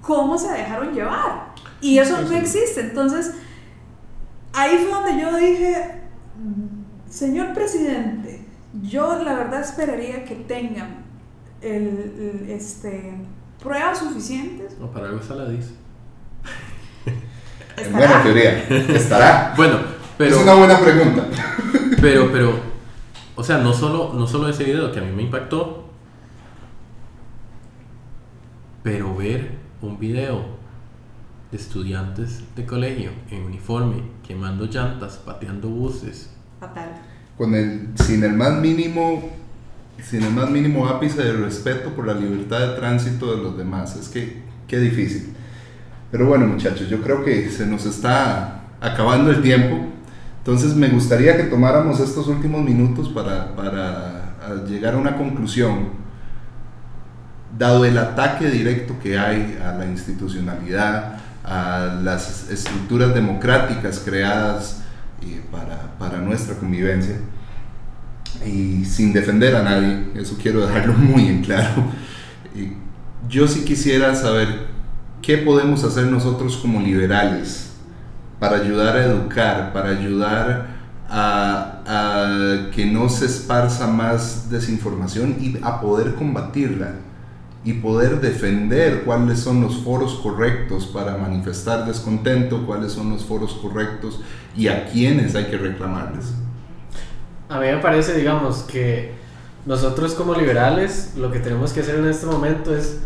cómo 0.02 0.38
se 0.38 0.52
dejaron 0.52 0.92
llevar. 0.92 1.54
Y 1.80 1.98
eso 1.98 2.20
no 2.20 2.32
existe. 2.32 2.80
Entonces, 2.80 3.34
ahí 4.52 4.76
fue 4.76 4.90
donde 4.90 5.22
yo 5.22 5.36
dije, 5.36 6.02
señor 7.08 7.54
presidente, 7.54 8.44
yo 8.82 9.22
la 9.22 9.34
verdad 9.34 9.62
esperaría 9.62 10.24
que 10.24 10.34
tengan 10.34 11.04
el, 11.62 12.46
este, 12.48 13.14
pruebas 13.62 13.98
suficientes. 13.98 14.78
No, 14.78 14.90
para 14.90 15.06
algo 15.06 15.20
está 15.20 15.34
la 15.34 15.48
dice. 15.48 15.72
En 17.76 17.92
buena 17.92 18.22
teoría, 18.22 18.66
estará. 18.68 19.54
bueno, 19.56 19.78
pero. 20.16 20.36
Es 20.36 20.42
una 20.42 20.54
buena 20.54 20.80
pregunta. 20.80 21.26
pero, 22.00 22.32
pero, 22.32 22.58
o 23.34 23.42
sea, 23.42 23.58
no 23.58 23.72
solo, 23.72 24.12
no 24.14 24.26
solo 24.26 24.48
ese 24.48 24.64
video 24.64 24.90
que 24.92 25.00
a 25.00 25.02
mí 25.02 25.12
me 25.12 25.22
impactó, 25.22 25.90
pero 28.82 29.14
ver 29.14 29.50
un 29.82 29.98
video 29.98 30.56
de 31.50 31.58
estudiantes 31.58 32.42
de 32.56 32.64
colegio 32.64 33.10
en 33.30 33.42
uniforme, 33.42 34.02
quemando 34.26 34.66
llantas, 34.66 35.16
pateando 35.18 35.68
buses. 35.68 36.30
Fatal. 36.60 36.90
Con 37.36 37.54
el, 37.54 37.90
sin 37.96 38.24
el 38.24 38.32
más 38.32 38.58
mínimo, 38.58 39.30
sin 40.02 40.22
el 40.22 40.32
más 40.32 40.50
mínimo 40.50 40.86
ápice 40.88 41.22
de 41.22 41.32
respeto 41.34 41.90
por 41.90 42.06
la 42.06 42.14
libertad 42.14 42.60
de 42.60 42.76
tránsito 42.76 43.36
de 43.36 43.42
los 43.42 43.58
demás. 43.58 43.96
Es 43.96 44.08
que, 44.08 44.42
qué 44.66 44.78
difícil. 44.78 45.35
Pero 46.10 46.26
bueno, 46.26 46.46
muchachos, 46.46 46.88
yo 46.88 47.02
creo 47.02 47.24
que 47.24 47.48
se 47.50 47.66
nos 47.66 47.84
está 47.86 48.62
acabando 48.80 49.30
el 49.30 49.42
tiempo. 49.42 49.86
Entonces 50.38 50.74
me 50.74 50.88
gustaría 50.88 51.36
que 51.36 51.44
tomáramos 51.44 51.98
estos 52.00 52.28
últimos 52.28 52.62
minutos 52.62 53.08
para, 53.08 53.54
para 53.56 54.26
llegar 54.68 54.94
a 54.94 54.98
una 54.98 55.16
conclusión. 55.16 56.06
Dado 57.58 57.84
el 57.84 57.98
ataque 57.98 58.50
directo 58.50 58.94
que 59.02 59.18
hay 59.18 59.58
a 59.64 59.72
la 59.72 59.86
institucionalidad, 59.86 61.18
a 61.42 62.00
las 62.02 62.50
estructuras 62.50 63.14
democráticas 63.14 64.02
creadas 64.04 64.82
eh, 65.22 65.40
para, 65.50 65.96
para 65.98 66.18
nuestra 66.18 66.54
convivencia, 66.56 67.16
y 68.44 68.84
sin 68.84 69.12
defender 69.12 69.56
a 69.56 69.62
nadie, 69.62 70.10
eso 70.14 70.36
quiero 70.40 70.66
dejarlo 70.66 70.92
muy 70.98 71.28
en 71.28 71.42
claro. 71.42 71.84
Yo 73.28 73.48
sí 73.48 73.64
quisiera 73.64 74.14
saber 74.14 74.75
qué 75.22 75.38
podemos 75.38 75.84
hacer 75.84 76.06
nosotros 76.06 76.56
como 76.56 76.80
liberales 76.80 77.72
para 78.38 78.56
ayudar 78.56 78.96
a 78.96 79.04
educar, 79.04 79.72
para 79.72 79.90
ayudar 79.90 80.68
a, 81.08 81.82
a, 81.86 82.70
que 82.70 82.86
no 82.86 83.08
se 83.08 83.26
esparza 83.26 83.86
más 83.86 84.50
desinformación 84.50 85.36
y 85.40 85.58
a 85.62 85.80
poder 85.80 86.14
combatirla 86.14 86.94
y 87.64 87.72
poder 87.74 88.20
defender 88.20 89.02
cuáles 89.04 89.40
son 89.40 89.60
los 89.60 89.78
foros 89.78 90.14
correctos 90.22 90.86
para 90.86 91.16
manifestar 91.16 91.84
descontento, 91.84 92.64
cuáles 92.64 92.92
son 92.92 93.10
los 93.10 93.24
foros 93.24 93.54
correctos 93.54 94.20
y 94.56 94.68
a 94.68 94.86
quiénes 94.86 95.34
hay 95.34 95.46
que 95.46 95.56
reclamarles. 95.56 96.32
A 97.48 97.58
mí 97.58 97.66
me 97.66 97.78
parece, 97.78 98.14
digamos, 98.14 98.58
que 98.62 99.14
nosotros 99.66 100.14
como 100.14 100.34
liberales 100.34 101.14
lo 101.16 101.32
que 101.32 101.40
tenemos 101.40 101.72
que 101.72 101.80
hacer 101.80 101.96
en 101.96 102.06
este 102.06 102.26
momento 102.26 102.74
es 102.74 103.00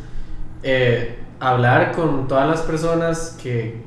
eh, 0.62 1.18
hablar 1.40 1.92
con 1.92 2.28
todas 2.28 2.48
las 2.48 2.60
personas 2.60 3.36
que, 3.42 3.82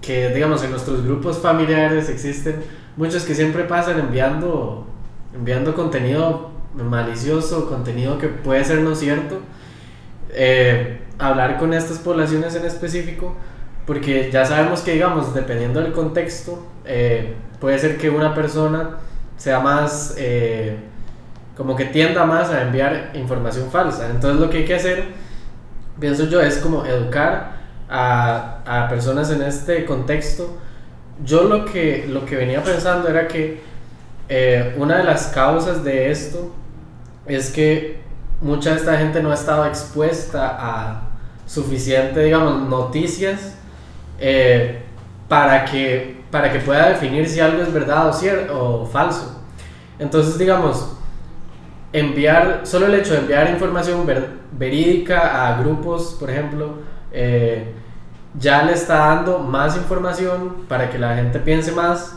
que, 0.00 0.30
digamos, 0.30 0.62
en 0.64 0.70
nuestros 0.70 1.04
grupos 1.04 1.38
familiares 1.38 2.08
existen 2.08 2.62
muchos 2.96 3.24
que 3.24 3.34
siempre 3.34 3.64
pasan 3.64 3.98
enviando, 3.98 4.86
enviando 5.34 5.74
contenido 5.74 6.50
malicioso, 6.74 7.68
contenido 7.68 8.18
que 8.18 8.28
puede 8.28 8.64
ser 8.64 8.80
no 8.80 8.94
cierto 8.94 9.40
eh, 10.30 11.00
hablar 11.18 11.58
con 11.58 11.72
estas 11.74 11.98
poblaciones 11.98 12.54
en 12.54 12.64
específico, 12.64 13.34
porque 13.86 14.30
ya 14.30 14.44
sabemos 14.44 14.80
que, 14.80 14.92
digamos, 14.92 15.34
dependiendo 15.34 15.80
del 15.80 15.92
contexto, 15.92 16.66
eh, 16.84 17.34
puede 17.60 17.78
ser 17.78 17.96
que 17.96 18.10
una 18.10 18.34
persona 18.34 18.98
sea 19.36 19.60
más, 19.60 20.14
eh, 20.18 20.76
como 21.56 21.74
que 21.74 21.86
tienda 21.86 22.24
más 22.24 22.50
a 22.50 22.62
enviar 22.62 23.12
información 23.14 23.70
falsa. 23.70 24.10
Entonces 24.10 24.40
lo 24.40 24.50
que 24.50 24.58
hay 24.58 24.64
que 24.64 24.74
hacer, 24.74 25.04
pienso 26.00 26.24
yo, 26.24 26.40
es 26.40 26.58
como 26.58 26.84
educar 26.84 27.58
a, 27.88 28.60
a 28.66 28.88
personas 28.88 29.30
en 29.30 29.42
este 29.42 29.84
contexto. 29.84 30.58
Yo 31.24 31.44
lo 31.44 31.64
que, 31.64 32.06
lo 32.08 32.24
que 32.24 32.36
venía 32.36 32.62
pensando 32.62 33.08
era 33.08 33.26
que 33.26 33.60
una 34.76 34.98
de 34.98 35.04
las 35.04 35.28
causas 35.28 35.82
de 35.82 36.10
esto 36.10 36.52
es 37.26 37.50
que 37.50 38.00
mucha 38.40 38.70
de 38.70 38.76
esta 38.76 38.96
gente 38.98 39.22
no 39.22 39.30
ha 39.30 39.34
estado 39.34 39.64
expuesta 39.66 40.56
a 40.58 41.02
suficiente, 41.46 42.22
digamos, 42.22 42.68
noticias 42.68 43.54
eh, 44.20 44.82
para, 45.28 45.64
que, 45.64 46.22
para 46.30 46.52
que 46.52 46.60
pueda 46.60 46.90
definir 46.90 47.26
si 47.28 47.40
algo 47.40 47.62
es 47.62 47.72
verdad 47.72 48.08
o, 48.08 48.12
cierto, 48.12 48.82
o 48.82 48.86
falso. 48.86 49.42
Entonces, 49.98 50.38
digamos, 50.38 50.92
enviar, 51.92 52.62
solo 52.64 52.86
el 52.86 52.94
hecho 52.94 53.14
de 53.14 53.20
enviar 53.20 53.50
información 53.50 54.06
verídica 54.52 55.48
a 55.48 55.60
grupos, 55.60 56.16
por 56.18 56.30
ejemplo, 56.30 56.74
eh, 57.12 57.72
ya 58.38 58.62
le 58.62 58.72
está 58.72 58.96
dando 58.96 59.38
más 59.38 59.76
información 59.76 60.64
para 60.68 60.90
que 60.90 60.98
la 60.98 61.16
gente 61.16 61.38
piense 61.38 61.72
más, 61.72 62.16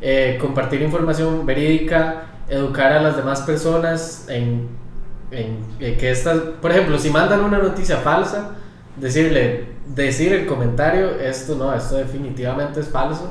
eh, 0.00 0.38
compartir 0.40 0.80
información 0.82 1.44
verídica, 1.44 2.22
educar 2.48 2.92
a 2.92 3.02
las 3.02 3.16
demás 3.16 3.42
personas 3.42 4.26
en 4.28 4.80
en, 5.30 5.64
que 5.78 6.10
estas, 6.10 6.38
por 6.60 6.70
ejemplo, 6.70 6.98
si 6.98 7.10
mandan 7.10 7.40
una 7.40 7.58
noticia 7.58 7.98
falsa, 7.98 8.52
decirle, 8.96 9.66
decir 9.86 10.32
el 10.32 10.46
comentario, 10.46 11.10
esto 11.10 11.54
no, 11.56 11.72
esto 11.74 11.96
definitivamente 11.96 12.80
es 12.80 12.88
falso, 12.88 13.30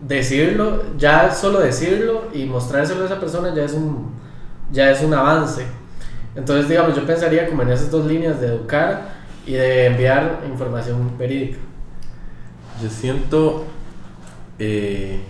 decirlo, 0.00 0.96
ya 0.96 1.30
solo 1.32 1.60
decirlo 1.60 2.24
y 2.32 2.44
mostrárselo 2.44 3.02
a 3.02 3.06
esa 3.06 3.20
persona 3.20 3.54
ya 3.54 3.64
es 3.64 3.72
un, 3.72 4.12
ya 4.72 4.90
es 4.90 5.02
un 5.02 5.14
avance. 5.14 5.64
Entonces, 6.34 6.68
digamos, 6.68 6.96
yo 6.96 7.06
pensaría 7.06 7.48
como 7.48 7.62
en 7.62 7.70
esas 7.70 7.90
dos 7.90 8.06
líneas 8.06 8.40
de 8.40 8.48
educar 8.48 9.12
y 9.46 9.52
de 9.52 9.86
enviar 9.86 10.40
información 10.48 11.16
verídica. 11.18 11.58
Yo 12.82 12.88
siento, 12.88 13.64
eh, 14.58 15.20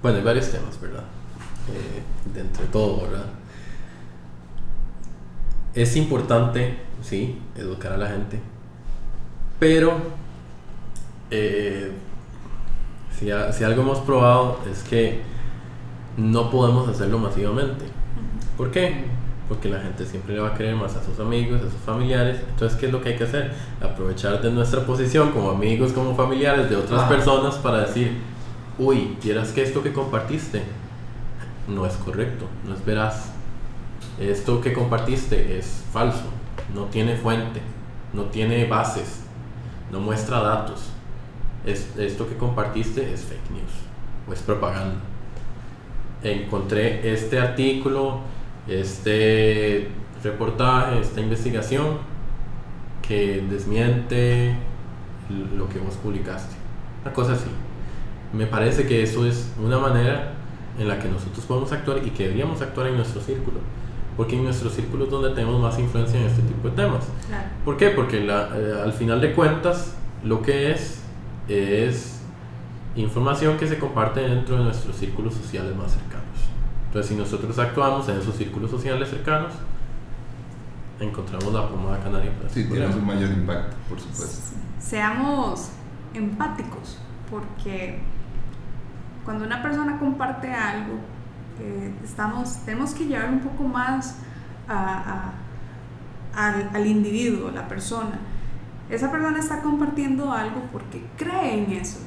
bueno, 0.00 0.18
hay 0.18 0.24
varios 0.24 0.48
temas, 0.50 0.80
¿verdad? 0.80 1.04
Eh, 1.68 2.32
de 2.32 2.40
entre 2.40 2.64
todo, 2.66 3.02
¿verdad? 3.02 3.26
es 5.74 5.96
importante, 5.96 6.76
sí, 7.02 7.38
educar 7.56 7.92
a 7.92 7.96
la 7.96 8.08
gente, 8.08 8.40
pero 9.58 9.94
eh, 11.30 11.90
si, 13.18 13.30
algo 13.30 13.82
hemos 13.82 13.98
probado 14.00 14.60
es 14.70 14.82
que 14.84 15.22
no 16.16 16.50
podemos 16.50 16.88
hacerlo 16.88 17.18
masivamente. 17.18 17.86
¿Por 18.56 18.70
qué? 18.70 19.04
Porque 19.48 19.68
la 19.68 19.80
gente 19.80 20.06
siempre 20.06 20.34
le 20.34 20.40
va 20.40 20.48
a 20.48 20.54
creer 20.54 20.74
más 20.74 20.96
a 20.96 21.04
sus 21.04 21.18
amigos, 21.20 21.60
a 21.60 21.70
sus 21.70 21.80
familiares. 21.80 22.40
Entonces, 22.48 22.78
¿qué 22.78 22.86
es 22.86 22.92
lo 22.92 23.02
que 23.02 23.10
hay 23.10 23.16
que 23.16 23.24
hacer? 23.24 23.52
Aprovechar 23.82 24.40
de 24.40 24.50
nuestra 24.50 24.86
posición 24.86 25.32
como 25.32 25.50
amigos, 25.50 25.92
como 25.92 26.14
familiares 26.14 26.70
de 26.70 26.76
otras 26.76 27.08
personas 27.08 27.56
para 27.56 27.86
decir, 27.86 28.18
uy, 28.78 29.16
vieras 29.22 29.52
que 29.52 29.62
esto 29.62 29.82
que 29.82 29.92
compartiste 29.92 30.62
no 31.68 31.84
es 31.86 31.94
correcto, 31.94 32.46
no 32.66 32.74
es 32.74 32.84
veraz 32.84 33.34
esto 34.18 34.60
que 34.60 34.72
compartiste 34.72 35.58
es 35.58 35.84
falso, 35.92 36.24
no 36.72 36.84
tiene 36.84 37.16
fuente, 37.16 37.60
no 38.12 38.24
tiene 38.24 38.64
bases, 38.66 39.24
no 39.90 40.00
muestra 40.00 40.40
datos. 40.40 40.90
Es, 41.66 41.96
esto 41.98 42.28
que 42.28 42.36
compartiste 42.36 43.12
es 43.12 43.22
fake 43.22 43.50
news 43.50 43.72
o 44.28 44.32
es 44.32 44.40
propaganda. 44.40 45.00
Encontré 46.22 47.12
este 47.12 47.40
artículo, 47.40 48.20
este 48.68 49.88
reportaje, 50.22 51.00
esta 51.00 51.20
investigación 51.20 51.98
que 53.02 53.44
desmiente 53.50 54.56
lo 55.56 55.68
que 55.68 55.78
vos 55.78 55.94
publicaste. 55.96 56.54
Una 57.02 57.12
cosa 57.12 57.32
así. 57.32 57.50
Me 58.32 58.46
parece 58.46 58.86
que 58.86 59.02
eso 59.02 59.26
es 59.26 59.52
una 59.62 59.78
manera 59.78 60.32
en 60.78 60.88
la 60.88 60.98
que 60.98 61.08
nosotros 61.08 61.44
podemos 61.44 61.70
actuar 61.72 61.98
y 62.04 62.10
que 62.10 62.24
deberíamos 62.24 62.60
actuar 62.62 62.88
en 62.88 62.96
nuestro 62.96 63.20
círculo 63.20 63.60
porque 64.16 64.36
en 64.36 64.44
nuestro 64.44 64.70
círculo 64.70 65.04
es 65.04 65.10
donde 65.10 65.30
tenemos 65.30 65.60
más 65.60 65.78
influencia 65.78 66.18
en 66.20 66.26
este 66.26 66.42
tipo 66.42 66.68
de 66.68 66.76
temas. 66.76 67.04
¿Por 67.64 67.76
qué? 67.76 67.90
Porque 67.90 68.24
eh, 68.24 68.74
al 68.82 68.92
final 68.92 69.20
de 69.20 69.32
cuentas 69.32 69.94
lo 70.22 70.42
que 70.42 70.70
es 70.70 71.00
es 71.48 72.20
información 72.96 73.58
que 73.58 73.66
se 73.66 73.78
comparte 73.78 74.20
dentro 74.20 74.56
de 74.56 74.64
nuestros 74.64 74.96
círculos 74.96 75.34
sociales 75.34 75.74
más 75.76 75.92
cercanos. 75.92 76.23
Entonces, 76.94 77.10
si 77.10 77.20
nosotros 77.20 77.58
actuamos 77.58 78.08
en 78.08 78.18
esos 78.18 78.36
círculos 78.36 78.70
sociales 78.70 79.10
cercanos, 79.10 79.52
encontramos 81.00 81.52
la 81.52 81.68
pomada 81.68 81.98
canaria. 81.98 82.30
Sí, 82.48 82.68
tiene 82.68 82.86
un 82.86 83.04
mayor 83.04 83.32
impacto, 83.32 83.74
por 83.88 83.98
supuesto. 83.98 84.54
Seamos 84.78 85.70
empáticos, 86.14 87.00
porque 87.28 87.98
cuando 89.24 89.44
una 89.44 89.60
persona 89.60 89.98
comparte 89.98 90.54
algo, 90.54 91.00
estamos, 92.04 92.64
tenemos 92.64 92.94
que 92.94 93.06
llevar 93.06 93.28
un 93.28 93.40
poco 93.40 93.64
más 93.64 94.18
al, 94.68 95.32
al, 96.72 96.86
individuo, 96.86 97.50
la 97.50 97.66
persona. 97.66 98.20
Esa 98.88 99.10
persona 99.10 99.40
está 99.40 99.62
compartiendo 99.62 100.30
algo 100.30 100.62
porque 100.70 101.04
cree 101.16 101.64
en 101.64 101.72
eso. 101.72 101.98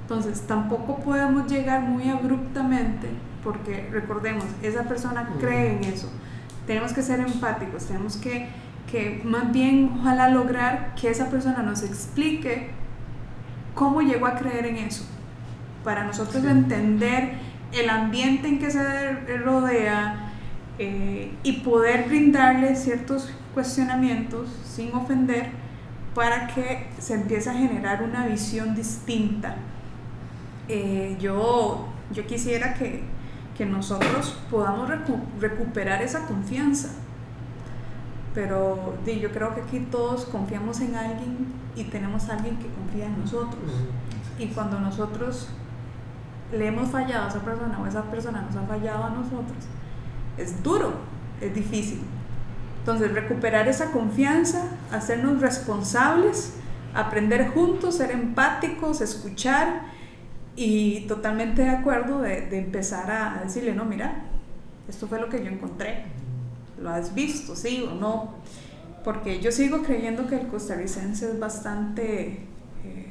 Entonces, 0.00 0.46
tampoco 0.46 0.96
podemos 0.96 1.46
llegar 1.46 1.82
muy 1.82 2.08
abruptamente, 2.08 3.10
porque 3.48 3.88
recordemos, 3.90 4.44
esa 4.62 4.82
persona 4.82 5.26
cree 5.40 5.78
en 5.78 5.84
eso. 5.84 6.12
Tenemos 6.66 6.92
que 6.92 7.00
ser 7.00 7.18
empáticos, 7.20 7.86
tenemos 7.86 8.18
que, 8.18 8.50
que 8.92 9.22
más 9.24 9.50
bien 9.52 9.90
ojalá 9.98 10.28
lograr 10.28 10.94
que 11.00 11.08
esa 11.08 11.30
persona 11.30 11.62
nos 11.62 11.82
explique 11.82 12.68
cómo 13.74 14.02
llegó 14.02 14.26
a 14.26 14.34
creer 14.34 14.66
en 14.66 14.76
eso, 14.76 15.06
para 15.82 16.04
nosotros 16.04 16.44
entender 16.44 17.38
el 17.72 17.88
ambiente 17.88 18.48
en 18.48 18.58
que 18.58 18.70
se 18.70 19.38
rodea 19.38 20.34
eh, 20.78 21.32
y 21.42 21.52
poder 21.60 22.06
brindarle 22.06 22.76
ciertos 22.76 23.32
cuestionamientos 23.54 24.50
sin 24.62 24.94
ofender 24.94 25.52
para 26.14 26.48
que 26.48 26.88
se 26.98 27.14
empiece 27.14 27.48
a 27.48 27.54
generar 27.54 28.02
una 28.02 28.26
visión 28.26 28.74
distinta. 28.74 29.56
Eh, 30.68 31.16
yo, 31.18 31.88
yo 32.12 32.26
quisiera 32.26 32.74
que, 32.74 33.16
que 33.58 33.66
nosotros 33.66 34.38
podamos 34.50 34.88
recuperar 35.40 36.00
esa 36.00 36.26
confianza 36.26 36.90
pero 38.38 38.94
yo 39.04 39.32
creo 39.32 39.52
que 39.52 39.62
aquí 39.62 39.80
todos 39.90 40.24
confiamos 40.26 40.80
en 40.80 40.94
alguien 40.94 41.48
y 41.74 41.82
tenemos 41.82 42.28
a 42.28 42.34
alguien 42.34 42.56
que 42.58 42.68
confía 42.68 43.06
en 43.06 43.18
nosotros. 43.18 43.72
Y 44.38 44.46
cuando 44.46 44.78
nosotros 44.78 45.48
le 46.52 46.68
hemos 46.68 46.88
fallado 46.88 47.26
a 47.26 47.28
esa 47.30 47.40
persona 47.40 47.80
o 47.80 47.86
esa 47.86 48.02
persona 48.04 48.42
nos 48.42 48.54
ha 48.54 48.62
fallado 48.62 49.02
a 49.02 49.10
nosotros, 49.10 49.58
es 50.36 50.62
duro, 50.62 50.92
es 51.40 51.52
difícil. 51.52 52.02
Entonces, 52.78 53.12
recuperar 53.12 53.66
esa 53.66 53.90
confianza, 53.90 54.68
hacernos 54.92 55.40
responsables, 55.40 56.54
aprender 56.94 57.50
juntos, 57.50 57.96
ser 57.96 58.12
empáticos, 58.12 59.00
escuchar 59.00 59.82
y 60.58 61.06
totalmente 61.06 61.62
de 61.62 61.70
acuerdo 61.70 62.20
de, 62.20 62.42
de 62.42 62.58
empezar 62.58 63.08
a 63.10 63.40
decirle, 63.44 63.74
no, 63.74 63.84
mira, 63.84 64.24
esto 64.88 65.06
fue 65.06 65.20
lo 65.20 65.28
que 65.28 65.44
yo 65.44 65.50
encontré. 65.50 66.02
Lo 66.82 66.90
has 66.90 67.14
visto, 67.14 67.54
sí 67.54 67.86
o 67.88 67.94
no, 67.94 68.34
porque 69.04 69.40
yo 69.40 69.52
sigo 69.52 69.84
creyendo 69.84 70.26
que 70.26 70.34
el 70.34 70.48
costarricense 70.48 71.30
es 71.30 71.38
bastante, 71.38 72.40
eh, 72.84 73.06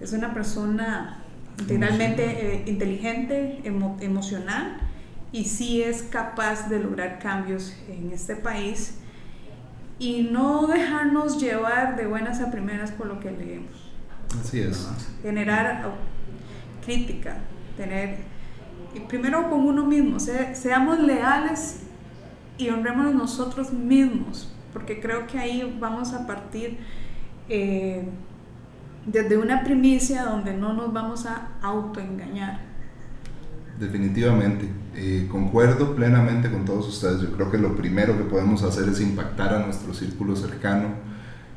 es 0.00 0.12
una 0.12 0.34
persona 0.34 1.22
integralmente 1.60 2.54
eh, 2.54 2.64
inteligente, 2.66 3.60
emocional 3.64 4.78
y 5.30 5.44
sí 5.44 5.80
es 5.80 6.02
capaz 6.02 6.68
de 6.68 6.80
lograr 6.80 7.20
cambios 7.20 7.76
en 7.88 8.10
este 8.10 8.34
país 8.34 8.98
y 10.00 10.22
no 10.22 10.66
dejarnos 10.66 11.40
llevar 11.40 11.94
de 11.96 12.08
buenas 12.08 12.40
a 12.40 12.50
primeras 12.50 12.90
por 12.90 13.06
lo 13.06 13.20
que 13.20 13.30
leemos. 13.30 13.79
Así 14.38 14.60
es. 14.60 14.88
Generar 15.22 15.92
crítica, 16.84 17.38
tener, 17.76 18.18
primero 19.08 19.48
con 19.50 19.60
uno 19.60 19.84
mismo, 19.86 20.18
seamos 20.18 21.00
leales 21.00 21.80
y 22.58 22.68
honrémonos 22.68 23.14
nosotros 23.14 23.72
mismos, 23.72 24.52
porque 24.72 25.00
creo 25.00 25.26
que 25.26 25.38
ahí 25.38 25.76
vamos 25.80 26.12
a 26.12 26.26
partir 26.26 26.78
eh, 27.48 28.04
desde 29.06 29.36
una 29.36 29.64
primicia 29.64 30.24
donde 30.24 30.54
no 30.54 30.72
nos 30.72 30.92
vamos 30.92 31.26
a 31.26 31.52
autoengañar. 31.62 32.60
Definitivamente, 33.78 34.68
eh, 34.94 35.26
concuerdo 35.30 35.96
plenamente 35.96 36.50
con 36.50 36.66
todos 36.66 36.86
ustedes. 36.86 37.22
Yo 37.22 37.32
creo 37.32 37.50
que 37.50 37.56
lo 37.56 37.76
primero 37.76 38.16
que 38.18 38.24
podemos 38.24 38.62
hacer 38.62 38.88
es 38.88 39.00
impactar 39.00 39.54
a 39.54 39.64
nuestro 39.64 39.94
círculo 39.94 40.36
cercano. 40.36 40.88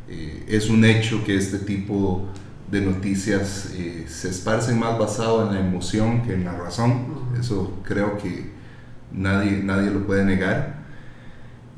Eh, 0.08 0.46
es 0.48 0.70
un 0.70 0.86
hecho 0.86 1.24
que 1.26 1.36
este 1.36 1.60
tipo 1.60 2.30
de 2.74 2.82
noticias 2.82 3.70
se 4.08 4.30
esparcen 4.30 4.80
más 4.80 4.98
basado 4.98 5.48
en 5.48 5.54
la 5.54 5.62
emoción 5.62 6.24
que 6.24 6.34
en 6.34 6.44
la 6.44 6.58
razón. 6.58 7.06
Eso 7.40 7.80
creo 7.84 8.18
que 8.18 8.52
nadie, 9.12 9.62
nadie 9.64 9.92
lo 9.92 10.06
puede 10.06 10.26
negar. 10.26 10.84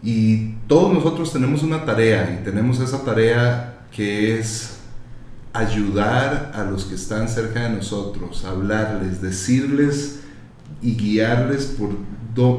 Y 0.01 0.53
todos 0.67 0.93
nosotros 0.93 1.33
tenemos 1.33 1.63
una 1.63 1.83
tarea 1.83 2.39
y 2.39 2.45
tenemos 2.45 2.79
esa 2.79 3.03
tarea 3.03 3.85
que 3.91 4.39
es 4.39 4.77
ayudar 5.51 6.51
a 6.53 6.63
los 6.63 6.85
que 6.85 6.95
están 6.95 7.27
cerca 7.27 7.63
de 7.63 7.69
nosotros, 7.69 8.45
hablarles, 8.45 9.21
decirles 9.21 10.21
y 10.81 10.95
guiarles 10.95 11.65
por 11.65 11.91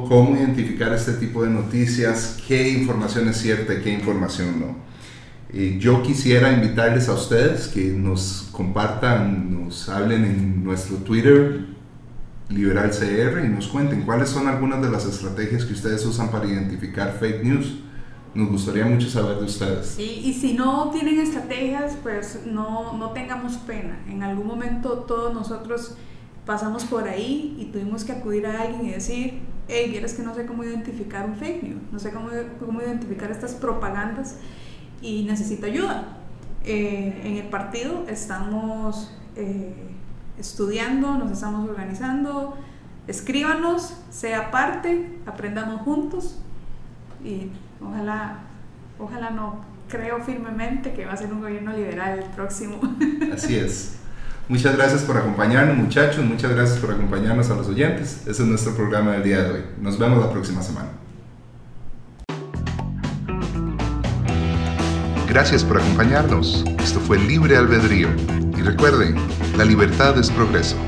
cómo 0.08 0.36
identificar 0.36 0.92
este 0.92 1.12
tipo 1.12 1.42
de 1.42 1.50
noticias, 1.50 2.38
qué 2.46 2.68
información 2.68 3.28
es 3.28 3.38
cierta 3.38 3.74
y 3.74 3.82
qué 3.82 3.92
información 3.92 4.60
no. 4.60 4.86
Eh, 5.52 5.76
yo 5.78 6.02
quisiera 6.02 6.52
invitarles 6.52 7.08
a 7.08 7.14
ustedes 7.14 7.68
que 7.68 7.92
nos 7.92 8.48
compartan, 8.50 9.64
nos 9.64 9.88
hablen 9.88 10.24
en 10.24 10.64
nuestro 10.64 10.96
Twitter, 10.98 11.66
Liberal 12.48 12.90
CR 12.90 13.44
y 13.44 13.48
nos 13.48 13.68
cuenten 13.68 14.02
cuáles 14.02 14.28
son 14.28 14.48
algunas 14.48 14.82
de 14.82 14.90
las 14.90 15.04
estrategias 15.04 15.64
que 15.64 15.72
ustedes 15.72 16.04
usan 16.04 16.30
para 16.30 16.46
identificar 16.46 17.16
fake 17.18 17.44
news. 17.44 17.78
Nos 18.34 18.50
gustaría 18.50 18.84
mucho 18.84 19.08
saber 19.08 19.38
de 19.38 19.44
ustedes. 19.44 19.86
Sí, 19.86 20.20
y 20.24 20.34
si 20.34 20.52
no 20.52 20.90
tienen 20.90 21.18
estrategias, 21.18 21.96
pues 22.02 22.40
no, 22.44 22.92
no 22.92 23.10
tengamos 23.10 23.54
pena. 23.58 23.98
En 24.08 24.22
algún 24.22 24.46
momento 24.46 25.04
todos 25.08 25.32
nosotros 25.32 25.96
pasamos 26.44 26.84
por 26.84 27.08
ahí 27.08 27.56
y 27.58 27.66
tuvimos 27.66 28.04
que 28.04 28.12
acudir 28.12 28.46
a 28.46 28.62
alguien 28.62 28.86
y 28.86 28.90
decir, 28.90 29.40
hey, 29.68 29.88
quieres 29.90 30.14
que 30.14 30.22
no 30.22 30.34
sé 30.34 30.44
cómo 30.44 30.64
identificar 30.64 31.24
un 31.24 31.36
fake 31.36 31.62
news, 31.62 31.82
no 31.90 31.98
sé 31.98 32.10
cómo, 32.10 32.28
cómo 32.64 32.82
identificar 32.82 33.30
estas 33.30 33.54
propagandas 33.54 34.36
y 35.06 35.24
necesito 35.24 35.66
ayuda. 35.66 36.18
Eh, 36.64 37.22
en 37.24 37.36
el 37.36 37.48
partido 37.48 38.04
estamos... 38.08 39.12
Eh, 39.36 39.86
estudiando, 40.38 41.16
nos 41.16 41.30
estamos 41.30 41.68
organizando. 41.68 42.56
Escríbanos, 43.06 43.94
sea 44.10 44.50
parte, 44.50 45.18
aprendamos 45.26 45.82
juntos 45.82 46.38
y 47.24 47.50
ojalá, 47.80 48.40
ojalá 48.98 49.30
no, 49.30 49.64
creo 49.88 50.20
firmemente 50.20 50.92
que 50.92 51.06
va 51.06 51.12
a 51.12 51.16
ser 51.16 51.32
un 51.32 51.40
gobierno 51.40 51.72
liberal 51.72 52.18
el 52.18 52.30
próximo. 52.30 52.80
Así 53.32 53.56
es. 53.56 53.98
Muchas 54.48 54.76
gracias 54.76 55.02
por 55.02 55.16
acompañarnos 55.16 55.76
muchachos, 55.76 56.24
muchas 56.24 56.52
gracias 56.52 56.78
por 56.78 56.92
acompañarnos 56.92 57.50
a 57.50 57.56
los 57.56 57.68
oyentes. 57.68 58.22
Ese 58.26 58.42
es 58.42 58.48
nuestro 58.48 58.74
programa 58.74 59.12
del 59.12 59.24
día 59.24 59.42
de 59.42 59.50
hoy. 59.50 59.64
Nos 59.80 59.98
vemos 59.98 60.20
la 60.20 60.30
próxima 60.30 60.62
semana. 60.62 60.88
Gracias 65.36 65.62
por 65.64 65.76
acompañarnos. 65.76 66.64
Esto 66.82 66.98
fue 66.98 67.18
Libre 67.18 67.58
Albedrío. 67.58 68.08
Y 68.56 68.62
recuerden, 68.62 69.16
la 69.58 69.66
libertad 69.66 70.16
es 70.18 70.30
progreso. 70.30 70.78